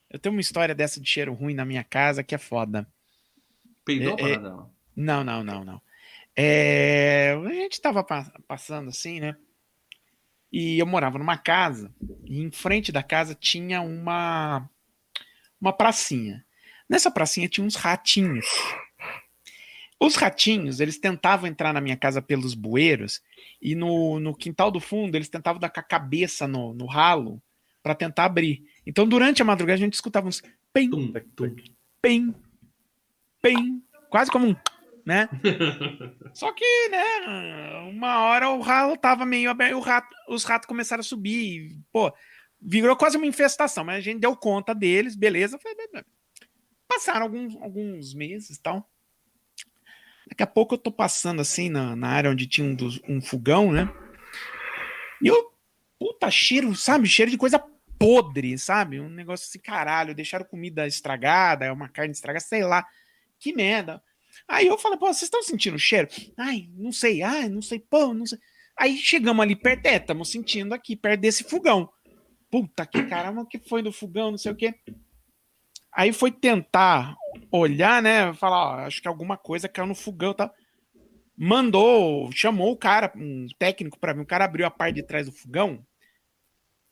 [0.09, 2.87] Eu tenho uma história dessa de cheiro ruim na minha casa que é foda.
[3.83, 4.71] Peidou É, a parada dela.
[4.95, 5.81] Não, não, não, não.
[6.35, 9.35] É, a gente tava pa- passando assim, né?
[10.51, 11.93] E eu morava numa casa,
[12.25, 14.69] e em frente da casa tinha uma
[15.59, 16.45] uma pracinha.
[16.89, 18.45] Nessa pracinha tinha uns ratinhos.
[19.99, 23.19] Os ratinhos, eles tentavam entrar na minha casa pelos bueiros,
[23.59, 27.41] e no, no quintal do fundo eles tentavam dar com a cabeça no, no ralo
[27.81, 28.63] para tentar abrir.
[28.85, 30.41] Então, durante a madrugada, a gente escutava uns
[30.71, 30.89] pem,
[31.99, 32.35] pem,
[33.41, 34.55] pem, quase como um,
[35.03, 35.27] né?
[36.31, 41.03] Só que, né, uma hora o ralo tava meio aberto, rato, os ratos começaram a
[41.03, 42.13] subir, e, pô,
[42.61, 45.57] virou quase uma infestação, mas a gente deu conta deles, beleza.
[45.57, 45.75] Foi-
[46.87, 48.89] Passaram alguns, alguns meses tal.
[50.27, 53.21] Daqui a pouco eu tô passando assim na, na área onde tinha um, dos- um
[53.21, 53.89] fogão, né?
[55.21, 55.51] E eu,
[55.99, 57.07] puta, cheiro, sabe?
[57.07, 57.59] Cheiro de coisa
[57.97, 58.99] podre, sabe?
[58.99, 62.85] Um negócio assim, caralho, deixaram comida estragada, uma carne estragada, sei lá.
[63.39, 64.01] Que merda.
[64.47, 66.07] Aí eu falei, pô, vocês estão sentindo o cheiro?
[66.37, 68.37] Ai, não sei, ai, não sei, pô, não sei.
[68.77, 71.89] Aí chegamos ali perto, é, estamos sentindo aqui, perto desse fogão.
[72.51, 74.75] Puta que caramba, o que foi do fogão, não sei o quê.
[75.97, 77.15] Aí foi tentar
[77.51, 78.31] olhar, né?
[78.35, 80.53] Falar, ó, acho que alguma coisa caiu no fogão e tal.
[81.35, 84.21] Mandou, chamou o cara, um técnico pra mim.
[84.21, 85.83] O cara abriu a parte de trás do fogão.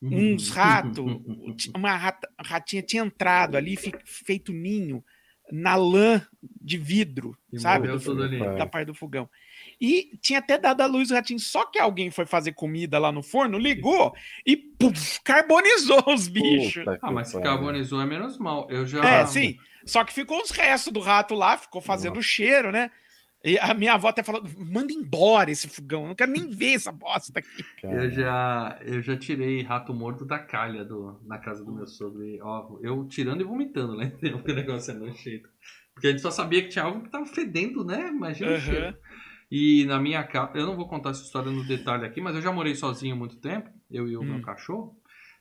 [0.02, 0.98] Uns ratos,
[1.76, 5.04] uma rata- ratinha tinha entrado ali, fe- feito ninho
[5.52, 6.22] na lã
[6.62, 7.88] de vidro, E sabe?
[7.88, 8.56] do fogão.
[8.56, 9.30] da parte do fogão.
[9.80, 11.40] E tinha até dado a luz o ratinho.
[11.40, 14.14] Só que alguém foi fazer comida lá no forno, ligou
[14.46, 16.84] e puf, carbonizou os bichos.
[16.84, 18.68] Puta Ah, mas se carbonizou é menos mal.
[18.70, 19.04] Eu já.
[19.04, 19.58] É, sim.
[19.86, 22.90] Só que ficou os restos do rato lá, ficou fazendo cheiro, né?
[23.46, 26.74] E a minha avó até falou: manda embora esse fogão, eu não quero nem ver
[26.74, 27.64] essa bosta aqui.
[27.84, 32.26] Eu já, eu já tirei rato morto da calha do, na casa do meu sogro.
[32.26, 34.12] E, ó, eu tirando e vomitando, né?
[34.20, 35.48] Porque o negócio é nojento.
[35.94, 38.10] Porque a gente só sabia que tinha algo que tava fedendo, né?
[38.10, 38.62] Imagina o Aham.
[38.62, 38.98] cheiro.
[39.52, 42.42] E na minha casa, eu não vou contar essa história no detalhe aqui, mas eu
[42.42, 44.26] já morei sozinho há muito tempo, eu e o Hum.
[44.26, 44.96] meu cachorro.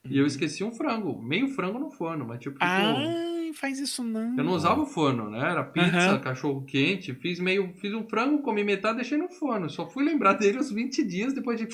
[0.05, 4.37] E eu esqueci um frango, meio frango no forno, mas tipo, Ai, faz isso não.
[4.37, 5.39] eu não usava o forno, né?
[5.39, 7.15] Era pizza, cachorro quente.
[7.15, 7.73] Fiz meio.
[7.77, 9.71] Fiz um frango, comi metade, deixei no forno.
[9.71, 11.67] Só fui lembrar dele uns 20 dias depois de.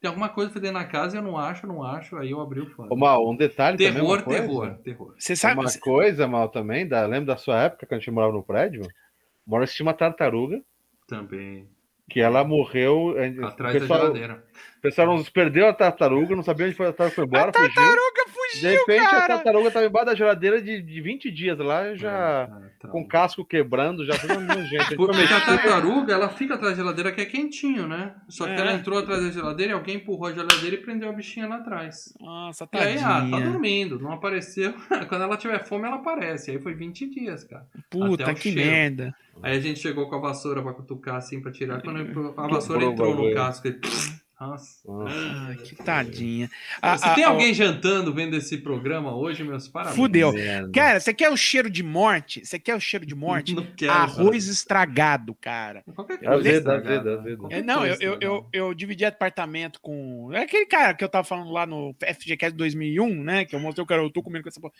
[0.00, 2.16] Tem alguma coisa fedendo na casa e eu não acho, não acho.
[2.16, 2.92] Aí eu abri o forno.
[2.92, 4.40] Ô, Mal, um detalhe também, terror, uma coisa.
[4.42, 5.14] terror, terror.
[5.16, 5.60] Você sabe.
[5.60, 8.82] Uma coisa, Mal, também, da, lembra da sua época, quando a gente morava no prédio?
[9.46, 10.60] Maurício tinha uma tartaruga,
[11.06, 11.68] Também.
[12.10, 13.14] que ela morreu...
[13.42, 14.44] Atrás pessoal- da geladeira.
[14.84, 18.24] Pessoal não perdeu a tartaruga, não sabia onde foi a tartaruga foi embora, a tartaruga
[18.28, 19.24] fugiu, De repente cara.
[19.24, 22.88] a tartaruga tava embaixo da geladeira de, de 20 dias lá, já Ah, tá.
[22.88, 24.34] com o casco quebrando, já tudo
[24.66, 28.14] gente Porque a tartaruga, ela fica atrás da geladeira que é quentinho, né?
[28.28, 28.56] Só que É.
[28.60, 31.56] ela entrou atrás da geladeira e alguém empurrou a geladeira e prendeu a bichinha lá
[31.56, 32.12] atrás.
[32.20, 33.40] Nossa, E aí, ah, tá tadinha.
[33.50, 34.74] dormindo, não apareceu.
[35.08, 36.50] Quando ela tiver fome, ela aparece.
[36.50, 37.64] Aí foi 20 dias, cara.
[37.90, 38.70] Puta, Até o que cheiro.
[38.70, 39.14] merda.
[39.42, 41.80] Aí a gente chegou com a vassoura pra cutucar assim, pra tirar.
[41.82, 43.80] Quando a vassoura entrou no casco, ele...
[44.40, 44.82] Nossa.
[45.06, 46.50] Ah, que tadinha.
[46.82, 49.96] Ah, Se ah, tem ah, alguém jantando vendo esse programa hoje, meus parabéns.
[49.96, 50.32] Fudeu.
[50.32, 50.70] Merda.
[50.72, 52.44] Cara, você quer o cheiro de morte?
[52.44, 53.54] Você quer o cheiro de morte?
[53.54, 53.92] Não quero.
[53.92, 55.84] Arroz estragado, cara.
[55.94, 56.94] Qualquer Azedo, coisa.
[56.96, 57.38] azedo.
[57.38, 60.32] Qualquer É, não, eu, eu, eu, eu dividi apartamento com.
[60.32, 63.44] É aquele cara que eu tava falando lá no FGCast 2001, né?
[63.44, 64.74] Que eu mostrei o cara, eu tô comendo com essa porra.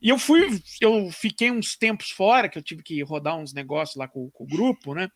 [0.00, 3.96] E eu fui, eu fiquei uns tempos fora, que eu tive que rodar uns negócios
[3.96, 5.10] lá com, com o grupo, né?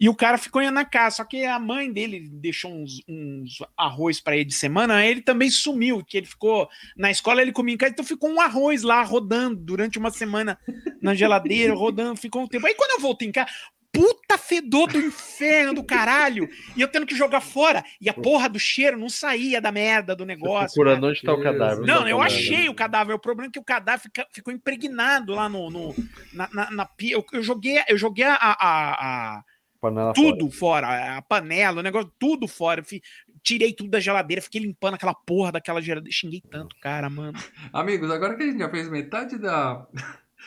[0.00, 3.58] E o cara ficou indo na casa, só que a mãe dele deixou uns, uns
[3.76, 7.52] arroz para ele de semana, aí ele também sumiu, que ele ficou na escola, ele
[7.52, 10.58] comia em casa, então ficou um arroz lá rodando durante uma semana
[11.00, 12.66] na geladeira, rodando, ficou um tempo.
[12.66, 13.50] Aí quando eu voltei em casa,
[13.92, 16.46] puta fedor do inferno do caralho,
[16.76, 20.14] e eu tendo que jogar fora, e a porra do cheiro não saía da merda
[20.14, 20.74] do negócio.
[20.74, 21.86] procurando onde tá o cadáver.
[21.86, 23.14] Não, tá eu achei o cadáver.
[23.14, 25.70] O problema é que o cadáver fica- ficou impregnado lá no.
[25.70, 25.94] no-
[26.34, 27.14] na, na, na pia.
[27.14, 29.44] Eu, eu joguei, eu joguei a, a- a-
[29.80, 31.16] Panela tudo fora.
[31.18, 32.80] A panela, o negócio, tudo fora.
[32.80, 33.02] Eu fi-
[33.42, 36.14] tirei tudo da geladeira, fiquei limpando aquela porra daquela geladeira.
[36.14, 37.32] Xinguei tanto, cara, mano.
[37.72, 39.86] Amigos, agora que a gente já fez metade da.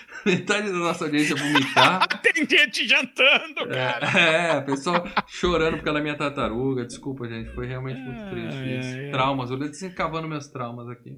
[0.26, 2.08] metade da nossa audiência vomitar.
[2.22, 4.20] Tem gente jantando, cara.
[4.20, 6.86] É, é, a pessoa chorando por causa da minha tartaruga.
[6.86, 8.98] Desculpa, gente, foi realmente muito triste isso.
[8.98, 9.12] ai.
[9.12, 11.18] Traumas, eu desencavando meus traumas aqui.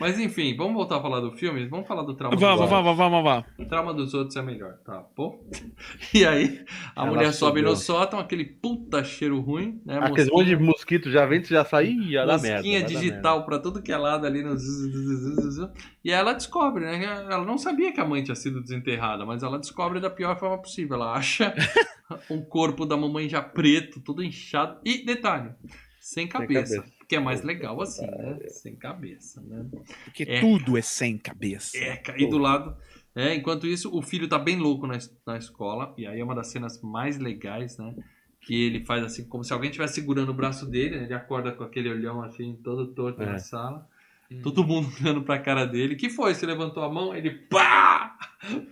[0.00, 1.66] Mas enfim, vamos voltar a falar do filme?
[1.66, 3.36] Vamos falar do trauma Vamos, dos vamos, vamos, vamos.
[3.36, 3.54] outros.
[3.58, 5.40] O trauma dos outros é melhor, tá bom?
[6.12, 6.64] E aí,
[6.94, 9.98] a Ela mulher sobe no sótão, aquele puta cheiro ruim, né?
[9.98, 12.56] Aquele monte de mosquito já vem, já saía da merda.
[12.58, 14.54] Mosquinha digital pra tudo que é lado ali no.
[16.04, 17.04] E aí ela descobre, né?
[17.04, 20.58] Ela não sabia que a mãe tinha sido desenterrada, mas ela descobre da pior forma
[20.58, 20.96] possível.
[20.96, 21.54] Ela acha
[22.30, 24.78] um corpo da mamãe já preto, todo inchado.
[24.84, 25.50] E detalhe,
[26.00, 26.76] sem cabeça.
[26.76, 26.94] cabeça.
[27.08, 28.38] Que é mais legal assim, né?
[28.48, 29.66] Sem cabeça, né?
[30.04, 30.40] Porque É.
[30.40, 31.76] tudo é sem cabeça.
[31.76, 32.76] É, e do lado.
[33.14, 35.94] É, enquanto isso, o filho tá bem louco na, na escola.
[35.96, 37.94] E aí é uma das cenas mais legais, né?
[38.40, 41.04] Que ele faz assim, como se alguém estivesse segurando o braço dele, né?
[41.04, 43.26] Ele acorda com aquele olhão assim, todo torto É.
[43.26, 43.86] na sala.
[44.38, 44.40] Hum.
[44.42, 45.96] Todo mundo olhando pra cara dele.
[45.96, 46.34] que foi?
[46.34, 48.16] Você levantou a mão, ele pá!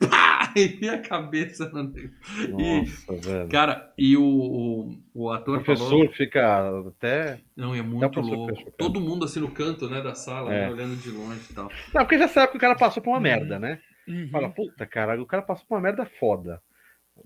[0.09, 0.32] Pá!
[0.55, 1.90] E a cabeça no.
[1.97, 3.48] E, Nossa, velho.
[3.48, 6.12] cara, e o, o, o O ator professor falou.
[6.12, 7.40] fica até.
[7.56, 8.70] Não, é muito louco.
[8.76, 10.66] Todo mundo assim no canto, né, da sala, É.
[10.66, 11.70] né, olhando de longe e tal.
[11.94, 13.80] Não, porque já sabe que o cara passou por uma merda, né?
[14.06, 14.28] Uhum.
[14.30, 16.60] Fala, puta, cara, o cara passou por uma merda foda.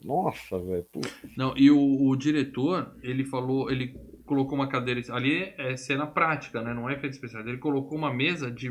[0.05, 0.87] Nossa, velho.
[1.37, 3.97] Não, e o, o diretor, ele falou, ele
[4.27, 5.01] colocou uma cadeira.
[5.11, 6.75] Ali é cena prática, né?
[6.75, 7.47] Não é efeito especial.
[7.47, 8.71] Ele colocou uma mesa de,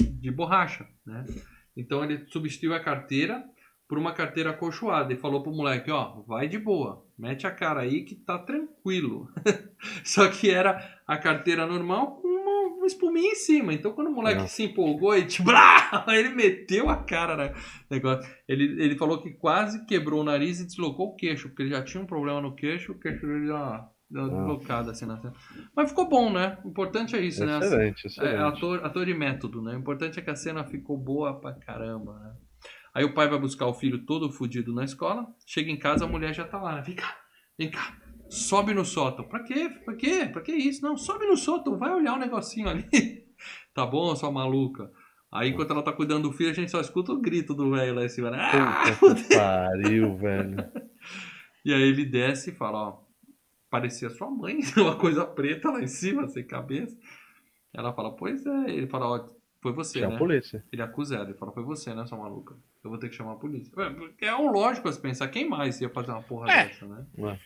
[0.00, 1.24] de borracha, né?
[1.76, 3.44] Então ele substituiu a carteira
[3.88, 7.82] por uma carteira acolchoada e falou pro moleque, ó, vai de boa, mete a cara
[7.82, 9.28] aí que tá tranquilo.
[10.02, 13.72] Só que era a carteira normal com uma, uma espuminha em cima.
[13.72, 14.54] Então quando o moleque Nossa.
[14.54, 15.50] se empolgou e tipo,
[16.08, 17.54] ele meteu a cara no
[17.88, 18.28] negócio.
[18.48, 21.82] Ele, ele falou que quase quebrou o nariz e deslocou o queixo, porque ele já
[21.84, 23.56] tinha um problema no queixo, o queixo dele deu
[24.10, 24.54] uma, deu uma Nossa.
[24.54, 25.32] deslocada assim na cena.
[25.74, 26.58] Mas ficou bom, né?
[26.64, 27.58] O importante é isso, né?
[27.58, 28.36] Excelente, É, excelente.
[28.42, 29.74] ator, ator de método, né?
[29.74, 32.34] O importante é que a cena ficou boa pra caramba, né?
[32.94, 36.08] Aí o pai vai buscar o filho todo fudido na escola, chega em casa, a
[36.08, 36.82] mulher já tá lá, né?
[36.82, 37.14] Vem cá,
[37.58, 37.94] vem cá,
[38.30, 39.26] sobe no sótão.
[39.28, 39.68] Pra quê?
[39.84, 40.26] Pra quê?
[40.32, 40.82] Pra que isso?
[40.82, 42.86] Não, sobe no sótão, vai olhar o negocinho ali.
[43.74, 44.90] tá bom, sua maluca?
[45.30, 47.94] Aí enquanto ela tá cuidando do filho, a gente só escuta o grito do velho
[47.94, 48.38] lá em cima, né?
[48.40, 48.84] Ah!
[48.98, 50.56] Puta que pariu, velho.
[51.64, 52.98] E aí ele desce e fala, ó,
[53.76, 56.96] parecia sua mãe, uma coisa preta lá em cima, sem cabeça.
[57.74, 58.70] Ela fala, pois é.
[58.70, 59.28] Ele fala, ó,
[59.60, 60.14] foi você, Chama né?
[60.16, 60.64] a polícia.
[60.72, 62.54] Ele acusa ela, ele fala, foi você, né, sua maluca?
[62.82, 63.70] Eu vou ter que chamar a polícia.
[63.72, 66.66] Porque É um lógico se pensar, quem mais ia fazer uma porra É.
[66.68, 67.04] dessa, né?
[67.18, 67.38] Ué.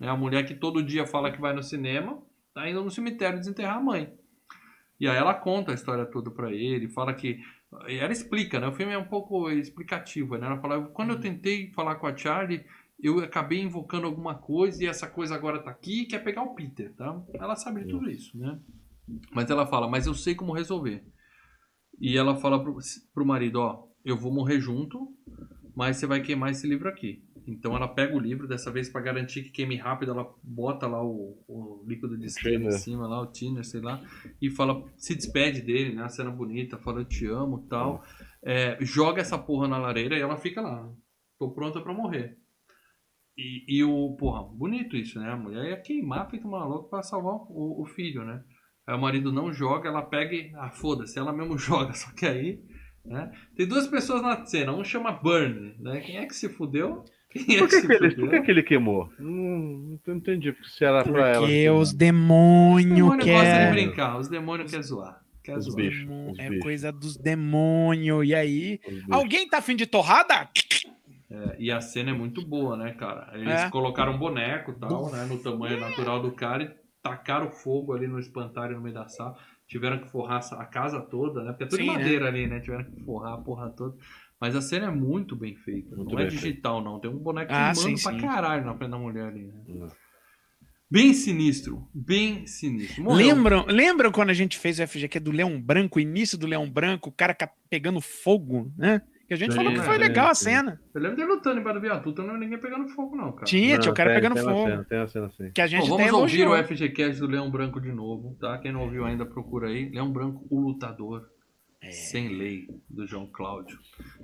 [0.00, 2.22] É a mulher que todo dia fala que vai no cinema,
[2.54, 4.12] tá indo no cemitério desenterrar a mãe.
[5.00, 7.42] E aí ela conta a história toda pra ele, fala que.
[7.88, 8.66] e Ela explica, né?
[8.68, 10.46] O filme é um pouco explicativo, né?
[10.46, 12.64] Ela fala, quando eu tentei falar com a Charlie,
[12.98, 16.54] eu acabei invocando alguma coisa e essa coisa agora tá aqui e quer pegar o
[16.54, 17.22] Peter, tá?
[17.34, 18.58] Ela sabe de tudo isso, né?
[19.32, 21.04] Mas ela fala, mas eu sei como resolver.
[22.00, 22.78] E ela fala pro,
[23.14, 25.14] pro marido, ó, eu vou morrer junto,
[25.74, 27.22] mas você vai queimar esse livro aqui.
[27.46, 31.02] Então ela pega o livro, dessa vez para garantir que queime rápido, ela bota lá
[31.04, 34.02] o, o líquido de escreve em cima, lá o thinner, sei lá,
[34.42, 36.02] e fala, se despede dele, né?
[36.02, 38.02] A cena bonita, fala eu te amo tal.
[38.42, 40.90] É, joga essa porra na lareira e ela fica lá.
[41.38, 42.36] Tô pronta para morrer.
[43.38, 45.30] E, e o, porra, bonito isso, né?
[45.30, 48.42] A mulher ia queimar feito maluco pra salvar o, o filho, né?
[48.86, 50.52] Aí o marido não joga, ela pega e.
[50.56, 51.92] Ah, foda-se, ela mesmo joga.
[51.92, 52.60] Só que aí.
[53.04, 53.30] Né?
[53.54, 56.00] Tem duas pessoas na cena, um chama Burn, né?
[56.00, 57.04] Quem é que se fudeu?
[57.30, 58.24] Quem é Por que, se que, ele, fudeu?
[58.26, 59.08] por que, que ele queimou?
[59.18, 61.40] Não, não entendi porque se era pra ela.
[61.40, 65.20] Porque os Os demônios demônios gostam de brincar, os demônios querem zoar.
[65.44, 65.76] Quer Os zoar.
[65.76, 66.08] bichos.
[66.32, 68.26] os É bichos, coisa dos demônios.
[68.26, 68.80] E aí.
[69.10, 70.48] Alguém tá afim de torrada?
[71.30, 73.30] É, e a cena é muito boa, né, cara?
[73.34, 73.70] Eles É.
[73.70, 75.24] colocaram um boneco e tal, né?
[75.26, 76.70] No tamanho natural do cara e
[77.02, 79.36] tacaram fogo ali no espantalho no meio da sala.
[79.66, 81.50] Tiveram que forrar a casa toda, né?
[81.50, 81.98] Porque é tudo de Sim, né?
[81.98, 82.60] madeira ali, né?
[82.60, 83.96] Tiveram que forrar a porra toda.
[84.40, 85.96] Mas a cena é muito bem feita.
[85.96, 87.00] Muito não é bem digital, não.
[87.00, 88.18] Tem um boneco Ah, queimando sim, pra sim.
[88.20, 89.60] caralho na frente da mulher ali, né?
[89.66, 89.88] Não.
[90.88, 91.88] Bem sinistro.
[91.92, 93.02] Bem sinistro.
[93.02, 93.34] Morreu.
[93.34, 96.70] Lembram, lembram quando a gente fez o FGQ do Leão Branco, o início do Leão
[96.70, 99.02] Branco, o cara ca- pegando fogo, né?
[99.26, 100.44] Que a gente Sim, falou que foi sim, legal a sim.
[100.44, 100.80] cena.
[100.94, 103.44] Eu lembro dele lutando embaixo do viaduto, não é ninguém pegando fogo, não, cara.
[103.44, 104.68] Tinha, tinha o cara tem- pegando tem fogo.
[104.70, 105.50] cena, tem uma cena assim.
[105.52, 106.52] Que a gente Bom, vamos ouvir elogiou.
[106.52, 108.56] o FGCast do Leão Branco de novo, tá?
[108.58, 109.88] Quem não ouviu ainda, procura aí.
[109.90, 111.28] Leão Branco, o lutador.
[111.82, 111.90] É.
[111.90, 113.78] Sem lei, do João Cláudio.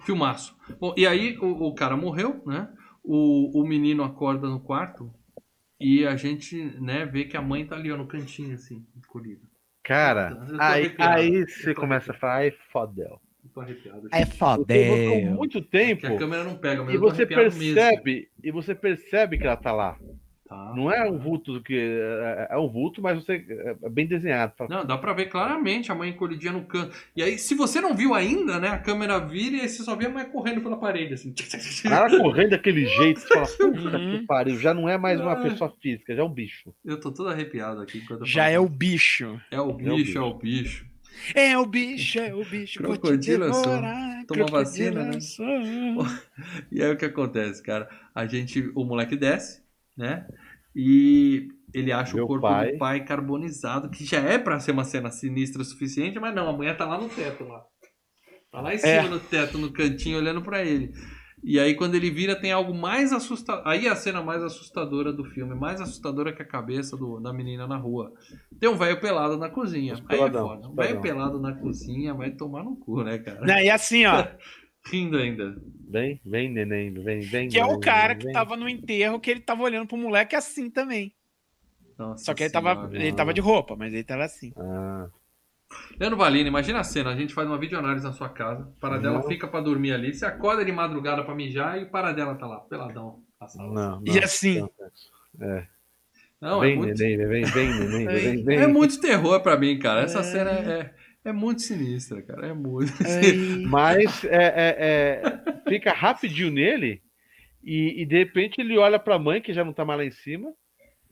[0.07, 0.57] Filmaço.
[0.81, 2.69] Bom, e aí o, o cara morreu, né?
[3.05, 5.12] O, o menino acorda no quarto
[5.81, 9.43] e a gente, né, vê que a mãe tá ali, ó, no cantinho, assim, encolhida.
[9.83, 13.20] Cara, aí, aí você começa a falar, ai, fodel.
[13.53, 14.09] Eu tô arrepiado.
[14.11, 14.73] É Porque
[15.20, 17.74] ficou muito tempo Que a câmera não pega, mas e eu tô você arrepiado mesmo.
[17.74, 19.99] percebe, e você percebe que ela tá lá.
[20.49, 20.74] Tá.
[20.77, 23.43] Não é um vulto do que é, é um vulto, mas você
[23.83, 24.53] é bem desenhado.
[24.69, 26.95] Não, dá pra ver claramente a mãe encolhidinha no canto.
[27.16, 29.97] E aí, se você não viu ainda, né, a câmera vira e aí você só
[29.97, 31.35] vê a mãe correndo pela parede, assim.
[31.87, 35.37] Ela correndo daquele jeito, você fala, puta que pariu, já não é mais uma Ah.
[35.43, 36.70] pessoa física, já é um bicho.
[36.85, 37.99] Eu tô todo arrepiado aqui.
[37.99, 38.55] enquanto eu Já falo.
[38.55, 39.41] é o bicho.
[39.51, 40.91] É o bicho, é o bicho.
[41.35, 42.82] É o bicho, é o bicho.
[42.85, 43.62] vou te Crocodilo é só.
[43.62, 45.16] devorar, Toma crocodilo vacina, né?
[45.16, 45.44] é só.
[46.70, 47.89] E aí o que acontece, cara?
[48.15, 49.62] A gente, o moleque desce,
[49.97, 50.27] né?
[50.74, 52.73] E ele acha Meu o corpo pai.
[52.73, 56.49] do pai carbonizado, que já é pra ser uma cena sinistra o suficiente, mas não,
[56.49, 57.62] a mulher tá lá no teto lá.
[58.51, 59.09] Tá lá em cima É.
[59.09, 60.93] no teto, no cantinho, olhando pra ele.
[61.43, 63.66] E aí quando ele vira tem algo mais assustador.
[63.66, 67.32] Aí é a cena mais assustadora do filme, mais assustadora que a cabeça do- da
[67.32, 68.12] menina na rua.
[68.60, 69.94] Tem um velho pelado na cozinha.
[70.09, 70.69] Aí é foda.
[70.69, 73.44] Um velho pelado na cozinha vai tomar no cu, né, cara?
[73.44, 74.24] Não, e assim, ó,
[74.86, 75.56] Rindo ainda.
[75.89, 77.48] Vem, vem, neném, vem, vem.
[77.48, 80.70] que é o cara que tava no enterro, que ele tava olhando pro moleque assim
[80.70, 81.14] também.
[81.98, 84.52] Nossa Só que ele tava, ele tava de roupa, mas ele tava assim.
[84.56, 85.09] Ah,
[85.99, 89.19] Leandro Valina, imagina a cena, a gente faz uma videoanálise na sua casa, o paradela
[89.19, 89.28] Não.
[89.28, 92.61] fica pra dormir ali, você acorda de madrugada pra mijar e o paradela tá lá,
[92.61, 93.20] peladão.
[93.57, 94.03] não, não.
[94.07, 94.66] E assim,
[95.40, 95.66] É.
[96.40, 98.59] Não, é vem, muito, neném, vem, vem, neném, vem, vem.
[98.59, 100.01] é muito terror pra mim, cara.
[100.01, 100.23] Essa É.
[100.24, 100.93] cena é,
[101.27, 102.49] é muito sinistra, cara.
[102.49, 102.93] É muito.
[103.07, 107.01] ai, Mas é, é, é, fica rapidinho nele
[107.62, 110.11] e, e de repente ele olha pra mãe, que já não tá mais lá em
[110.11, 110.53] cima,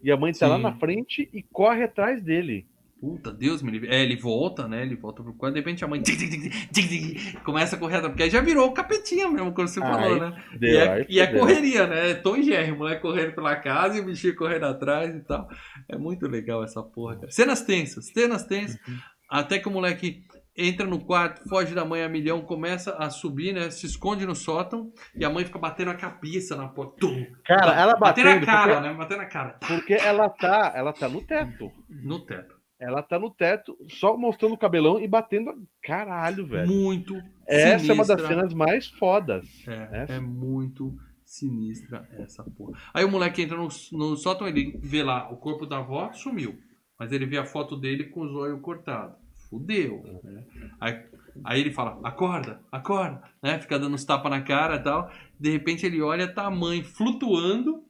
[0.02, 0.62] e a mãe tá lá Sim.
[0.62, 2.66] na frente e corre atrás dele.
[3.00, 3.88] Puta, Deus me livre.
[3.88, 4.82] É, ele volta, né?
[4.82, 8.12] Ele volta pro quarto, de repente a mãe tic, tic, tic, começa a correr atrás,
[8.12, 10.44] porque aí já virou o capetinha mesmo, como você falou, né?
[10.54, 12.10] E Deu, é, e é correria, né?
[12.10, 15.20] É Tom e Jerry, o moleque correndo pela casa e o bichinho correndo atrás e
[15.20, 15.48] tal.
[15.88, 17.30] É muito legal essa porra, cara.
[17.30, 18.78] Cenas tensas, cenas tensas.
[18.86, 18.98] Uhum.
[19.30, 20.22] Até que o moleque
[20.54, 23.70] entra no quarto, foge da mãe a milhão, começa a subir, né?
[23.70, 26.96] Se esconde no sótão e a mãe fica batendo a cabeça na porta.
[27.00, 27.26] Tum!
[27.46, 28.94] Cara, ela batendo batendo na cara, porque, né?
[28.94, 29.58] Batendo na cara.
[29.66, 31.72] porque ela tá, ela tá no teto.
[31.88, 32.59] No teto.
[32.80, 35.52] Ela tá no teto, só mostrando o cabelão e batendo.
[35.82, 36.66] Caralho, velho.
[36.66, 37.14] Muito
[37.46, 38.28] Essa é uma das sinistra.
[38.28, 39.46] cenas mais fodas.
[39.68, 40.12] É, Essa?
[40.14, 42.78] é muito sinistra essa porra.
[42.92, 46.58] Aí o moleque entra no, no sótão, ele vê lá, o corpo da avó sumiu.
[46.98, 49.14] Mas ele vê a foto dele com os olhos cortados.
[49.48, 50.02] Fudeu.
[50.24, 50.44] né?
[50.80, 51.04] Aí,
[51.44, 53.58] aí ele fala, acorda, acorda, né?
[53.60, 55.10] Fica dando uns tapas na cara e tal.
[55.38, 57.82] De repente ele olha, tá a mãe flutuando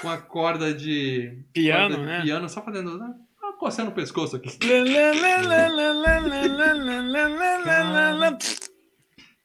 [0.00, 2.22] com a corda de Piano, corda de né?
[2.22, 3.14] piano, só fazendo, né?
[3.62, 4.48] Coçando o pescoço aqui.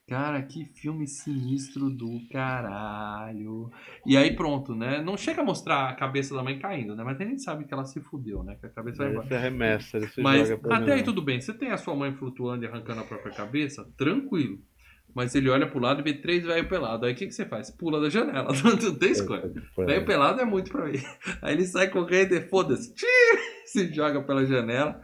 [0.09, 3.69] Cara, que filme sinistro do caralho.
[4.07, 5.03] E aí pronto, né?
[5.03, 7.03] Não chega a mostrar a cabeça da mãe caindo, né?
[7.03, 8.57] Mas a gente sabe que ela se fudeu, né?
[8.59, 9.27] Que a cabeça vai embora.
[9.27, 11.39] Você arremessa, ele se Mas joga até aí tudo bem.
[11.39, 14.57] Você tem a sua mãe flutuando e arrancando a própria cabeça, tranquilo.
[15.13, 17.05] Mas ele olha pro lado e vê três velho pelado.
[17.05, 17.69] Aí o que, que você faz?
[17.69, 18.49] Pula da janela.
[18.63, 19.53] Não tem escolha.
[19.77, 20.97] Velho pelado é muito pra mim.
[21.39, 22.95] Aí ele sai correndo e foda-se.
[22.95, 23.56] Tchii!
[23.71, 25.01] Se joga pela janela,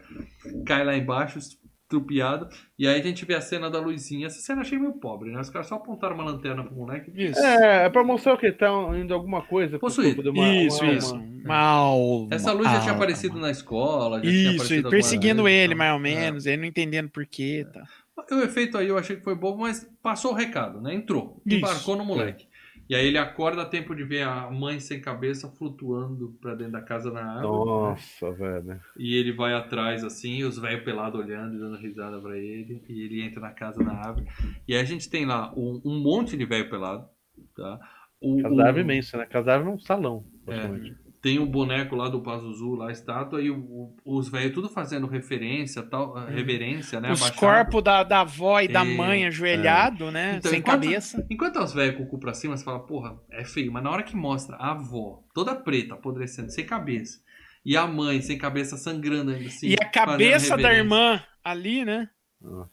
[0.66, 2.48] cai lá embaixo, estrupiado.
[2.80, 4.28] E aí a gente vê a cena da luzinha.
[4.28, 5.40] Essa cena eu achei meio pobre, né?
[5.40, 7.12] Os caras só apontaram uma lanterna pro moleque.
[7.16, 7.40] Isso.
[7.40, 8.52] É, é pra mostrar o que?
[8.52, 8.68] Tá
[8.98, 9.72] indo alguma coisa.
[9.72, 10.16] pro Possuído.
[10.16, 11.14] corpo de uma- isso, uma- isso.
[11.16, 12.28] uma- Mal.
[12.32, 13.44] Essa luz já tinha aparecido mal.
[13.44, 14.18] na escola.
[14.24, 15.78] Já tinha Isso, perseguindo ele, então.
[15.78, 16.02] mais ou É.
[16.02, 17.68] menos, ele não entendendo por quê.
[17.72, 17.84] Tá.
[18.32, 20.94] O efeito aí eu achei que foi bobo, mas passou o recado, né?
[20.94, 21.58] Entrou, Isso.
[21.58, 22.48] embarcou no moleque.
[22.94, 26.74] E aí ele acorda a tempo de ver a mãe sem cabeça flutuando pra dentro
[26.74, 27.50] da casa na árvore.
[27.50, 28.80] Nossa, velho.
[28.96, 32.84] E ele vai atrás, assim, e os velhos pelados olhando e dando risada pra ele.
[32.88, 34.28] E ele entra na casa na árvore.
[34.68, 37.08] E aí a gente tem lá um, um monte de velho pelado,
[37.56, 37.80] tá?
[38.22, 39.26] O, Casa da árvore o- imensa, né?
[39.26, 40.96] Casa da árvore é um salão, é, praticamente.
[41.24, 44.68] Tem o boneco lá do Pazuzu, lá a estátua, e o- o- os velhos tudo
[44.68, 47.12] fazendo referência, tal, reverência, né?
[47.14, 47.40] Os abaixado.
[47.40, 50.36] corpos da, da avó e da É, mãe ajoelhado, né?
[50.38, 51.26] Então, sem enquanto- cabeça.
[51.30, 53.72] Enquanto as velhas com o cu pra cima, você fala, porra, é feio.
[53.72, 57.22] Mas na hora que mostra a avó, toda preta, apodrecendo, sem cabeça,
[57.66, 59.70] e a mãe sem cabeça sangrando ainda assim.
[59.70, 62.10] e a cabeça da irmã ali, né?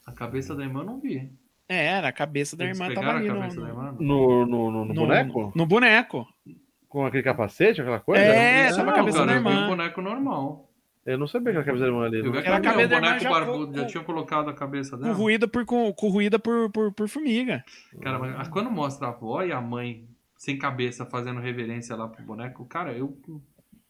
[0.05, 1.31] A cabeça da irmã eu não vi.
[1.69, 3.97] É, era, a cabeça da Eles irmã tava ali a no, cabeça da no, irmã?
[4.01, 5.53] No, no, no, no boneco?
[5.55, 6.27] no boneco.
[6.91, 8.23] Com aquele capacete, aquela coisa?
[8.23, 9.65] É, Não, tava a não, cabeça cara, da eu vi irmã.
[9.65, 10.67] um boneco normal.
[11.07, 12.19] Eu não sabia que era a cabeça da irmã ali.
[12.19, 12.39] Eu vi não.
[12.41, 15.15] aquela a o cabeça da irmã boneco já barbudo, já tinha colocado a cabeça dela.
[15.15, 17.65] Corroída por, co- corroída por, por, por formiga.
[18.03, 20.07] Cara, mas quando mostra a avó e a mãe
[20.37, 23.17] sem cabeça fazendo reverência lá pro boneco, cara, eu.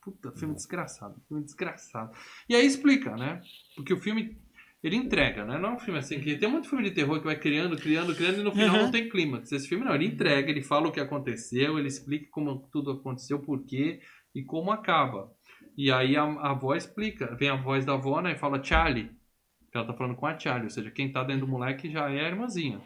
[0.02, 1.16] Puta, filme desgraçado.
[1.28, 2.10] Filme desgraçado.
[2.48, 3.40] E aí explica, né?
[3.76, 4.38] Porque o filme.
[4.82, 5.58] Ele entrega, né?
[5.58, 6.36] Não é um filme assim que.
[6.38, 8.82] Tem muito filme de terror que vai criando, criando, criando e no final Uhum.
[8.84, 9.52] não tem clímax.
[9.52, 13.38] Esse filme não, ele entrega, ele fala o que aconteceu, ele explica como tudo aconteceu,
[13.40, 14.00] por quê
[14.34, 15.30] e como acaba.
[15.76, 17.34] E aí a, a avó explica.
[17.36, 18.32] Vem a voz da avó, né?
[18.32, 19.10] E fala Charlie.
[19.70, 22.10] Que ela tá falando com a Charlie, ou seja, quem tá dentro do moleque já
[22.10, 22.80] é a irmãzinha.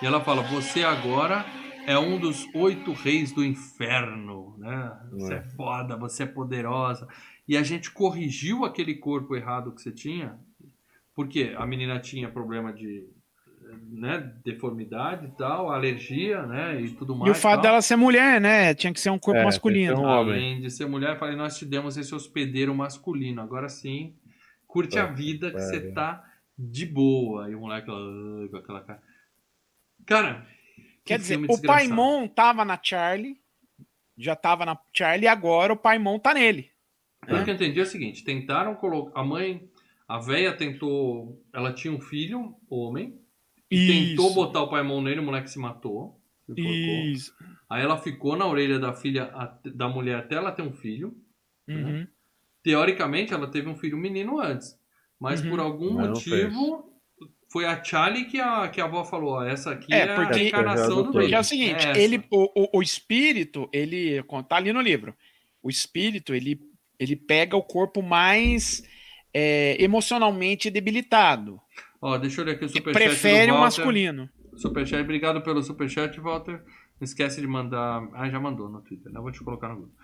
[0.00, 1.44] E ela fala: Você agora
[1.86, 4.98] é um dos oito reis do inferno, né?
[5.12, 5.36] Você É.
[5.36, 7.06] é foda, você é poderosa.
[7.46, 10.38] E a gente corrigiu aquele corpo errado que você tinha,
[11.14, 13.08] porque a menina tinha problema de
[13.90, 17.28] né, deformidade e tal, alergia, né, e tudo mais.
[17.28, 17.62] e o fato tal.
[17.62, 18.74] dela ser mulher, né?
[18.74, 20.00] Tinha que ser um corpo É, masculino.
[20.00, 20.34] um homem.
[20.34, 23.40] Além de ser mulher, eu falei, nós te demos esse hospedeiro masculino.
[23.40, 24.14] Agora sim,
[24.66, 25.60] curte a vida que é.
[25.60, 26.22] você tá
[26.58, 27.50] de boa.
[27.50, 29.02] E o moleque com aquela cara.
[30.06, 30.46] Cara,
[31.04, 31.60] Quer que dizer, o.
[31.62, 33.36] Paimon tava na Charlie,
[34.16, 36.70] já tava na Charlie, e agora o Paimon tá nele.
[37.26, 39.20] Pelo que eu entendi é o seguinte: tentaram colocar.
[39.20, 39.68] A mãe,
[40.14, 41.42] a véia tentou.
[41.54, 43.18] Ela tinha um filho, homem,
[43.70, 46.20] e tentou Isso, botar o Paimon nele, o moleque se matou.
[46.54, 46.60] se.
[47.12, 47.32] Isso.
[47.70, 49.30] Aí ela ficou na orelha da filha,
[49.74, 51.16] da mulher até ela ter um filho.
[51.66, 52.06] Uhum.
[52.62, 54.78] Teoricamente, ela teve um filho menino antes.
[55.18, 55.50] Mas Uhum.
[55.50, 56.92] por algum Mas motivo,
[57.50, 60.34] foi a Charlie que a, que a avó falou: ó, essa aqui é, É, porque-
[60.34, 61.98] a reencarnação do Porque é o seguinte, Essa.
[61.98, 65.14] ele, o, o, o espírito, ele tá ali no livro.
[65.62, 66.60] O espírito, ele,
[66.98, 68.82] ele pega o corpo mais
[69.34, 71.60] é, emocionalmente debilitado.
[72.00, 72.92] Ó, deixa eu ler aqui o superchat.
[73.08, 74.28] prefere o masculino.
[74.56, 76.62] Superchat, obrigado pelo superchat, Walter.
[77.00, 78.06] Não esquece de mandar.
[78.12, 79.20] Ah, já mandou no Twitter, né?
[79.20, 79.94] Vou te colocar no grupo.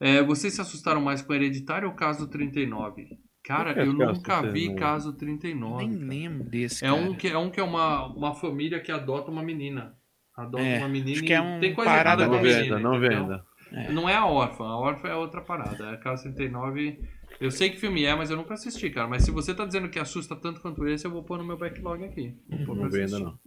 [0.00, 3.06] É, vocês se assustaram mais com Hereditário ou Caso 39?
[3.44, 4.74] Cara, eu Caso nunca vi 39?
[4.74, 5.84] Caso 39.
[5.86, 6.06] Nem cara.
[6.08, 7.00] lembro desse, É cara.
[7.00, 9.94] um que é um que é uma, uma família que adota uma menina.
[10.36, 12.62] Adota É, uma menina acho e que é um tem coisa parada errada Não menina.
[12.62, 13.44] venda, não venda.
[13.92, 15.90] Não é a órfã, a órfã é outra parada.
[15.92, 16.98] É Caso 39.
[17.40, 19.08] Eu sei que filme é, mas eu nunca assisti, cara.
[19.08, 21.56] Mas se você tá dizendo que assusta tanto quanto esse, eu vou pôr no meu
[21.56, 22.34] backlog aqui.
[22.66, 23.24] Vou Não venda, assistir.
[23.24, 23.38] não.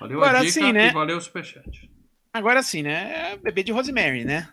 [0.00, 0.88] Valeu Agora a dica sim, né?
[0.88, 1.90] e valeu o superchat.
[2.32, 3.32] Agora sim, né?
[3.32, 4.48] É bebê de Rosemary, né?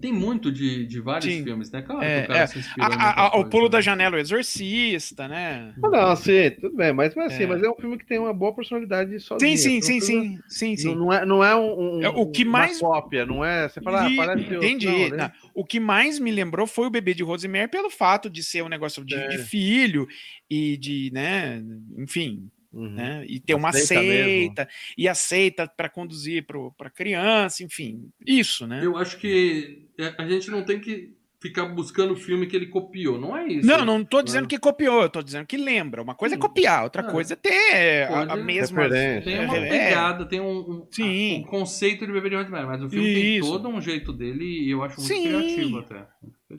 [0.00, 1.44] Tem muito de, de vários Sim.
[1.44, 1.82] filmes, né?
[1.82, 2.46] Claro É, que o cara é.
[2.46, 3.68] se A- a- a- o coisa, pulo né?
[3.70, 5.74] da janela, o exorcista, né?
[5.84, 7.46] Ah, não, assim, tudo bem, mas, mas assim, É.
[7.46, 9.56] mas é um filme que tem uma boa personalidade sozinho.
[9.56, 10.94] Sim, sim, Não sim, precisa- sim, sim, sim.
[10.94, 13.68] Não, não é, não é um, um- É, o que uma mais- cópia, não é?
[13.68, 14.54] Você fala, ah, parece.
[14.54, 14.86] Entendi.
[14.86, 15.16] Não, né?
[15.44, 18.62] Não, O que mais me lembrou foi o bebê de Rosemary pelo fato de ser
[18.62, 19.26] um negócio de, É.
[19.26, 20.06] de filho
[20.48, 21.60] e de, né,
[21.96, 22.90] enfim, Uhum.
[22.90, 28.84] né, e ter uma Aceita seita e aceita para conduzir para criança, enfim, isso, né?
[28.84, 32.66] Eu acho que é, a gente não tem que ficar buscando o filme que ele
[32.66, 33.18] copiou.
[33.20, 33.66] Não é isso.
[33.68, 34.48] Não, não tô dizendo Né?
[34.48, 36.02] que copiou, eu tô dizendo que lembra.
[36.02, 36.40] Uma coisa é Sim.
[36.40, 37.10] copiar, outra É.
[37.10, 38.82] coisa é ter a, a mesma.
[38.82, 39.22] Referência.
[39.22, 41.38] Tem uma É, pegada, tem um, um, Sim.
[41.38, 43.50] um conceito de bebê de Rosemary, mas o filme tem Isso.
[43.50, 45.28] todo um jeito dele e eu acho muito Sim.
[45.28, 46.06] criativo até.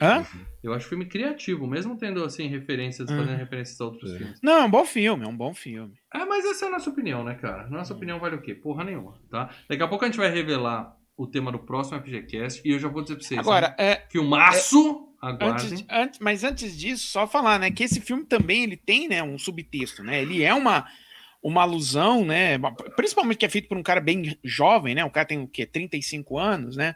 [0.00, 0.24] Hã?
[0.62, 3.16] Eu acho filme criativo, mesmo tendo assim referências, Hum.
[3.16, 4.18] fazendo referências a outros É.
[4.18, 4.38] filmes.
[4.42, 5.94] Não, é um bom filme, é um bom filme.
[6.14, 7.68] É, mas essa é a nossa opinião, né, cara?
[7.68, 8.54] Nossa opinião vale o quê?
[8.54, 9.50] Porra nenhuma, tá?
[9.68, 12.88] Daqui a pouco a gente vai revelar o tema do próximo FGCast e eu já
[12.88, 13.40] vou dizer pra vocês.
[13.40, 13.98] Agora, é, hein?
[14.10, 15.48] filmaço, aguardem.
[15.72, 19.22] antes, antes- mas antes disso, só falar, né, que esse filme também ele tem, né,
[19.22, 20.20] um subtexto, né?
[20.22, 20.86] Ele é uma
[21.42, 22.58] uma alusão, né,
[22.96, 25.02] principalmente que é feito por um cara bem jovem, né?
[25.06, 25.64] O cara tem o quê?
[25.64, 26.94] 35 anos, né?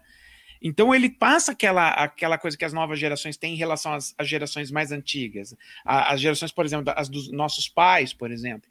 [0.61, 4.29] Então ele passa aquela, aquela coisa que as novas gerações têm em relação às, às
[4.29, 5.55] gerações mais antigas.
[5.85, 8.69] A- As gerações, por exemplo, as dos nossos pais, por exemplo.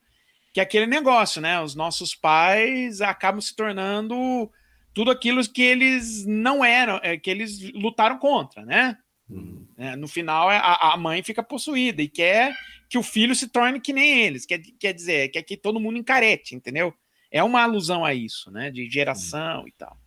[0.53, 1.59] Que é aquele negócio, né?
[1.59, 4.49] Os nossos pais acabam se tornando
[4.93, 8.97] tudo aquilo que eles não eram, é, que eles lutaram contra, né?
[9.29, 9.65] Uhum.
[9.77, 12.53] É, no final, a, a mãe fica possuída e quer
[12.89, 14.45] que o filho se torne que nem eles.
[14.45, 16.93] Quer, quer dizer, quer que todo mundo encarete, entendeu?
[17.31, 18.69] É uma alusão a isso, né?
[18.69, 19.97] De geração e tal.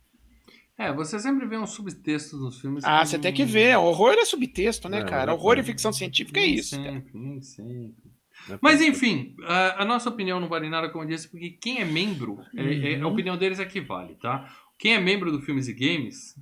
[0.77, 2.83] É, você sempre vê uns subtextos nos filmes.
[2.85, 3.75] Ah, você tem que ver.
[3.77, 5.33] Horror é subtexto, né, É, cara?
[5.33, 6.77] Horror e ficção científica é isso.
[6.77, 6.91] cara.
[6.93, 7.95] Sempre, nem sempre.
[8.47, 8.59] Né?
[8.61, 11.85] Mas enfim, a, a nossa opinião não vale nada, como eu disse, porque quem é
[11.85, 13.11] membro, é- é- a Uhum.
[13.11, 14.47] opinião deles é que vale, tá?
[14.77, 16.35] Quem é membro do Filmes e Games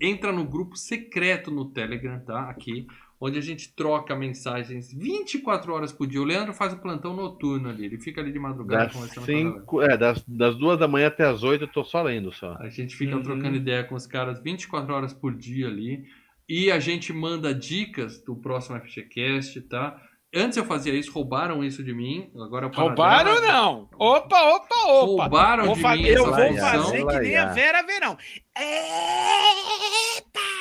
[0.00, 2.48] entra no grupo secreto no Telegram, tá?
[2.48, 2.86] Aqui,
[3.20, 6.22] onde a gente troca mensagens 24 horas por dia.
[6.22, 9.32] O Leandro faz o plantão noturno ali, ele fica ali de madrugada Das, conversando com
[9.32, 9.60] a galera.
[9.60, 12.54] cinco, é, das, das duas da manhã até as oito eu tô só lendo só.
[12.60, 13.22] A gente fica Uhum.
[13.22, 16.04] trocando ideia com os caras 24 horas por dia ali.
[16.48, 20.00] E a gente manda dicas do próximo FGCast, tá?
[20.32, 22.30] Antes eu fazia isso, roubaram isso de mim.
[22.36, 23.88] Agora eu Roubaram ou não?
[23.98, 25.22] Opa, opa, opa.
[25.22, 28.16] Roubaram Vou de fa- mim eu vou fazer que nem a Vera Verão.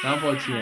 [0.02, 0.58] Dá uma voltinha.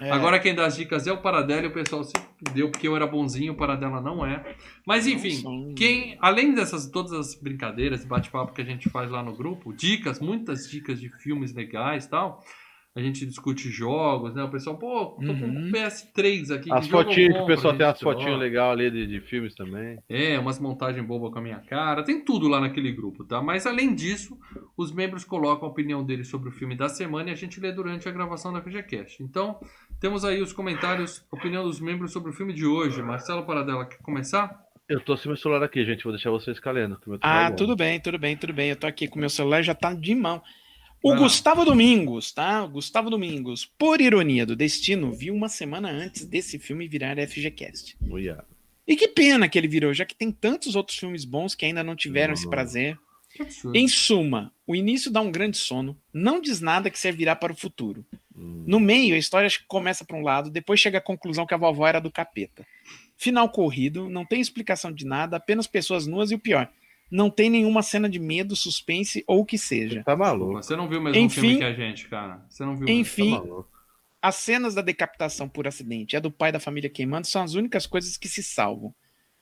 [0.00, 0.10] É.
[0.10, 2.12] Agora quem dá as dicas é o Paradela e o pessoal se
[2.54, 4.54] deu porque eu era bonzinho, o Paradela não é.
[4.86, 9.34] Mas enfim, quem, além dessas todas as brincadeiras, bate-papo que a gente faz lá no
[9.36, 12.42] grupo, dicas, muitas dicas de filmes legais e tal.
[12.96, 14.42] A gente discute jogos, né?
[14.42, 15.68] O pessoal, pô, tô com Uhum.
[15.68, 16.72] um PS3 aqui.
[16.72, 19.96] As fotinhas que o pessoal tem as fotinhas legais ali de, de filmes também.
[20.08, 22.02] É, umas montagens bobas com a minha cara.
[22.02, 23.40] Tem tudo lá naquele grupo, tá?
[23.40, 24.36] Mas além disso,
[24.76, 27.70] os membros colocam a opinião deles sobre o filme da semana e a gente lê
[27.70, 29.22] durante a gravação da FGCast.
[29.22, 29.60] Então,
[30.00, 33.00] temos aí os comentários, opinião dos membros sobre o filme de hoje.
[33.02, 34.64] Marcelo Paradela, quer começar?
[34.88, 36.02] Eu tô sem meu celular aqui, gente.
[36.02, 36.98] Vou deixar vocês calendo.
[37.22, 37.54] Ah, bom.
[37.56, 38.70] tudo bem, tudo bem, tudo bem.
[38.70, 40.42] Eu tô aqui com meu celular, já tá de mão.
[41.02, 41.14] O.
[41.14, 42.64] Gustavo Domingos, tá?
[42.66, 47.96] Gustavo Domingos, por ironia do destino, viu uma semana antes desse filme virar FGCast.
[48.02, 48.44] Uia.
[48.86, 51.82] E que pena que ele virou, já que tem tantos outros filmes bons que ainda
[51.82, 52.98] não tiveram esse prazer.
[53.72, 57.56] Em suma, o início dá um grande sono, não diz nada que servirá para o
[57.56, 58.04] futuro.
[58.34, 58.64] Hum.
[58.66, 61.54] No meio, a história acho que começa para um lado, depois chega à conclusão que
[61.54, 62.66] a vovó era do capeta.
[63.16, 66.68] Final corrido, não tem explicação de nada, apenas pessoas nuas e o pior,
[67.10, 70.02] não tem nenhuma cena de medo, suspense ou o que seja.
[70.04, 70.54] Tá maluco.
[70.54, 72.44] Você não viu o mesmo Enfim- filme que a gente, cara.
[72.48, 73.00] Você não viu mesmo.
[73.00, 73.64] Enfim, Tá
[74.22, 77.54] as cenas da decapitação por acidente e a do pai da família queimando são as
[77.54, 78.94] únicas coisas que se salvam.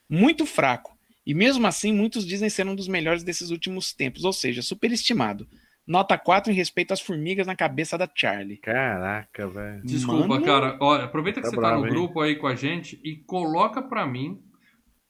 [0.08, 0.96] Muito fraco.
[1.26, 5.46] E mesmo assim, muitos dizem ser um dos melhores desses últimos tempos, ou seja, superestimado.
[5.86, 8.58] Nota 4 em respeito às formigas na cabeça da Charlie.
[8.58, 9.82] Caraca, velho.
[9.84, 10.44] Desculpa, Mano.
[10.44, 10.78] cara.
[10.80, 11.92] Olha, aproveita que Tá você tá bravo, no hein?
[11.92, 14.40] grupo aí com a gente e coloca pra mim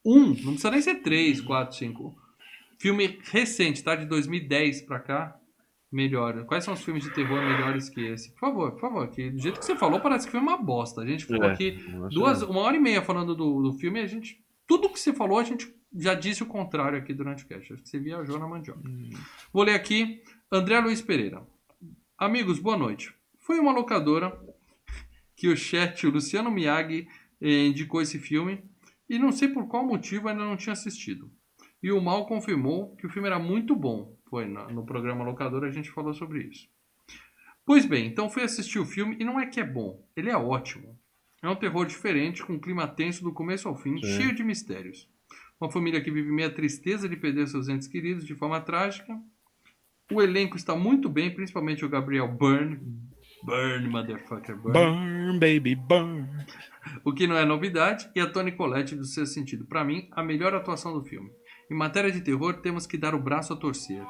[0.05, 2.17] um, não precisa nem ser três, quatro, cinco.
[2.79, 3.95] Filme recente, tá?
[3.97, 5.37] De 2010 pra cá.
[5.91, 6.45] Melhor.
[6.45, 8.31] Quais são os filmes de terror melhores que esse?
[8.33, 9.09] Por favor, por favor.
[9.09, 11.01] Que do jeito que você falou, parece que foi uma bosta.
[11.01, 11.79] A gente ficou É, aqui
[12.11, 14.39] duas, uma hora e meia falando do, do filme e a gente.
[14.67, 17.73] Tudo que você falou, a gente já disse o contrário aqui durante o cast.
[17.73, 18.83] Acho que você viajou na mandioca.
[19.51, 20.23] Vou ler aqui.
[20.53, 21.43] André Luiz Pereira.
[22.19, 23.15] Amigos, boa noite.
[23.39, 24.39] Foi uma locadora
[25.35, 27.09] que o chat, o Luciano Miyagi,
[27.41, 28.63] eh, indicou esse filme
[29.09, 31.31] e não sei por qual motivo ainda não tinha assistido.
[31.83, 34.17] E o Mal confirmou que o filme era muito bom.
[34.29, 36.69] Foi no programa Locadora a gente falou sobre isso.
[37.65, 40.37] Pois bem, então fui assistir o filme e não é que é bom, ele é
[40.37, 40.99] ótimo.
[41.43, 44.17] É um terror diferente, com um clima tenso do começo ao fim, Sim.
[44.17, 45.09] cheio de mistérios.
[45.61, 49.17] Uma família que vive meia tristeza de perder seus entes queridos de forma trágica.
[50.11, 52.81] O elenco está muito bem, principalmente o Gabriel Byrne.
[53.43, 54.73] Burn, motherfucker, burn.
[54.73, 56.27] Burn, baby, burn.
[57.05, 59.67] O que não é novidade, e a Toni Collette do seu sentido.
[59.67, 61.31] Para mim, a melhor atuação do filme.
[61.71, 64.03] Em matéria de terror, temos que dar o braço a torcer.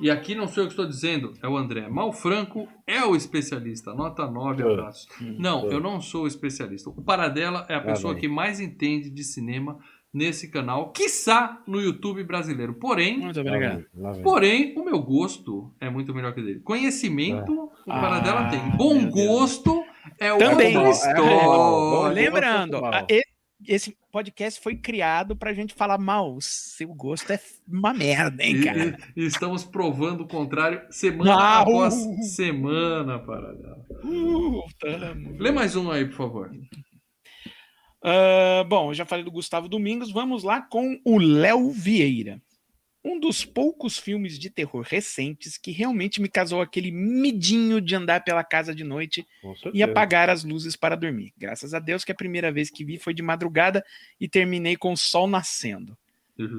[0.00, 1.88] E aqui não sou eu que estou dizendo, é o André.
[1.88, 3.92] Mal Franco é o especialista.
[3.92, 4.66] Nota 9, É.
[4.72, 5.08] abraço.
[5.20, 5.74] Não, É.
[5.74, 6.88] eu não sou o especialista.
[6.90, 9.76] O Paradela é a pessoa que mais entende de cinema
[10.14, 12.74] nesse canal, quiçá no YouTube brasileiro.
[12.74, 13.84] Porém, Muito obrigado.
[14.22, 16.60] Porém, o meu gosto é muito melhor que o dele.
[16.60, 18.60] Conhecimento, o Ah, Paradela tem.
[18.76, 19.84] Bom gosto
[20.18, 20.76] é o Também.
[20.76, 22.80] outra É, Lembrando,
[23.10, 23.22] e-
[23.66, 26.38] esse podcast foi criado pra gente falar mal.
[26.40, 28.98] Seu gosto é uma merda, hein, cara?
[29.16, 32.22] E, e estamos provando o contrário semana Ah, após uh.
[32.24, 33.78] semana, Paradela.
[34.02, 35.36] Uh, tamo.
[35.38, 36.50] Lê mais um aí, por favor.
[38.02, 40.10] Ah, bom, já falei do Gustavo Domingos.
[40.10, 42.42] Vamos lá com o Léo Vieira.
[43.08, 48.22] Um dos poucos filmes de terror recentes que realmente me causou aquele medinho de andar
[48.22, 49.26] pela casa de noite
[49.72, 51.32] e apagar as luzes para dormir.
[51.38, 53.82] Graças a Deus que a primeira vez que vi foi de madrugada
[54.20, 55.96] e terminei com o sol nascendo.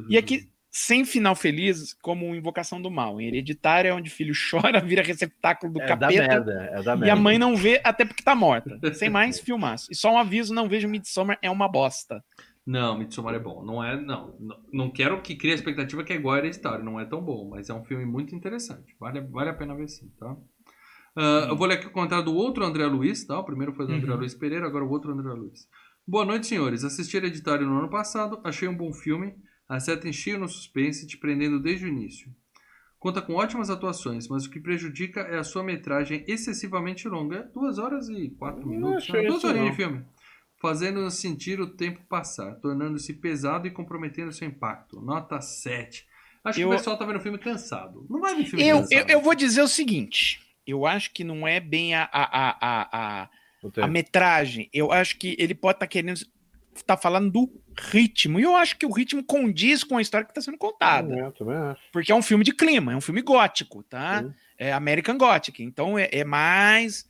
[0.09, 3.21] E aqui, sem final feliz, como Invocação do Mal.
[3.21, 6.27] Em Hereditário é onde o filho chora, vira receptáculo do É da capeta.
[6.27, 7.07] merda, é da merda.
[7.07, 8.79] E a mãe não vê até porque tá morta.
[8.93, 9.87] Sem mais, filmaço.
[9.91, 12.23] E só um aviso, não vejo Midsommar, é uma bosta.
[12.69, 13.63] Não, Midsommar é bom.
[13.65, 14.37] Não é, não.
[14.71, 16.85] Não, quero que crie a expectativa que é igual a Hereditário.
[16.85, 18.95] Não é tão bom, mas é um filme muito interessante.
[18.99, 20.37] Vale, vale a pena ver sim, tá?
[21.15, 23.39] Ah, Eu vou ler aqui o comentário do outro André Luiz, tá?
[23.39, 24.17] O primeiro foi do André Uhum.
[24.19, 25.67] Luiz Pereira, agora o outro André Luiz.
[26.07, 26.83] Boa noite, senhores.
[26.83, 29.33] Assisti Hereditário no ano passado, achei um bom filme,
[29.67, 32.31] acerta em cheio no suspense, te prendendo desde o início.
[32.99, 37.37] Conta com ótimas atuações, mas o que prejudica é a sua metragem excessivamente longa.
[37.37, 39.03] É duas horas e quatro Não minutos.
[39.05, 39.27] achei né?
[39.27, 39.69] Duas não.
[39.69, 40.05] de filme.
[40.61, 44.99] Fazendo-nos sentir o tempo passar, tornando-se pesado e comprometendo seu impacto.
[44.99, 46.05] Nota 7.
[46.43, 48.05] Acho Eu- que o pessoal tá vendo o filme cansado.
[48.09, 49.09] Não vai ver filme Eu, cansado.
[49.09, 53.21] eu, eu vou dizer o seguinte: eu acho que não é bem a, a, a,
[53.23, 53.29] a,
[53.83, 54.69] a, metragem.
[54.73, 56.19] Eu acho que ele pode estar querendo
[56.75, 58.39] estar falando do ritmo.
[58.39, 61.13] E eu acho que o ritmo condiz com a história que está sendo contada.
[61.13, 61.81] É, também acho.
[61.91, 64.23] Porque é um filme de clima, é um filme gótico, tá?
[64.23, 64.33] Sim.
[64.57, 65.63] É American Gothic.
[65.63, 67.08] Então é, é mais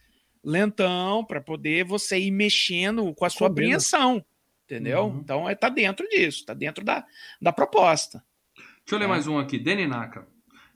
[0.50, 3.68] lentão para poder você ir mexendo com a sua Combina.
[3.68, 4.24] apreensão.
[4.66, 5.06] Entendeu?
[5.06, 5.20] Uhum.
[5.20, 7.06] Então é, tá dentro disso, tá dentro da,
[7.42, 8.24] da proposta.
[8.56, 9.08] Deixa eu ler É.
[9.08, 9.58] mais um aqui.
[9.58, 10.28] Danny Naka.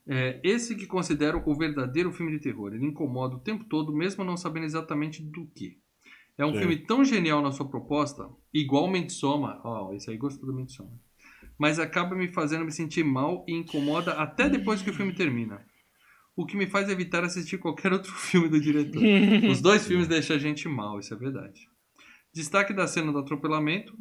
[0.08, 2.74] É, esse que considero o verdadeiro filme de terror.
[2.74, 5.78] Ele incomoda o tempo todo, mesmo não sabendo exatamente do que.
[6.38, 6.60] É um Sim.
[6.60, 9.62] filme tão genial na sua proposta, igual Midsommar.
[9.64, 10.98] Ó, esse aí gostou do Midsommar.
[11.58, 15.64] Mas acaba me fazendo me sentir mal e incomoda até depois que o filme termina.
[16.35, 19.01] O que me faz evitar assistir qualquer outro filme do diretor.
[19.49, 21.68] Os dois filmes deixam a gente mal, isso é verdade.
[22.34, 23.93] Destaque da cena do atropelamento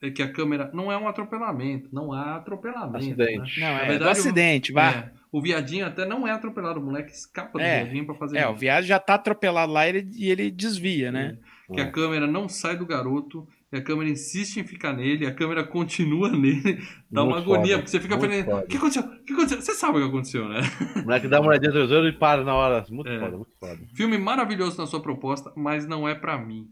[0.00, 2.96] é que a câmera não é um atropelamento, não há atropelamento.
[2.98, 3.60] Acidente.
[3.60, 3.66] né?
[3.70, 4.90] Não, é verdade, o- acidente, vá.
[4.90, 8.36] é, o viadinho até não é atropelado, o moleque escapa do É, viadinho pra fazer
[8.38, 8.60] É, o merda.
[8.60, 11.38] viado já tá atropelado lá e ele, e ele desvia, né?
[11.72, 15.34] Que a câmera não sai do garoto, e a câmera insiste em ficar nele, a
[15.34, 16.80] câmera continua nele,
[17.10, 18.58] dá uma Muito agonia, foda, porque você fica foda.
[18.64, 19.02] o que aconteceu?
[19.02, 19.60] O que aconteceu?
[19.60, 20.60] Você sabe o que aconteceu, né?
[20.96, 22.84] O moleque dá uma olhadinha no televisor e para na hora.
[22.88, 23.18] Muito É.
[23.18, 23.78] foda, muito foda.
[23.94, 26.68] Filme maravilhoso na sua proposta, mas não é pra mim.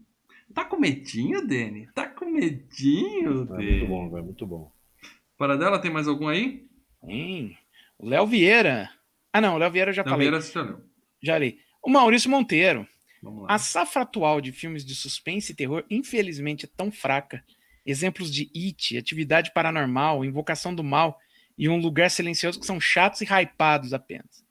[0.53, 1.87] Tá com medinho, Dani?
[1.95, 3.71] Tá com medinho, É Dani?
[3.71, 4.23] muito bom, velho.
[4.25, 4.71] Muito bom.
[5.37, 6.63] Para dela, tem mais algum aí?
[7.99, 8.89] O Léo Vieira.
[9.31, 10.27] Ah, não, o Léo Vieira eu já Não, falei.
[10.27, 10.77] Vieira, você já leu.
[11.21, 11.57] Já li.
[11.83, 12.87] O Maurício Monteiro.
[13.47, 17.43] A safra atual de filmes de suspense e terror, infelizmente, é tão fraca.
[17.85, 21.19] Exemplos de It, Atividade Paranormal, Invocação do Mal
[21.57, 24.43] e Um Lugar Silencioso que são chatos e hypados apenas.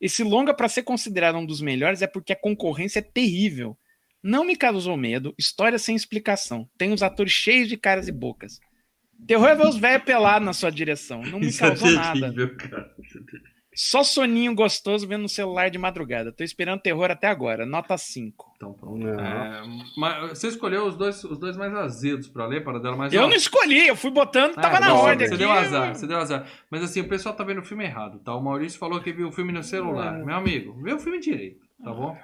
[0.00, 3.76] Esse longa, para ser considerado um dos melhores, é porque a concorrência é terrível.
[4.22, 6.68] Não me causou medo, história sem explicação.
[6.76, 8.60] Tem os atores cheios de caras e bocas.
[9.26, 11.22] Terror é ver os velhos pelados na sua direção.
[11.22, 12.32] Não me Isso é causou nada.
[12.56, 12.94] cara.
[13.76, 13.78] É.
[13.78, 16.32] Só soninho gostoso vendo no celular de madrugada.
[16.32, 17.66] Tô esperando terror até agora.
[17.66, 18.54] Nota 5.
[18.56, 18.96] Então, pronto.
[18.98, 19.20] Não.
[19.20, 19.62] É,
[19.98, 23.24] mas você escolheu os dois, os dois mais azedos pra ler, para dela, mas Eu
[23.24, 25.42] ó, não escolhi, eu fui botando, Ah, tava na não, ordem Você aqui.
[25.44, 26.48] deu azar, você deu azar.
[26.70, 28.34] Mas assim, o pessoal tá vendo o filme errado, tá?
[28.34, 30.18] O Maurício falou que viu o filme no celular.
[30.18, 30.24] É.
[30.24, 32.16] Meu amigo, vê o filme direito, tá bom?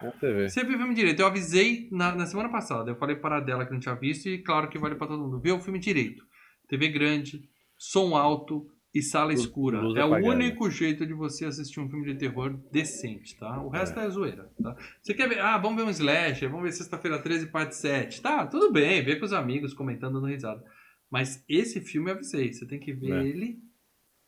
[0.49, 1.21] Você viu o filme direito.
[1.21, 2.91] Eu avisei na, na semana passada.
[2.91, 5.39] Eu falei para dela que não tinha visto e claro que vale para todo mundo.
[5.39, 6.25] Vê o filme direito.
[6.67, 7.43] TV grande,
[7.77, 9.81] som alto e sala escura.
[9.81, 10.29] luz é o apagada.
[10.35, 13.63] único jeito de você assistir um filme de terror decente, tá?
[13.63, 14.77] O resto é, zoeira, tá?
[15.01, 18.21] Você quer ver, ah, vamos ver um slasher, vamos ver sexta-feira 13, parte 7.
[18.21, 20.63] Tá, tudo bem, vê com os amigos comentando, dando risada.
[21.11, 23.27] Mas esse filme eu avisei, você tem que ver É.
[23.27, 23.59] ele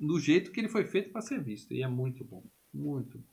[0.01, 1.73] do jeito que ele foi feito para ser visto.
[1.75, 2.43] E é muito bom,
[2.73, 3.25] muito bom.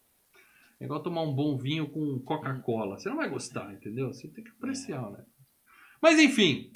[0.80, 2.98] É igual tomar um bom vinho com Coca-Cola.
[2.98, 4.08] Você não vai gostar, entendeu?
[4.08, 5.24] Você tem que apreciar, né?
[6.02, 6.72] Mas enfim,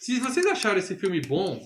[0.00, 1.60] se vocês acharam esse filme bom,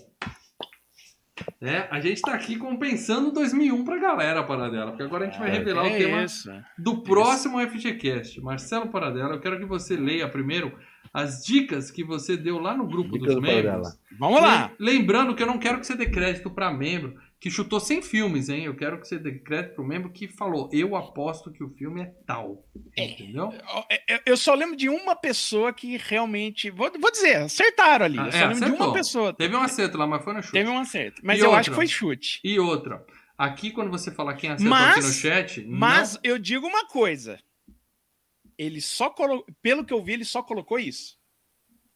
[1.60, 1.86] né?
[1.90, 4.90] A gente tá aqui compensando 2001 pra galera, Paradela.
[4.90, 6.50] Porque agora a gente vai Ah, revelar o é tema isso.
[6.78, 8.40] do próximo FGCast.
[8.40, 10.72] Marcelo Paradela, eu quero que você leia primeiro
[11.12, 13.64] as dicas que você deu lá no grupo Dicas dos do membros.
[13.64, 13.92] Paradela.
[14.18, 14.70] Vamos lá.
[14.78, 18.02] Lem- Lembrando que eu não quero que você dê crédito para membro que chutou 100
[18.02, 18.64] filmes, hein?
[18.66, 22.02] Eu quero que você dê crédito pro membro que falou, eu aposto que o filme
[22.02, 22.64] é tal.
[22.96, 23.50] Entendeu?
[24.06, 26.68] Eu- Eu só lembro de uma pessoa que realmente.
[26.70, 28.18] Vou, vou dizer, acertaram ali.
[28.18, 28.86] Ah, eu só é, lembro de acertou.
[28.86, 29.32] uma pessoa.
[29.32, 30.52] Teve um acerto lá, mas foi no chute.
[30.52, 31.20] Teve um acerto.
[31.24, 31.60] Mas E eu outra?
[31.60, 32.40] acho que foi chute.
[32.44, 33.04] E outra,
[33.38, 36.86] aqui quando você falar quem acertou Mas- aqui no chat, Mas não- eu digo uma
[36.86, 37.38] coisa.
[38.58, 39.46] Ele só colocou.
[39.62, 41.16] Pelo que eu vi, ele só colocou isso.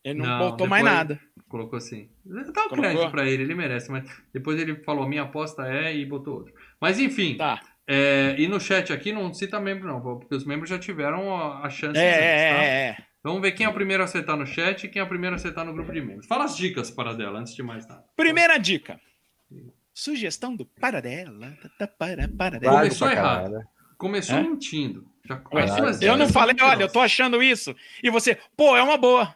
[0.02, 1.20] Ele não, Não, botou mais depois- nada.
[1.54, 2.08] Colocou assim.
[2.24, 2.78] Dá um Colocou?
[2.78, 6.52] crédito pra ele, ele merece, mas depois ele falou, minha aposta é e botou outro.
[6.80, 7.60] Mas enfim, Tá.
[7.86, 11.32] é, e no chat aqui não cita membro não, porque os membros já tiveram
[11.62, 12.62] a, chance É, antes, é, tá?
[12.64, 12.96] é, é.
[13.22, 15.34] Vamos ver quem é o primeiro a acertar no chat e quem é o primeiro
[15.34, 16.26] a acertar no grupo de membros.
[16.26, 18.02] Fala as dicas para dela, antes de mais nada.
[18.16, 19.00] Primeira dica.
[19.94, 21.56] Sugestão do Paradela.
[21.96, 22.74] para, Paradela.
[22.74, 23.60] Válido Começou errado.
[23.96, 24.42] Começou É?
[24.42, 25.06] mentindo.
[25.24, 27.74] Já começou as eu não falei, olha, eu tô achando isso.
[28.02, 29.34] E você, pô, é uma boa.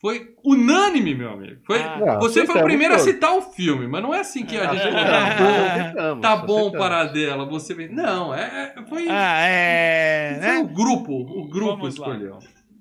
[0.00, 1.60] Foi unânime, meu amigo.
[1.66, 2.16] Foi, Ah.
[2.20, 3.12] Você foi o primeiro a todos.
[3.12, 4.94] citar o filme, mas não é assim que a Ah, gente.
[4.94, 6.78] tá Tá, bom, tá bom acertamos.
[6.78, 7.74] para dela, você.
[7.88, 10.38] Não, é, é- foi, Ah, é.
[10.42, 10.72] foi o Né?
[10.74, 11.12] grupo.
[11.12, 12.08] O grupo Vamos lá.
[12.08, 12.38] escolheu.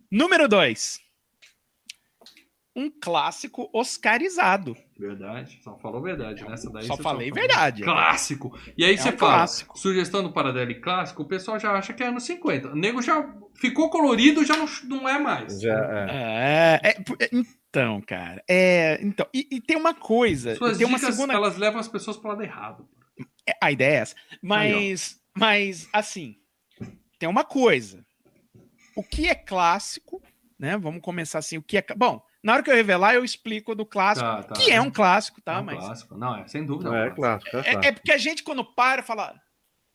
[0.10, 1.02] Número 2.
[2.80, 4.76] Um clássico oscarizado.
[4.98, 6.86] Verdade, só falou verdade nessa daí.
[6.86, 7.48] Só você falei falou.
[7.48, 7.84] verdade.
[7.84, 8.58] Clássico.
[8.78, 9.78] E aí É você um fala, clássico.
[9.78, 12.70] sugestão do Paradela e clássico, o pessoal já acha que é anos 50.
[12.70, 15.60] O nego já ficou colorido, já não, não é mais.
[15.60, 15.78] Já,
[16.10, 16.80] é.
[16.84, 18.42] É, é, é, então, cara.
[18.50, 20.56] É, então, e, e tem uma coisa.
[20.56, 21.34] Suas tem uma dicas, segunda.
[21.34, 22.88] elas levam as pessoas para lado errado.
[23.48, 24.16] é, A ideia é essa.
[24.42, 26.38] Mas, Mas, assim,
[27.18, 28.06] tem uma coisa.
[28.96, 30.22] O que é clássico,
[30.58, 30.78] né?
[30.78, 31.58] Vamos começar assim.
[31.58, 31.86] O que é.
[31.96, 34.56] Bom, na hora que eu revelar, eu explico do clássico, Tá, tá.
[34.56, 35.56] que é um clássico, tá?
[35.56, 36.18] É um mas clássico.
[36.18, 36.90] Não, é sem dúvida.
[36.95, 37.52] É, um clássico.
[37.52, 37.56] clássico.
[37.56, 37.86] É, é, clássico.
[37.86, 39.36] é porque a gente, quando para, fala.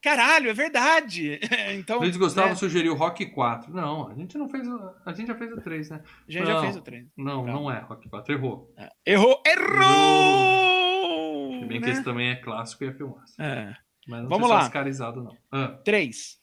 [0.02, 1.40] Caralho, é verdade.
[1.78, 1.98] então.
[1.98, 3.72] Luiz Gustavo né, sugeriu Rock 4.
[3.72, 4.68] Não, a gente não fez.
[4.68, 6.02] o- A gente já fez o 3, né?
[6.28, 6.60] a gente já não.
[6.60, 7.08] fez o treino.
[7.16, 7.54] Não, Não.
[7.54, 8.34] não é Rock 4.
[8.34, 8.70] Errou.
[9.06, 9.42] Errou!
[9.46, 11.60] Errou!
[11.60, 11.92] Se bem que né?
[11.92, 13.40] esse também é clássico e é filmaço.
[13.40, 13.74] É.
[14.06, 14.58] Mas não Vamos lá.
[14.62, 15.34] oscarizado, não.
[15.50, 16.38] Ah, Três.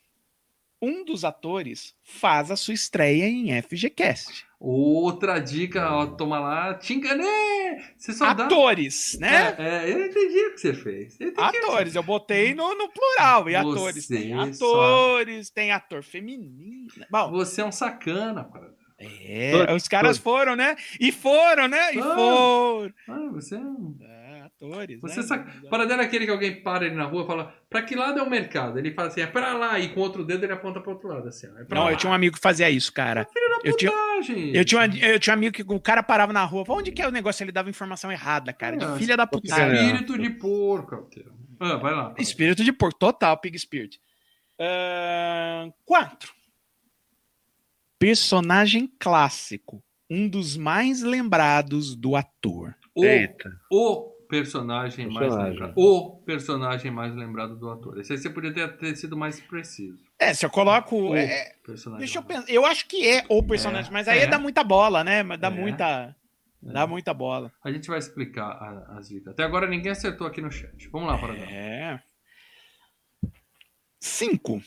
[0.81, 4.45] Um dos atores faz a sua estreia em FGCast.
[4.59, 6.73] outra dica, ó, toma lá.
[6.73, 7.77] Te enganei!
[7.97, 8.45] Você só dá.
[8.45, 9.55] Atores, né?
[9.59, 11.17] É, é, eu entendi o que você fez.
[11.19, 13.47] Eu Atores, eu botei no, no plural.
[13.47, 14.07] E Você atores.
[14.07, 16.87] Tem só- atores, tem ator feminino.
[17.11, 18.73] Bom, Você é um sacana, cara.
[18.99, 20.75] é, os caras foram, né?
[20.99, 21.93] E foram, né?
[21.95, 22.15] E Ah.
[22.15, 22.93] foram.
[23.07, 23.97] Ah, você é um.
[24.61, 25.01] É, atores.
[25.01, 25.23] Você né?
[25.23, 25.51] saca.
[25.69, 28.23] Paradela é aquele que alguém para ele na rua e fala: pra que lado é
[28.23, 28.77] o mercado?
[28.77, 29.79] Ele fala assim: é pra lá.
[29.79, 31.27] E com outro dedo ele aponta pro outro lado.
[31.27, 31.91] Assim, ó, é pra Não, lá.
[31.91, 33.27] eu tinha um amigo que fazia isso, cara.
[33.63, 34.55] Eu tinha, Putagem.
[34.55, 36.63] eu, tinha, um- eu tinha um amigo que o cara parava na rua.
[36.69, 37.43] Onde que é o negócio?
[37.43, 38.77] Ele dava informação errada, cara.
[38.77, 39.73] De É, filha da porque- puta.
[39.73, 41.33] Espírito de porco, Altero.
[41.59, 42.13] Ah, vai lá.
[42.17, 43.99] Espírito de porco, total, Pig Spirit.
[44.59, 46.33] Ahn, quatro.
[47.99, 49.83] Personagem clássico.
[50.09, 52.75] Um dos mais lembrados do ator.
[52.93, 53.49] O, Eita.
[53.71, 55.51] o personagem, mais Personagem.
[55.53, 55.73] lembrado.
[55.75, 57.99] O personagem mais lembrado do ator.
[57.99, 59.99] Esse aí você podia ter, ter sido mais preciso.
[60.17, 60.95] É, se eu coloco.
[60.95, 61.99] O é, personagem.
[61.99, 62.51] deixa eu mais- pensar.
[62.53, 64.27] Eu acho que é o personagem, mas aí é.
[64.27, 65.21] dá muita bola, né?
[65.21, 65.51] Mas Dá É.
[65.51, 66.15] muita.
[66.63, 67.51] Dá muita bola.
[67.63, 69.33] A gente vai explicar as dicas.
[69.33, 70.87] Até agora ninguém acertou aqui no chat.
[70.89, 71.51] Vamos lá, Paradela.
[71.51, 71.99] É.
[73.99, 74.61] Cinco.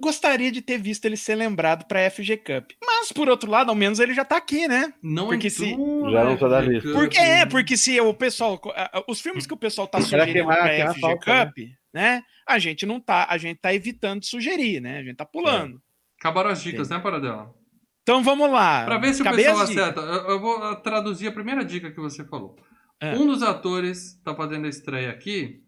[0.00, 2.70] Gostaria de ter visto ele ser lembrado pra FG Cup.
[2.84, 4.92] Mas, por outro lado, ao menos ele já tá aqui, né?
[5.02, 6.92] Não Porque entrou Já não tá da lista.
[6.92, 8.60] Porque é, porque se o pessoal.
[9.08, 11.58] Os filmes que o pessoal tá sugerindo pra queimar FG falta, Cup,
[11.92, 12.22] né?
[12.46, 13.26] A gente não tá.
[13.28, 14.98] A gente tá evitando sugerir, né?
[14.98, 15.82] A gente tá pulando.
[16.20, 17.52] Acabaram as dicas, né, Paradela?
[18.02, 18.84] Então vamos lá.
[18.84, 20.00] Pra ver se o Acabei pessoal acerta.
[20.00, 22.56] Eu, eu vou traduzir a primeira dica que você falou.
[23.00, 23.14] É.
[23.14, 25.62] Um dos atores tá fazendo a estreia aqui.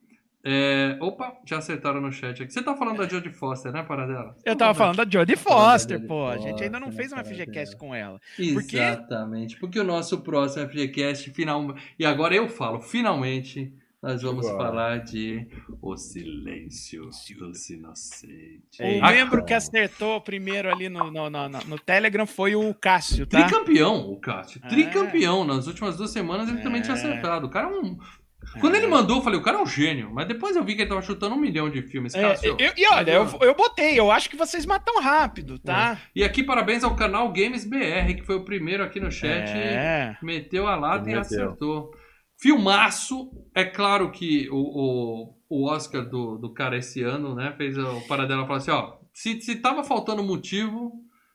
[0.44, 2.52] É, Opa, já acertaram no chat aqui.
[2.52, 4.34] Você tá falando da Jodie Foster, né, Paradela?
[4.44, 6.26] Eu tava falando da Jodie Foster, Jodie pô.
[6.28, 8.20] A gente ainda não Foster, fez uma FGCast com ela.
[8.54, 9.56] Porque- Exatamente.
[9.58, 11.74] Porque o nosso próximo FGCast, final...
[11.98, 13.72] e agora eu falo, finalmente,
[14.02, 15.46] nós vamos falar de
[15.82, 18.78] O Silêncio dos Inocentes.
[18.78, 22.72] O Ei, A- membro que acertou primeiro ali no, no, no, no Telegram foi o
[22.72, 23.42] Cássio, tá?
[23.42, 24.58] Tricampeão, o Cássio.
[24.64, 24.68] É.
[24.68, 25.44] Tricampeão.
[25.44, 26.84] Nas últimas duas semanas ele também É.
[26.84, 27.46] tinha acertado.
[27.46, 27.98] O cara é um.
[28.60, 30.10] Quando ele mandou, eu falei, o cara é um gênio.
[30.12, 32.14] Mas depois eu vi que ele tava chutando um milhão de filmes.
[32.14, 35.98] É, eu- e olha, eu, eu botei, eu acho que vocês matam rápido, tá?
[36.16, 39.48] E aqui, parabéns ao canal Games BR, que foi o primeiro aqui no chat.
[39.50, 40.16] É.
[40.22, 41.90] Meteu a lata e acertou.
[42.40, 43.30] Filmaço.
[43.54, 47.54] É claro que o, o, o Oscar do, do cara esse ano, né?
[47.56, 50.92] Fez o Paradela falar assim: ó, se, se tava faltando motivo,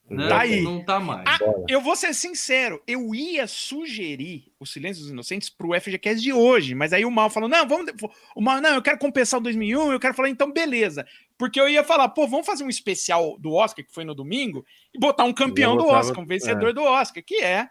[0.09, 0.27] né?
[0.27, 0.61] Tá aí.
[0.61, 1.23] Não tá mais.
[1.25, 6.31] Ah, Eu vou ser sincero, eu ia sugerir o Silêncio dos Inocentes pro FGCast de
[6.31, 7.91] hoje, mas aí o Mal falou: não, vamos.
[8.35, 11.05] O Mal, não, eu quero compensar o 2001, eu quero falar, então beleza.
[11.37, 14.65] Porque eu ia falar, pô, vamos fazer um especial do Oscar, que foi no domingo,
[14.93, 17.69] e botar um campeão do Oscar, um vencedor do Oscar, que é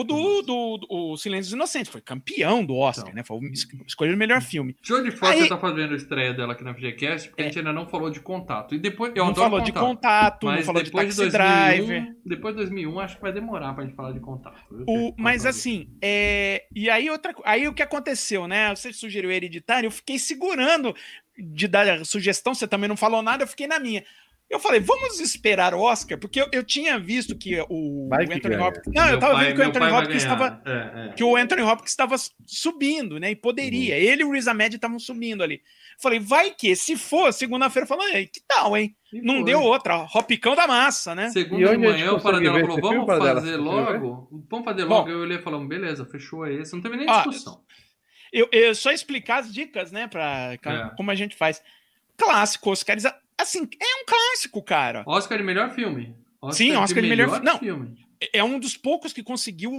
[0.00, 1.90] o do, do, do- o Silêncio dos Inocentes.
[1.90, 3.14] Foi campeão do Oscar, Então.
[3.16, 3.24] né?
[3.24, 4.76] Foi o es- escolhido o melhor filme.
[4.82, 7.72] Jodie Foster Aí- tá fazendo a estreia dela aqui na FGCast, porque a gente ainda
[7.72, 8.74] não falou de contato.
[8.74, 9.12] E depois.
[9.16, 9.86] Eu não falou de contato.
[9.86, 12.16] contato, não falou de depois de, Taxi 2001, Driver.
[12.24, 14.56] depois de 2001, acho que vai demorar pra gente falar de contato.
[14.86, 15.50] O, mas Contato.
[15.56, 18.74] assim, é, e aí outra, aí o que aconteceu, né?
[18.74, 20.94] Você sugeriu hereditário, eu fiquei segurando
[21.38, 24.02] de dar a sugestão, você também não falou nada, eu fiquei na minha.
[24.48, 28.34] Eu falei, vamos esperar o Oscar, porque eu, eu tinha visto que o, Vai que
[28.34, 28.68] Anthony ganha.
[28.68, 28.94] Hopkins.
[28.94, 30.62] Não, eu Meu tava pai- vendo que o Anthony Hopkins estava.
[30.64, 31.12] É, é.
[31.14, 32.14] Que o Anthony Hopkins estava
[32.46, 33.32] subindo, né?
[33.32, 33.96] E poderia.
[33.96, 35.60] Ele e o Riz Ahmed estavam subindo ali.
[36.00, 38.94] Falei, vai que, se for, segunda-feira, falando, "Ei, que tal, hein?
[39.12, 39.44] E Não foi.
[39.44, 41.28] deu outra, Hopicão da massa, né?
[41.30, 44.28] Segunda de manhã, o Paradela ver falou: vamos fazer logo?
[44.48, 45.08] Vamos fazer logo.
[45.08, 46.72] Eu olhei e falei: beleza, fechou esse.
[46.72, 47.62] Não teve nem Ah, discussão.
[48.32, 50.06] Eu, eu só explicar as dicas, né?
[50.06, 50.90] Pra, É.
[50.96, 51.60] Como a gente faz.
[52.16, 53.16] Clássico, Oscarizado.
[53.38, 55.02] Assim, é um clássico, cara.
[55.06, 56.14] Oscar de melhor filme.
[56.52, 57.58] Sim, Oscar de melhor- não.
[57.58, 57.96] filme.
[58.32, 59.70] É um dos poucos que conseguiu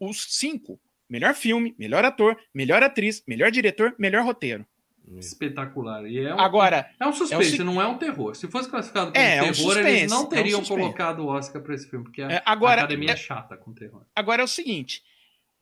[0.00, 0.80] os cinco.
[1.08, 4.66] Melhor filme, melhor ator, melhor atriz, melhor diretor, melhor roteiro.
[5.18, 6.06] Espetacular.
[6.06, 8.34] E é um, Agora, é um suspense, é o se- não é um terror.
[8.34, 10.80] Se fosse classificado como É, é um terror, eles suspense, não é um teriam suspense.
[10.80, 13.54] colocado o Oscar pra esse filme, porque a, É, agora- a academia é, é- chata
[13.56, 14.02] com terror.
[14.16, 15.02] agora é o seguinte.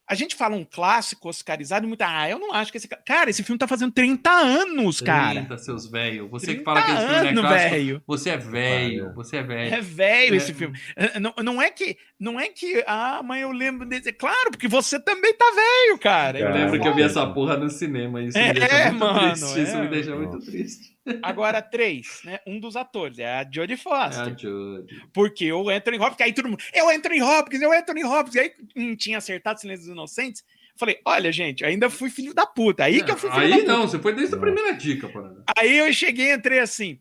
[0.08, 2.06] A gente fala um clássico oscarizado e muita.
[2.06, 2.88] Ah, eu não acho que esse.
[2.88, 5.40] ca- Cara, esse filme tá fazendo 30 anos, cara.
[5.40, 6.28] 30, seus velhos.
[6.30, 8.02] Você que 30 fala que esse filme é anos, clássico, velho.
[8.06, 9.74] você é velho, você é velho.
[9.74, 10.36] É velho É.
[10.36, 10.78] esse filme.
[10.96, 11.96] É, Não, não é que.
[12.22, 12.84] Não é que.
[12.86, 14.12] Ah, mãe, eu lembro desse.
[14.12, 16.38] Claro, porque você também tá velho, cara.
[16.38, 18.22] Eu Cara, lembro que eu vi essa porra no cinema.
[18.22, 19.60] Isso É, me deixa muito mano, triste.
[19.62, 19.80] Isso é.
[19.80, 20.92] me deixa muito triste.
[21.20, 22.38] Agora, três, né?
[22.46, 24.22] Um dos atores, é a Jodie É Foster.
[24.22, 25.02] a Jodie.
[25.12, 28.52] Porque o Anthony Hopkins, aí todo mundo, eu Anthony Hopkins, eu Anthony Hopkins, e aí
[28.76, 30.44] não tinha acertado Silêncio dos Inocentes.
[30.76, 32.84] Falei, olha, gente, ainda fui filho da puta.
[32.84, 33.72] Aí que eu fui filho da Aí puta.
[33.72, 35.42] não, você foi desde a primeira dica, parada.
[35.58, 37.00] Aí eu cheguei e entrei assim.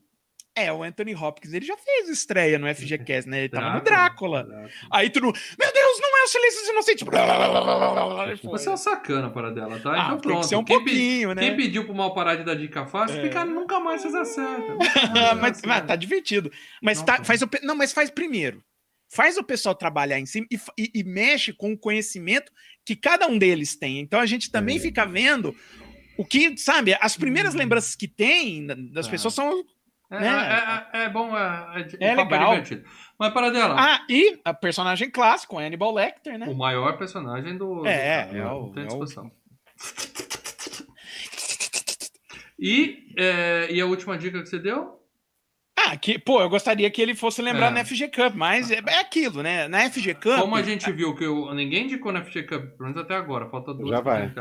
[0.54, 3.40] É, o Anthony Hopkins, ele já fez estreia no FGCast, né?
[3.40, 4.46] Ele tava no Drácula.
[4.92, 6.60] Aí todo mundo, meu Deus, não é o Silêncio.
[7.06, 8.50] Foi.
[8.52, 9.92] Você é um sacana para dela, tá?
[9.94, 10.48] Ah, então tem que pronto.
[10.48, 11.42] ser um quem, pe- pouquinho, né?
[11.42, 13.24] quem pediu pro mal parar de dar dica fácil, É.
[13.24, 14.78] fica, nunca mais vocês acertam.
[15.42, 16.52] Mas, mas tá divertido.
[16.82, 17.24] Mas Não, tá, tá.
[17.24, 18.64] faz o, pe- não, mas faz primeiro.
[19.14, 22.52] Faz o pessoal trabalhar em cima e, e- e mexe com o conhecimento
[22.86, 24.00] que cada um deles tem.
[24.00, 24.80] Então a gente também É.
[24.80, 25.56] fica vendo
[26.18, 29.10] o que, sabe, as primeiras lembranças que tem da- das Uhum.
[29.10, 29.12] É.
[29.12, 29.64] pessoas são.
[30.12, 30.28] É, Né?
[30.94, 32.50] é, é- é bom, é, É o papo legal.
[32.52, 32.84] divertido.
[33.18, 36.48] Mas para dela, Ah, e a personagem clássico, Hannibal Lecter, né?
[36.48, 37.88] o maior personagem do.
[37.88, 39.32] É, do- é não o- tem é o- discussão.
[42.64, 45.01] E, é, e a última dica que você deu?
[45.88, 47.72] Ah, que, pô, eu gostaria que ele fosse lembrar É.
[47.72, 49.68] na FG Cup, mas é, é aquilo, né?
[49.68, 50.40] Na FG Cup.
[50.40, 53.50] Como a gente viu que eu, ninguém indicou na FG Cup, pelo menos até agora,
[53.50, 53.90] falta duas.
[53.90, 54.32] Já vai.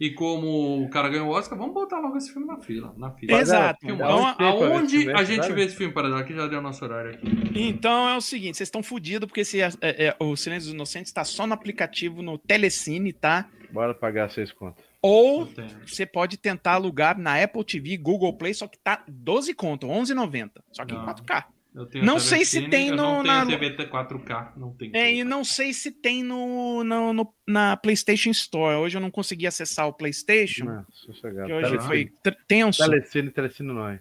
[0.00, 2.94] E como o cara ganhou o Oscar, vamos botar logo esse filme na fila.
[2.96, 3.40] Na fila.
[3.40, 3.80] Exato.
[3.80, 3.94] Filme.
[3.94, 5.54] Então, um aonde a gente sabe?
[5.54, 7.26] vê esse filme, para aqui já deu nosso horário aqui.
[7.54, 11.10] Então é o seguinte, vocês estão fodidos porque esse, é, é, o Silêncio dos Inocentes
[11.10, 13.46] está só no aplicativo no Telecine, tá?
[13.70, 14.87] Bora pagar seis contas.
[15.00, 15.48] Ou
[15.86, 20.50] você pode tentar alugar na Apple TV, Google Play, só que tá 12 conto, 11,90.
[20.72, 21.04] Só que em Não.
[21.06, 21.44] 4K.
[21.74, 24.52] Eu tenho Não a sei se Telecine, tem eu no- Não na- tenho TV 4K,
[24.56, 24.90] não tem.
[24.94, 28.76] É, e não sei se tem no, no, no- na PlayStation Store.
[28.76, 30.64] Hoje eu não consegui acessar o PlayStation.
[30.64, 31.78] Não, hoje Telecine.
[31.86, 32.82] foi tr- tenso.
[32.82, 34.00] Telecine, telecine nós.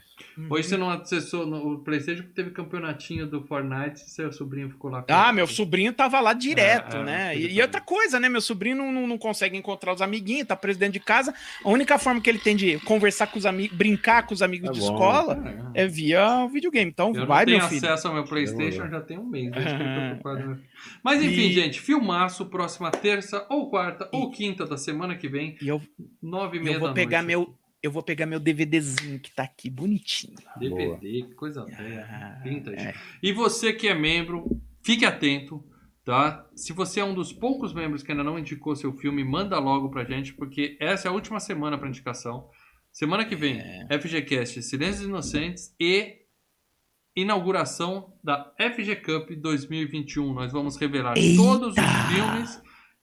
[0.49, 4.69] Hoje você não acessou no o PlayStation porque teve campeonatinho do Fortnite e seu sobrinho
[4.69, 5.03] ficou lá.
[5.09, 7.35] Ah, meu sobrinho tava lá direto, É, é, né?
[7.35, 8.29] ele E, e outra coisa, né?
[8.29, 11.33] Meu sobrinho não, não, consegue encontrar os amiguinhos, tá preso dentro de casa.
[11.63, 14.67] A única forma que ele tem de conversar com os amigos, brincar com os amigos
[14.67, 14.85] Tá de bom.
[14.93, 15.83] escola É.
[15.83, 16.89] é via videogame.
[16.91, 17.85] Então Eu vai, não tenho meu filho.
[17.87, 19.51] acesso ao meu Playstation já tem um mês.
[19.51, 20.61] desde que eu tô ocupado.
[21.03, 25.57] Mas enfim, E- gente, filmaço, próxima terça, ou quarta, ou quinta da semana que vem,
[25.61, 25.81] E eu,
[26.21, 27.27] nove e meia eu vou pegar noite.
[27.27, 27.55] meu.
[27.81, 30.35] Eu vou pegar meu DVDzinho que tá aqui bonitinho.
[30.57, 32.05] DVD, que coisa velha.
[32.09, 32.41] Ah,
[32.75, 32.93] é.
[33.21, 34.45] E você que é membro,
[34.83, 35.63] fique atento,
[36.03, 36.47] tá?
[36.55, 39.89] Se você é um dos poucos membros que ainda não indicou seu filme, manda logo
[39.89, 42.49] pra gente, porque essa é a última semana pra indicação.
[42.91, 43.87] Semana que vem, É.
[43.99, 46.25] FGCast Silêncios Inocentes e
[47.15, 50.33] inauguração da FG Cup 2021.
[50.33, 51.37] Nós vamos revelar Eita!
[51.41, 52.61] todos os filmes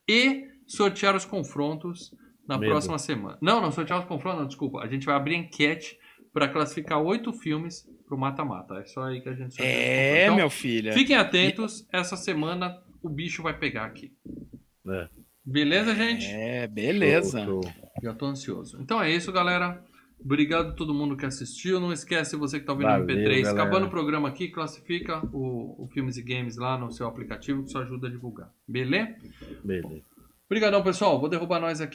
[0.09, 2.13] e sortear os confrontos
[2.47, 2.71] na Medo.
[2.71, 3.39] próxima semana.
[3.41, 4.81] Não, não, sortear os confrontos, não, desculpa.
[4.81, 5.99] A gente vai abrir enquete
[6.33, 8.75] para classificar oito filmes pro mata-mata.
[8.75, 10.25] É só aí que a gente É.
[10.25, 10.93] Então, meu filho.
[10.93, 14.13] Fiquem atentos, essa semana o bicho vai pegar aqui.
[14.89, 15.09] É.
[15.45, 16.27] Beleza, gente?
[16.27, 17.45] É, beleza.
[17.45, 17.73] Show, show.
[18.03, 18.81] Já tô ansioso.
[18.81, 19.83] Então é isso, galera.
[20.25, 21.79] Obrigado a todo mundo que assistiu.
[21.79, 23.43] Não esquece você que tá ouvindo no Valeu, MP3.
[23.43, 23.51] galera.
[23.51, 27.69] Acabando o programa aqui, classifica o, o Filmes e Games lá no seu aplicativo, que
[27.69, 28.51] isso ajuda a divulgar.
[28.67, 29.15] Beleza?
[29.63, 30.03] Beleza.
[30.47, 31.21] Obrigadão, pessoal.
[31.21, 31.93] Vou derrubar nós aqui.